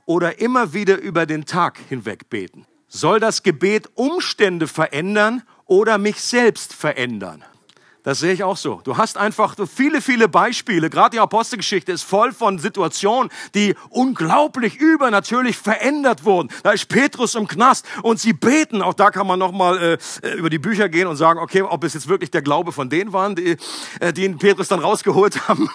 oder 0.06 0.40
immer 0.40 0.72
wieder 0.72 1.00
über 1.00 1.26
den 1.26 1.46
Tag 1.46 1.80
hinweg 1.90 2.30
beten? 2.30 2.68
Soll 2.88 3.20
das 3.20 3.42
Gebet 3.42 3.90
Umstände 3.96 4.68
verändern 4.68 5.42
oder 5.66 5.98
mich 5.98 6.22
selbst 6.22 6.74
verändern? 6.74 7.44
Das 8.06 8.20
sehe 8.20 8.34
ich 8.34 8.44
auch 8.44 8.56
so. 8.56 8.82
Du 8.84 8.98
hast 8.98 9.18
einfach 9.18 9.56
viele, 9.68 10.00
viele 10.00 10.30
Beispiele. 10.30 10.92
Gerade 10.92 11.16
die 11.16 11.20
Apostelgeschichte 11.20 11.92
ist 11.92 12.04
voll 12.04 12.34
von 12.34 12.60
Situationen, 12.60 13.32
die 13.56 13.74
unglaublich 13.90 14.76
übernatürlich 14.76 15.58
verändert 15.58 16.24
wurden. 16.24 16.50
Da 16.62 16.72
ist 16.72 16.88
Petrus 16.88 17.34
im 17.34 17.48
Knast 17.48 17.84
und 18.04 18.20
sie 18.20 18.34
beten. 18.34 18.84
Auch 18.84 18.94
da 18.94 19.10
kann 19.10 19.26
man 19.26 19.40
nochmal 19.40 20.00
äh, 20.22 20.34
über 20.36 20.52
die 20.52 20.60
Bücher 20.60 20.88
gehen 20.88 21.08
und 21.08 21.16
sagen, 21.16 21.40
okay, 21.40 21.64
ob 21.64 21.84
es 21.84 21.96
jetzt 21.96 22.08
wirklich 22.08 22.30
der 22.30 22.44
Glaube 22.44 22.72
von 22.72 22.92
denen 22.92 23.12
waren, 23.12 23.36
die, 23.36 23.58
äh, 24.00 24.14
die 24.14 24.26
ihn 24.26 24.38
Petrus 24.38 24.68
dann 24.68 24.82
rausgeholt 24.82 25.48
haben, 25.48 25.68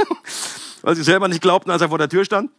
weil 0.83 0.95
sie 0.95 1.03
selber 1.03 1.27
nicht 1.27 1.43
glaubten, 1.43 1.73
als 1.73 1.83
er 1.83 1.89
vor 1.89 1.99
der 1.99 2.09
Tür 2.09 2.25
stand. 2.25 2.53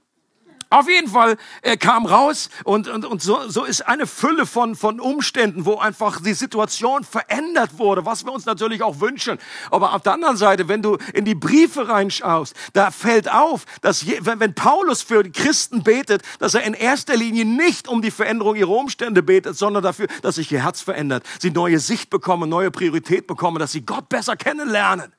Auf 0.72 0.88
jeden 0.88 1.10
Fall, 1.10 1.36
er 1.62 1.76
kam 1.76 2.06
raus 2.06 2.50
und, 2.64 2.88
und, 2.88 3.04
und 3.04 3.22
so, 3.22 3.50
so 3.50 3.66
ist 3.66 3.86
eine 3.90 4.08
Fülle 4.08 4.46
von, 4.46 4.78
von 4.78 5.02
Umständen, 5.02 5.66
wo 5.66 5.76
einfach 5.76 6.22
die 6.22 6.34
Situation 6.34 7.04
verändert 7.04 7.78
wurde, 7.78 8.06
was 8.06 8.26
wir 8.26 8.32
uns 8.32 8.46
natürlich 8.46 8.82
auch 8.82 9.02
wünschen. 9.02 9.38
Aber 9.70 9.94
auf 9.94 10.02
der 10.02 10.14
anderen 10.14 10.38
Seite, 10.38 10.70
wenn 10.70 10.82
du 10.82 10.98
in 11.14 11.26
die 11.26 11.36
Briefe 11.36 11.90
reinschaust, 11.90 12.56
da 12.72 12.90
fällt 12.90 13.30
auf, 13.30 13.66
dass 13.82 14.02
je, 14.04 14.20
wenn, 14.22 14.40
wenn 14.40 14.56
Paulus 14.56 15.02
für 15.02 15.24
die 15.24 15.34
Christen 15.34 15.84
betet, 15.84 16.22
dass 16.40 16.54
er 16.54 16.64
in 16.64 16.74
erster 16.74 17.18
Linie 17.18 17.44
nicht 17.44 17.90
um 17.90 18.02
die 18.02 18.10
Veränderung 18.10 18.56
ihrer 18.56 18.72
Umstände 18.72 19.22
betet, 19.24 19.58
sondern 19.58 19.84
dafür, 19.84 20.08
dass 20.22 20.36
sich 20.36 20.50
ihr 20.54 20.64
Herz 20.64 20.80
verändert, 20.80 21.26
sie 21.42 21.52
neue 21.52 21.80
Sicht 21.80 22.10
bekommen, 22.10 22.50
neue 22.50 22.72
Priorität 22.72 23.28
bekommen, 23.28 23.60
dass 23.60 23.74
sie 23.74 23.82
Gott 23.82 24.08
besser 24.08 24.38
kennenlernen. 24.38 25.12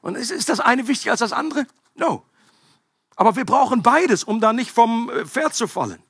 Und 0.00 0.16
ist, 0.16 0.32
ist 0.32 0.48
das 0.48 0.58
eine 0.58 0.88
wichtiger 0.88 1.12
als 1.12 1.20
das 1.20 1.32
andere? 1.32 1.64
No. 1.94 2.24
Aber 3.16 3.36
wir 3.36 3.44
brauchen 3.44 3.82
beides, 3.82 4.24
um 4.24 4.40
da 4.40 4.52
nicht 4.52 4.70
vom 4.70 5.10
äh, 5.10 5.24
Pferd 5.24 5.54
zu 5.54 5.68
fallen. 5.68 6.02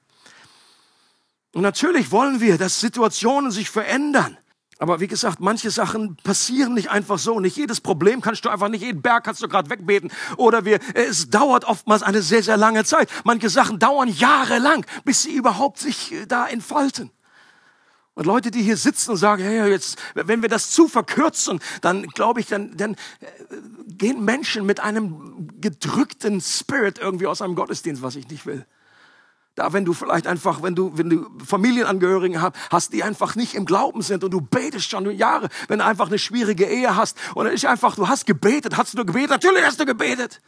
Und 1.54 1.62
natürlich 1.62 2.10
wollen 2.10 2.40
wir, 2.40 2.58
dass 2.58 2.80
Situationen 2.80 3.50
sich 3.50 3.70
verändern. 3.70 4.36
Aber 4.78 4.98
wie 4.98 5.06
gesagt, 5.06 5.38
manche 5.38 5.70
Sachen 5.70 6.16
passieren 6.16 6.74
nicht 6.74 6.90
einfach 6.90 7.18
so. 7.18 7.38
Nicht 7.38 7.56
jedes 7.56 7.80
Problem 7.80 8.20
kannst 8.20 8.44
du 8.44 8.48
einfach, 8.48 8.68
nicht 8.68 8.82
jeden 8.82 9.02
Berg 9.02 9.24
kannst 9.24 9.40
du 9.40 9.48
gerade 9.48 9.70
wegbeten. 9.70 10.10
Oder 10.36 10.64
wir, 10.64 10.80
es 10.94 11.30
dauert 11.30 11.64
oftmals 11.64 12.02
eine 12.02 12.22
sehr, 12.22 12.42
sehr 12.42 12.56
lange 12.56 12.84
Zeit. 12.84 13.08
Manche 13.22 13.50
Sachen 13.50 13.78
dauern 13.78 14.08
jahrelang, 14.08 14.84
bis 15.04 15.22
sie 15.22 15.32
überhaupt 15.32 15.78
sich 15.78 16.12
äh, 16.12 16.26
da 16.26 16.46
entfalten. 16.46 17.10
Und 18.14 18.26
Leute, 18.26 18.52
die 18.52 18.62
hier 18.62 18.76
sitzen 18.76 19.10
und 19.10 19.16
sagen, 19.16 19.42
hey, 19.42 19.68
jetzt, 19.68 19.98
wenn 20.14 20.40
wir 20.40 20.48
das 20.48 20.70
zu 20.70 20.86
verkürzen, 20.86 21.60
dann 21.80 22.02
glaube 22.06 22.40
ich, 22.40 22.46
dann, 22.46 22.76
dann 22.76 22.92
äh, 22.92 22.96
gehen 23.88 24.24
Menschen 24.24 24.64
mit 24.66 24.78
einem 24.78 25.48
gedrückten 25.60 26.40
Spirit 26.40 26.98
irgendwie 26.98 27.26
aus 27.26 27.42
einem 27.42 27.56
Gottesdienst, 27.56 28.02
was 28.02 28.14
ich 28.14 28.28
nicht 28.28 28.46
will. 28.46 28.66
Da, 29.56 29.72
wenn 29.72 29.84
du 29.84 29.92
vielleicht 29.92 30.26
einfach, 30.26 30.62
wenn 30.62 30.74
du, 30.74 30.96
wenn 30.98 31.10
du 31.10 31.26
Familienangehörigen 31.44 32.40
hast, 32.70 32.92
die 32.92 33.04
einfach 33.04 33.36
nicht 33.36 33.54
im 33.54 33.66
Glauben 33.66 34.02
sind 34.02 34.24
und 34.24 34.32
du 34.32 34.40
betest 34.40 34.90
schon 34.90 35.08
Jahre, 35.12 35.48
wenn 35.68 35.78
du 35.78 35.84
einfach 35.84 36.08
eine 36.08 36.18
schwierige 36.18 36.64
Ehe 36.64 36.96
hast 36.96 37.16
und 37.34 37.44
dann 37.44 37.54
ist 37.54 37.64
einfach, 37.64 37.94
du 37.94 38.08
hast 38.08 38.26
gebetet, 38.26 38.76
hast 38.76 38.98
du 38.98 39.04
gebetet, 39.04 39.30
natürlich 39.30 39.64
hast 39.64 39.78
du 39.78 39.86
gebetet. 39.86 40.40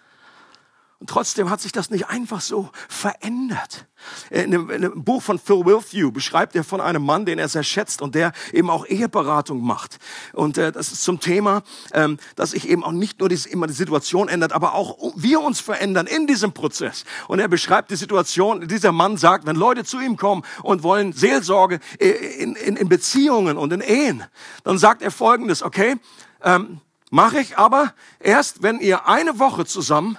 Und 0.98 1.10
trotzdem 1.10 1.50
hat 1.50 1.60
sich 1.60 1.72
das 1.72 1.90
nicht 1.90 2.08
einfach 2.08 2.40
so 2.40 2.70
verändert. 2.88 3.86
In 4.30 4.44
einem, 4.44 4.70
in 4.70 4.76
einem, 4.76 5.04
Buch 5.04 5.22
von 5.22 5.38
Phil 5.38 5.66
Wilthew 5.66 6.10
beschreibt 6.10 6.56
er 6.56 6.64
von 6.64 6.80
einem 6.80 7.04
Mann, 7.04 7.26
den 7.26 7.38
er 7.38 7.48
sehr 7.48 7.64
schätzt 7.64 8.00
und 8.00 8.14
der 8.14 8.32
eben 8.52 8.70
auch 8.70 8.86
Eheberatung 8.86 9.62
macht. 9.62 9.98
Und 10.32 10.56
äh, 10.56 10.72
das 10.72 10.92
ist 10.92 11.04
zum 11.04 11.20
Thema, 11.20 11.62
ähm, 11.92 12.18
dass 12.34 12.52
sich 12.52 12.66
eben 12.68 12.82
auch 12.82 12.92
nicht 12.92 13.20
nur 13.20 13.28
diese, 13.28 13.48
immer 13.50 13.66
die 13.66 13.74
Situation 13.74 14.28
ändert, 14.28 14.52
aber 14.52 14.74
auch 14.74 15.12
wir 15.16 15.40
uns 15.40 15.60
verändern 15.60 16.06
in 16.06 16.26
diesem 16.26 16.52
Prozess. 16.52 17.04
Und 17.28 17.40
er 17.40 17.48
beschreibt 17.48 17.90
die 17.90 17.96
Situation, 17.96 18.66
dieser 18.66 18.92
Mann 18.92 19.18
sagt, 19.18 19.44
wenn 19.44 19.56
Leute 19.56 19.84
zu 19.84 20.00
ihm 20.00 20.16
kommen 20.16 20.44
und 20.62 20.82
wollen 20.82 21.12
Seelsorge 21.12 21.80
äh, 21.98 22.08
in, 22.08 22.56
in, 22.56 22.76
in 22.76 22.88
Beziehungen 22.88 23.58
und 23.58 23.70
in 23.70 23.82
Ehen, 23.82 24.24
dann 24.64 24.78
sagt 24.78 25.02
er 25.02 25.10
Folgendes, 25.10 25.62
okay, 25.62 25.96
ähm, 26.42 26.80
mache 27.10 27.38
ich 27.38 27.58
aber 27.58 27.92
erst, 28.18 28.62
wenn 28.62 28.80
ihr 28.80 29.06
eine 29.06 29.38
Woche 29.38 29.66
zusammen 29.66 30.16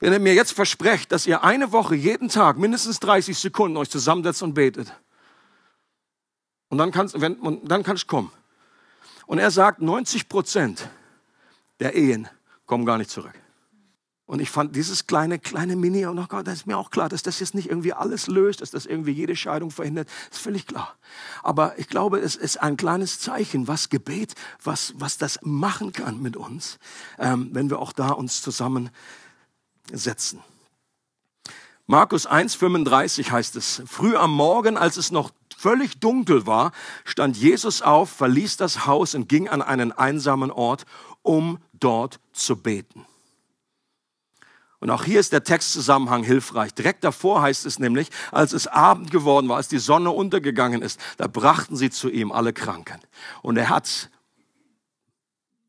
wenn 0.00 0.12
ihr 0.12 0.20
mir 0.20 0.34
jetzt 0.34 0.52
versprecht, 0.52 1.12
dass 1.12 1.26
ihr 1.26 1.42
eine 1.42 1.72
Woche 1.72 1.94
jeden 1.94 2.28
Tag 2.28 2.58
mindestens 2.58 3.00
30 3.00 3.36
Sekunden 3.36 3.76
euch 3.76 3.90
zusammensetzt 3.90 4.42
und 4.42 4.54
betet. 4.54 4.92
Und 6.68 6.78
dann 6.78 6.92
kannst, 6.92 7.20
wenn, 7.20 7.34
und 7.34 7.70
dann 7.70 7.82
kannst 7.82 8.04
du 8.04 8.06
kommen. 8.06 8.30
Und 9.26 9.38
er 9.38 9.50
sagt, 9.50 9.80
90 9.80 10.28
Prozent 10.28 10.88
der 11.80 11.94
Ehen 11.94 12.28
kommen 12.66 12.84
gar 12.84 12.98
nicht 12.98 13.10
zurück. 13.10 13.34
Und 14.28 14.40
ich 14.40 14.50
fand 14.50 14.76
dieses 14.76 15.06
kleine, 15.06 15.38
kleine 15.38 15.74
Mini, 15.74 16.04
und 16.04 16.18
oh 16.18 16.26
Gott, 16.28 16.46
das 16.46 16.56
ist 16.56 16.66
mir 16.66 16.76
auch 16.76 16.90
klar, 16.90 17.08
dass 17.08 17.22
das 17.22 17.40
jetzt 17.40 17.54
nicht 17.54 17.70
irgendwie 17.70 17.94
alles 17.94 18.26
löst, 18.26 18.60
dass 18.60 18.70
das 18.70 18.84
irgendwie 18.84 19.12
jede 19.12 19.34
Scheidung 19.34 19.70
verhindert, 19.70 20.06
ist 20.30 20.38
völlig 20.38 20.66
klar. 20.66 20.96
Aber 21.42 21.78
ich 21.78 21.88
glaube, 21.88 22.18
es 22.18 22.36
ist 22.36 22.58
ein 22.58 22.76
kleines 22.76 23.20
Zeichen, 23.20 23.68
was 23.68 23.88
Gebet, 23.88 24.34
was, 24.62 24.92
was 24.96 25.16
das 25.16 25.38
machen 25.42 25.92
kann 25.92 26.20
mit 26.20 26.36
uns, 26.36 26.78
ähm, 27.18 27.48
wenn 27.52 27.70
wir 27.70 27.78
auch 27.78 27.94
da 27.94 28.10
uns 28.10 28.42
zusammen 28.42 28.90
setzen. 29.92 30.42
Markus 31.86 32.28
1,35 32.28 33.30
heißt 33.30 33.56
es, 33.56 33.82
früh 33.86 34.14
am 34.14 34.32
Morgen, 34.32 34.76
als 34.76 34.98
es 34.98 35.10
noch 35.10 35.30
völlig 35.56 36.00
dunkel 36.00 36.46
war, 36.46 36.72
stand 37.04 37.36
Jesus 37.36 37.80
auf, 37.80 38.10
verließ 38.10 38.58
das 38.58 38.86
Haus 38.86 39.14
und 39.14 39.28
ging 39.28 39.48
an 39.48 39.62
einen 39.62 39.92
einsamen 39.92 40.50
Ort, 40.50 40.84
um 41.22 41.58
dort 41.72 42.20
zu 42.32 42.56
beten. 42.56 43.06
Und 44.80 44.90
auch 44.90 45.04
hier 45.04 45.18
ist 45.18 45.32
der 45.32 45.42
Textzusammenhang 45.42 46.22
hilfreich. 46.22 46.72
Direkt 46.72 47.02
davor 47.02 47.42
heißt 47.42 47.66
es 47.66 47.78
nämlich, 47.78 48.10
als 48.30 48.52
es 48.52 48.68
Abend 48.68 49.10
geworden 49.10 49.48
war, 49.48 49.56
als 49.56 49.68
die 49.68 49.78
Sonne 49.78 50.10
untergegangen 50.10 50.82
ist, 50.82 51.00
da 51.16 51.26
brachten 51.26 51.74
sie 51.74 51.90
zu 51.90 52.08
ihm 52.08 52.30
alle 52.30 52.52
Kranken. 52.52 53.00
Und 53.42 53.56
er 53.56 53.70
hat 53.70 54.10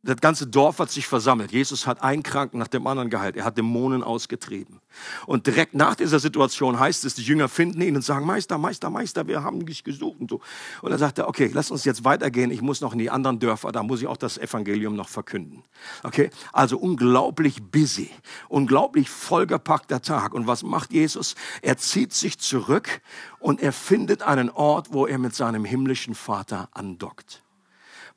das 0.01 0.15
ganze 0.21 0.47
Dorf 0.47 0.79
hat 0.79 0.89
sich 0.89 1.07
versammelt. 1.07 1.51
Jesus 1.51 1.85
hat 1.85 2.01
einen 2.01 2.23
Kranken 2.23 2.57
nach 2.57 2.69
dem 2.69 2.87
anderen 2.87 3.09
geheilt. 3.09 3.35
Er 3.35 3.43
hat 3.43 3.57
Dämonen 3.57 4.01
ausgetrieben. 4.01 4.79
Und 5.25 5.45
direkt 5.45 5.73
nach 5.73 5.95
dieser 5.95 6.19
Situation 6.19 6.79
heißt 6.79 7.03
es, 7.03 7.15
die 7.15 7.21
Jünger 7.21 7.49
finden 7.49 7.81
ihn 7.81 7.97
und 7.97 8.01
sagen, 8.01 8.25
Meister, 8.25 8.57
Meister, 8.57 8.89
Meister, 8.89 9.27
wir 9.27 9.43
haben 9.43 9.65
dich 9.65 9.83
gesucht 9.83 10.21
und 10.21 10.29
so. 10.29 10.39
Und 10.81 10.91
dann 10.91 10.99
sagt 10.99 11.17
er, 11.17 11.27
okay, 11.27 11.51
lass 11.53 11.69
uns 11.69 11.83
jetzt 11.83 12.05
weitergehen. 12.05 12.49
Ich 12.49 12.61
muss 12.61 12.79
noch 12.79 12.93
in 12.93 12.99
die 12.99 13.09
anderen 13.09 13.39
Dörfer. 13.39 13.73
Da 13.73 13.83
muss 13.83 14.01
ich 14.01 14.07
auch 14.07 14.15
das 14.15 14.37
Evangelium 14.37 14.95
noch 14.95 15.09
verkünden. 15.09 15.63
Okay? 16.03 16.29
Also 16.53 16.77
unglaublich 16.77 17.61
busy. 17.61 18.09
Unglaublich 18.47 19.09
vollgepackter 19.09 20.01
Tag. 20.01 20.33
Und 20.33 20.47
was 20.47 20.63
macht 20.63 20.93
Jesus? 20.93 21.35
Er 21.61 21.77
zieht 21.77 22.13
sich 22.13 22.39
zurück 22.39 23.01
und 23.39 23.61
er 23.61 23.73
findet 23.73 24.21
einen 24.21 24.49
Ort, 24.49 24.93
wo 24.93 25.07
er 25.07 25.17
mit 25.17 25.35
seinem 25.35 25.65
himmlischen 25.65 26.15
Vater 26.15 26.69
andockt 26.71 27.43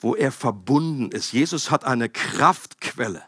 wo 0.03 0.14
er 0.14 0.32
verbunden 0.32 1.11
ist. 1.11 1.32
Jesus 1.32 1.70
hat 1.70 1.84
eine 1.84 2.09
Kraftquelle, 2.09 3.22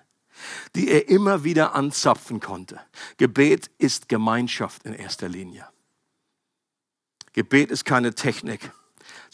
die 0.74 0.88
er 0.88 1.08
immer 1.08 1.44
wieder 1.44 1.74
anzapfen 1.74 2.40
konnte. 2.40 2.80
Gebet 3.16 3.70
ist 3.78 4.08
Gemeinschaft 4.08 4.84
in 4.84 4.92
erster 4.92 5.28
Linie. 5.28 5.66
Gebet 7.32 7.70
ist 7.70 7.84
keine 7.84 8.14
Technik 8.14 8.70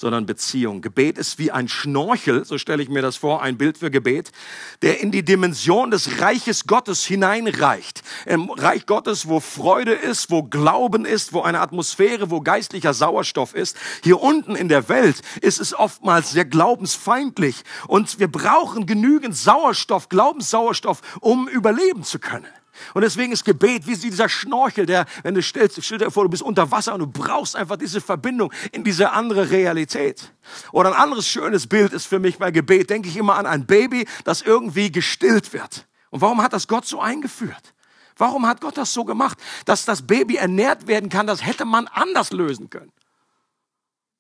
sondern 0.00 0.24
Beziehung. 0.24 0.80
Gebet 0.80 1.18
ist 1.18 1.38
wie 1.38 1.50
ein 1.52 1.68
Schnorchel, 1.68 2.46
so 2.46 2.56
stelle 2.56 2.82
ich 2.82 2.88
mir 2.88 3.02
das 3.02 3.16
vor, 3.16 3.42
ein 3.42 3.58
Bild 3.58 3.76
für 3.76 3.90
Gebet, 3.90 4.32
der 4.80 5.00
in 5.00 5.12
die 5.12 5.22
Dimension 5.22 5.90
des 5.90 6.22
Reiches 6.22 6.66
Gottes 6.66 7.04
hineinreicht. 7.04 8.02
Im 8.24 8.48
Reich 8.48 8.86
Gottes, 8.86 9.28
wo 9.28 9.40
Freude 9.40 9.92
ist, 9.92 10.30
wo 10.30 10.42
Glauben 10.42 11.04
ist, 11.04 11.34
wo 11.34 11.42
eine 11.42 11.60
Atmosphäre, 11.60 12.30
wo 12.30 12.40
geistlicher 12.40 12.94
Sauerstoff 12.94 13.54
ist. 13.54 13.76
Hier 14.02 14.22
unten 14.22 14.56
in 14.56 14.70
der 14.70 14.88
Welt 14.88 15.20
ist 15.42 15.60
es 15.60 15.74
oftmals 15.74 16.30
sehr 16.30 16.46
glaubensfeindlich 16.46 17.62
und 17.86 18.18
wir 18.18 18.28
brauchen 18.28 18.86
genügend 18.86 19.36
Sauerstoff, 19.36 20.08
Glaubenssauerstoff, 20.08 21.02
um 21.20 21.46
überleben 21.46 22.04
zu 22.04 22.18
können. 22.18 22.48
Und 22.94 23.02
deswegen 23.02 23.32
ist 23.32 23.44
Gebet 23.44 23.86
wie 23.86 23.96
dieser 23.96 24.28
Schnorchel, 24.28 24.86
der, 24.86 25.06
wenn 25.22 25.34
du 25.34 25.42
stellst, 25.42 25.82
stell 25.84 25.98
dir 25.98 26.10
vor, 26.10 26.24
du 26.24 26.30
bist 26.30 26.42
unter 26.42 26.70
Wasser 26.70 26.94
und 26.94 27.00
du 27.00 27.06
brauchst 27.06 27.56
einfach 27.56 27.76
diese 27.76 28.00
Verbindung 28.00 28.52
in 28.72 28.84
diese 28.84 29.12
andere 29.12 29.50
Realität. 29.50 30.32
Oder 30.72 30.90
ein 30.90 31.00
anderes 31.00 31.26
schönes 31.28 31.66
Bild 31.66 31.92
ist 31.92 32.06
für 32.06 32.18
mich 32.18 32.38
bei 32.38 32.50
Gebet, 32.50 32.90
denke 32.90 33.08
ich 33.08 33.16
immer 33.16 33.36
an 33.36 33.46
ein 33.46 33.66
Baby, 33.66 34.06
das 34.24 34.42
irgendwie 34.42 34.90
gestillt 34.90 35.52
wird. 35.52 35.86
Und 36.10 36.20
warum 36.20 36.42
hat 36.42 36.52
das 36.52 36.68
Gott 36.68 36.86
so 36.86 37.00
eingeführt? 37.00 37.74
Warum 38.16 38.46
hat 38.46 38.60
Gott 38.60 38.76
das 38.76 38.92
so 38.92 39.04
gemacht, 39.04 39.38
dass 39.64 39.86
das 39.86 40.06
Baby 40.06 40.36
ernährt 40.36 40.86
werden 40.86 41.08
kann? 41.08 41.26
Das 41.26 41.44
hätte 41.44 41.64
man 41.64 41.86
anders 41.86 42.32
lösen 42.32 42.68
können. 42.68 42.92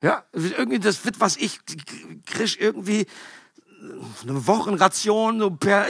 Ja, 0.02 0.24
irgendwie 0.32 0.78
das 0.78 1.04
wird, 1.04 1.20
was 1.20 1.36
ich 1.36 1.60
krieg 2.24 2.58
irgendwie 2.58 3.06
eine 4.22 4.46
Wochenration 4.46 5.38
so 5.38 5.50
per 5.50 5.88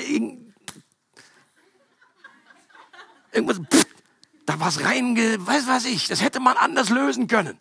irgendwas, 3.32 3.58
pff, 3.58 3.86
da 4.46 4.60
was 4.60 4.84
reinge, 4.84 5.46
weiß 5.46 5.66
was 5.66 5.84
ich, 5.84 6.08
das 6.08 6.22
hätte 6.22 6.40
man 6.40 6.56
anders 6.56 6.90
lösen 6.90 7.26
können. 7.26 7.58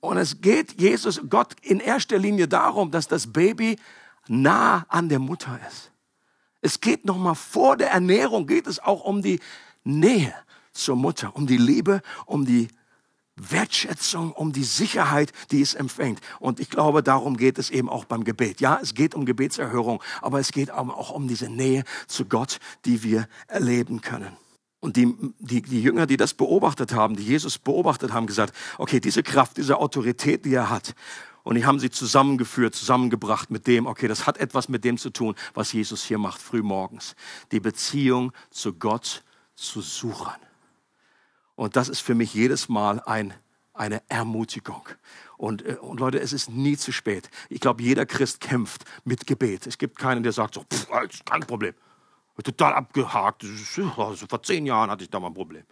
Und 0.00 0.16
es 0.16 0.40
geht 0.40 0.80
Jesus, 0.80 1.20
Gott 1.28 1.54
in 1.60 1.80
erster 1.80 2.18
Linie 2.18 2.48
darum, 2.48 2.90
dass 2.90 3.06
das 3.06 3.32
Baby 3.32 3.76
nah 4.28 4.86
an 4.88 5.08
der 5.08 5.18
Mutter 5.18 5.60
ist. 5.68 5.90
Es 6.62 6.80
geht 6.80 7.04
nochmal 7.04 7.34
vor 7.34 7.76
der 7.76 7.90
Ernährung, 7.90 8.46
geht 8.46 8.66
es 8.66 8.78
auch 8.78 9.04
um 9.04 9.22
die 9.22 9.40
Nähe 9.84 10.34
zur 10.72 10.96
Mutter, 10.96 11.34
um 11.34 11.46
die 11.46 11.56
Liebe, 11.56 12.02
um 12.26 12.46
die 12.46 12.68
Wertschätzung, 13.48 14.32
um 14.32 14.52
die 14.52 14.64
Sicherheit, 14.64 15.32
die 15.50 15.60
es 15.60 15.74
empfängt. 15.74 16.20
Und 16.38 16.60
ich 16.60 16.70
glaube, 16.70 17.02
darum 17.02 17.36
geht 17.36 17.58
es 17.58 17.70
eben 17.70 17.88
auch 17.88 18.04
beim 18.04 18.24
Gebet. 18.24 18.60
Ja, 18.60 18.78
es 18.82 18.94
geht 18.94 19.14
um 19.14 19.24
Gebetserhörung, 19.24 20.02
aber 20.20 20.40
es 20.40 20.52
geht 20.52 20.70
auch 20.70 21.10
um 21.10 21.28
diese 21.28 21.48
Nähe 21.48 21.84
zu 22.06 22.26
Gott, 22.26 22.58
die 22.84 23.02
wir 23.02 23.28
erleben 23.48 24.00
können. 24.00 24.36
Und 24.80 24.96
die, 24.96 25.14
die, 25.38 25.60
die 25.60 25.82
Jünger, 25.82 26.06
die 26.06 26.16
das 26.16 26.32
beobachtet 26.32 26.94
haben, 26.94 27.14
die 27.16 27.22
Jesus 27.22 27.58
beobachtet 27.58 28.12
haben, 28.12 28.26
gesagt, 28.26 28.54
okay, 28.78 28.98
diese 28.98 29.22
Kraft, 29.22 29.58
diese 29.58 29.76
Autorität, 29.78 30.44
die 30.46 30.54
er 30.54 30.70
hat, 30.70 30.94
und 31.42 31.54
die 31.54 31.64
haben 31.64 31.80
sie 31.80 31.90
zusammengeführt, 31.90 32.74
zusammengebracht 32.74 33.50
mit 33.50 33.66
dem, 33.66 33.86
okay, 33.86 34.08
das 34.08 34.26
hat 34.26 34.38
etwas 34.38 34.68
mit 34.68 34.84
dem 34.84 34.98
zu 34.98 35.10
tun, 35.10 35.34
was 35.54 35.72
Jesus 35.72 36.04
hier 36.04 36.18
macht, 36.18 36.40
frühmorgens. 36.40 37.14
Die 37.50 37.60
Beziehung 37.60 38.32
zu 38.50 38.74
Gott 38.74 39.24
zu 39.54 39.80
suchen. 39.80 40.49
Und 41.60 41.76
das 41.76 41.90
ist 41.90 42.00
für 42.00 42.14
mich 42.14 42.32
jedes 42.32 42.70
Mal 42.70 43.00
ein, 43.00 43.34
eine 43.74 44.00
Ermutigung. 44.08 44.88
Und, 45.36 45.60
äh, 45.60 45.74
und 45.74 46.00
Leute, 46.00 46.18
es 46.18 46.32
ist 46.32 46.48
nie 46.48 46.78
zu 46.78 46.90
spät. 46.90 47.28
Ich 47.50 47.60
glaube, 47.60 47.82
jeder 47.82 48.06
Christ 48.06 48.40
kämpft 48.40 48.86
mit 49.04 49.26
Gebet. 49.26 49.66
Es 49.66 49.76
gibt 49.76 49.98
keinen, 49.98 50.22
der 50.22 50.32
sagt 50.32 50.54
so, 50.54 50.62
pff, 50.62 50.88
kein 51.26 51.40
Problem. 51.40 51.74
Total 52.42 52.72
abgehakt. 52.72 53.44
Vor 53.44 54.42
zehn 54.42 54.64
Jahren 54.64 54.90
hatte 54.90 55.04
ich 55.04 55.10
da 55.10 55.20
mal 55.20 55.26
ein 55.26 55.34
Problem. 55.34 55.64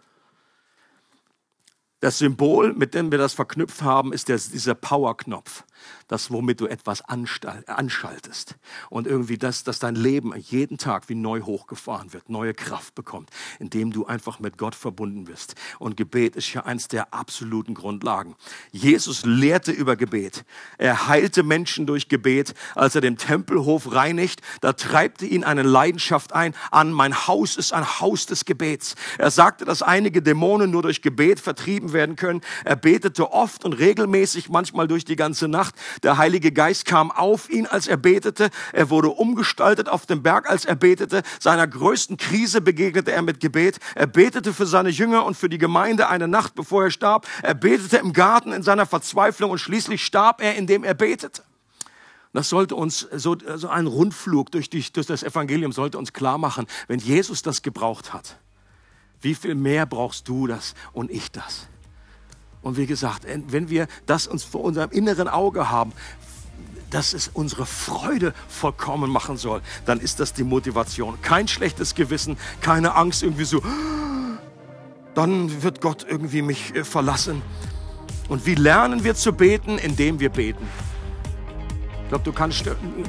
Das 1.99 2.19
Symbol, 2.19 2.73
mit 2.73 2.93
dem 2.93 3.11
wir 3.11 3.17
das 3.17 3.33
verknüpft 3.33 3.81
haben, 3.81 4.13
ist 4.13 4.29
der, 4.29 4.37
dieser 4.37 4.75
Power-Knopf 4.75 5.63
das, 6.09 6.31
womit 6.31 6.59
du 6.59 6.67
etwas 6.67 7.01
anschaltest. 7.01 8.55
Und 8.89 9.07
irgendwie 9.07 9.37
das, 9.37 9.63
dass 9.63 9.79
dein 9.79 9.95
Leben 9.95 10.33
jeden 10.35 10.77
Tag 10.77 11.07
wie 11.07 11.15
neu 11.15 11.41
hochgefahren 11.41 12.13
wird, 12.13 12.29
neue 12.29 12.53
Kraft 12.53 12.95
bekommt, 12.95 13.29
indem 13.59 13.91
du 13.91 14.05
einfach 14.05 14.39
mit 14.39 14.57
Gott 14.57 14.75
verbunden 14.75 15.25
bist. 15.25 15.55
Und 15.77 15.97
Gebet 15.97 16.35
ist 16.35 16.51
ja 16.53 16.65
eins 16.65 16.87
der 16.87 17.13
absoluten 17.13 17.75
Grundlagen. 17.75 18.35
Jesus 18.71 19.23
lehrte 19.23 19.71
über 19.71 19.95
Gebet. 19.95 20.45
Er 20.79 21.07
heilte 21.07 21.43
Menschen 21.43 21.85
durch 21.85 22.09
Gebet. 22.09 22.55
Als 22.73 22.95
er 22.95 23.01
den 23.01 23.17
Tempelhof 23.17 23.93
reinigt, 23.93 24.41
da 24.61 24.73
treibte 24.73 25.27
ihn 25.27 25.43
eine 25.43 25.61
Leidenschaft 25.61 26.33
ein 26.33 26.55
an, 26.71 26.91
mein 26.91 27.27
Haus 27.27 27.55
ist 27.55 27.71
ein 27.71 27.99
Haus 27.99 28.25
des 28.25 28.45
Gebets. 28.45 28.95
Er 29.19 29.29
sagte, 29.29 29.63
dass 29.63 29.83
einige 29.83 30.23
Dämonen 30.23 30.71
nur 30.71 30.81
durch 30.81 31.03
Gebet 31.03 31.39
vertrieben 31.39 31.88
werden 31.93 32.15
können. 32.15 32.41
Er 32.65 32.75
betete 32.75 33.31
oft 33.31 33.65
und 33.65 33.73
regelmäßig, 33.73 34.49
manchmal 34.49 34.87
durch 34.87 35.05
die 35.05 35.15
ganze 35.15 35.47
Nacht. 35.47 35.75
Der 36.03 36.17
Heilige 36.17 36.51
Geist 36.51 36.85
kam 36.85 37.11
auf 37.11 37.49
ihn, 37.49 37.65
als 37.65 37.87
er 37.87 37.97
betete. 37.97 38.49
Er 38.73 38.89
wurde 38.89 39.09
umgestaltet 39.09 39.89
auf 39.89 40.05
dem 40.05 40.23
Berg, 40.23 40.49
als 40.49 40.65
er 40.65 40.75
betete. 40.75 41.23
Seiner 41.39 41.67
größten 41.67 42.17
Krise 42.17 42.61
begegnete 42.61 43.11
er 43.11 43.21
mit 43.21 43.39
Gebet. 43.39 43.79
Er 43.95 44.07
betete 44.07 44.53
für 44.53 44.65
seine 44.65 44.89
Jünger 44.89 45.25
und 45.25 45.35
für 45.35 45.49
die 45.49 45.57
Gemeinde 45.57 46.09
eine 46.09 46.27
Nacht, 46.27 46.55
bevor 46.55 46.83
er 46.83 46.91
starb. 46.91 47.27
Er 47.43 47.53
betete 47.53 47.97
im 47.97 48.13
Garten 48.13 48.51
in 48.51 48.63
seiner 48.63 48.85
Verzweiflung 48.85 49.51
und 49.51 49.59
schließlich 49.59 50.03
starb 50.03 50.41
er, 50.41 50.55
indem 50.55 50.83
er 50.83 50.93
betete. 50.93 51.43
Das 52.33 52.49
sollte 52.49 52.75
uns, 52.75 53.07
so, 53.11 53.35
so 53.55 53.69
ein 53.69 53.87
Rundflug 53.87 54.51
durch, 54.51 54.69
die, 54.69 54.81
durch 54.93 55.07
das 55.07 55.23
Evangelium 55.23 55.71
sollte 55.71 55.97
uns 55.97 56.13
klar 56.13 56.37
machen, 56.37 56.67
wenn 56.87 56.99
Jesus 56.99 57.41
das 57.41 57.63
gebraucht 57.63 58.13
hat, 58.13 58.37
wie 59.21 59.33
viel 59.33 59.55
mehr 59.55 59.85
brauchst 59.85 60.27
du 60.27 60.47
das 60.47 60.75
und 60.93 61.09
ich 61.09 61.31
das? 61.31 61.67
Und 62.61 62.77
wie 62.77 62.85
gesagt, 62.85 63.25
wenn 63.25 63.69
wir 63.69 63.87
das 64.05 64.27
uns 64.27 64.43
vor 64.43 64.61
unserem 64.61 64.91
inneren 64.91 65.27
Auge 65.27 65.69
haben, 65.69 65.93
dass 66.89 67.13
es 67.13 67.29
unsere 67.33 67.65
Freude 67.65 68.33
vollkommen 68.47 69.11
machen 69.11 69.37
soll, 69.37 69.61
dann 69.85 69.99
ist 69.99 70.19
das 70.19 70.33
die 70.33 70.43
Motivation. 70.43 71.21
Kein 71.21 71.47
schlechtes 71.47 71.95
Gewissen, 71.95 72.37
keine 72.61 72.95
Angst 72.95 73.23
irgendwie 73.23 73.45
so, 73.45 73.61
dann 75.13 75.63
wird 75.63 75.81
Gott 75.81 76.05
irgendwie 76.07 76.41
mich 76.41 76.75
äh, 76.75 76.83
verlassen. 76.83 77.41
Und 78.27 78.45
wie 78.45 78.55
lernen 78.55 79.03
wir 79.03 79.15
zu 79.15 79.33
beten? 79.33 79.77
Indem 79.77 80.19
wir 80.19 80.29
beten. 80.29 80.67
Ich 82.09 82.11
glaube, 82.11 82.23
du 82.23 82.33
kannst, 82.33 82.63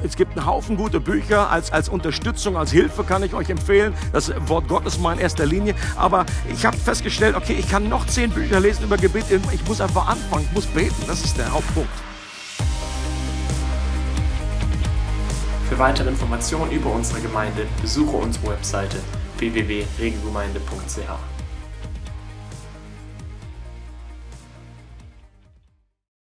es 0.05 0.15
gibt 0.15 0.37
einen 0.37 0.45
Haufen 0.45 0.77
gute 0.77 1.01
Bücher 1.01 1.49
als, 1.49 1.73
als 1.73 1.89
Unterstützung, 1.89 2.59
als 2.59 2.71
Hilfe 2.71 3.03
kann 3.03 3.23
ich 3.23 3.33
euch 3.33 3.49
empfehlen. 3.49 3.95
Das 4.13 4.31
Wort 4.47 4.69
Gottes 4.69 4.99
mal 4.99 5.15
in 5.15 5.21
erster 5.21 5.47
Linie. 5.47 5.75
Aber 5.97 6.27
ich 6.53 6.67
habe 6.67 6.77
festgestellt, 6.77 7.35
okay, 7.35 7.57
ich 7.59 7.67
kann 7.67 7.89
noch 7.89 8.07
zehn 8.07 8.29
Bücher 8.29 8.61
lesen 8.61 8.85
über 8.85 8.99
Gebet. 8.99 9.25
Ich 9.55 9.67
muss 9.67 9.81
einfach 9.81 10.07
anfangen, 10.07 10.45
ich 10.47 10.53
muss 10.53 10.67
beten. 10.67 11.03
Das 11.07 11.25
ist 11.25 11.39
der 11.39 11.51
Hauptpunkt. 11.51 11.89
Für 15.71 15.79
weitere 15.79 16.11
Informationen 16.11 16.71
über 16.71 16.93
unsere 16.93 17.23
Gemeinde 17.23 17.67
besuche 17.81 18.19
unsere 18.19 18.49
Webseite 18.49 18.99
www.regelgemeinde.ch. 19.39 21.30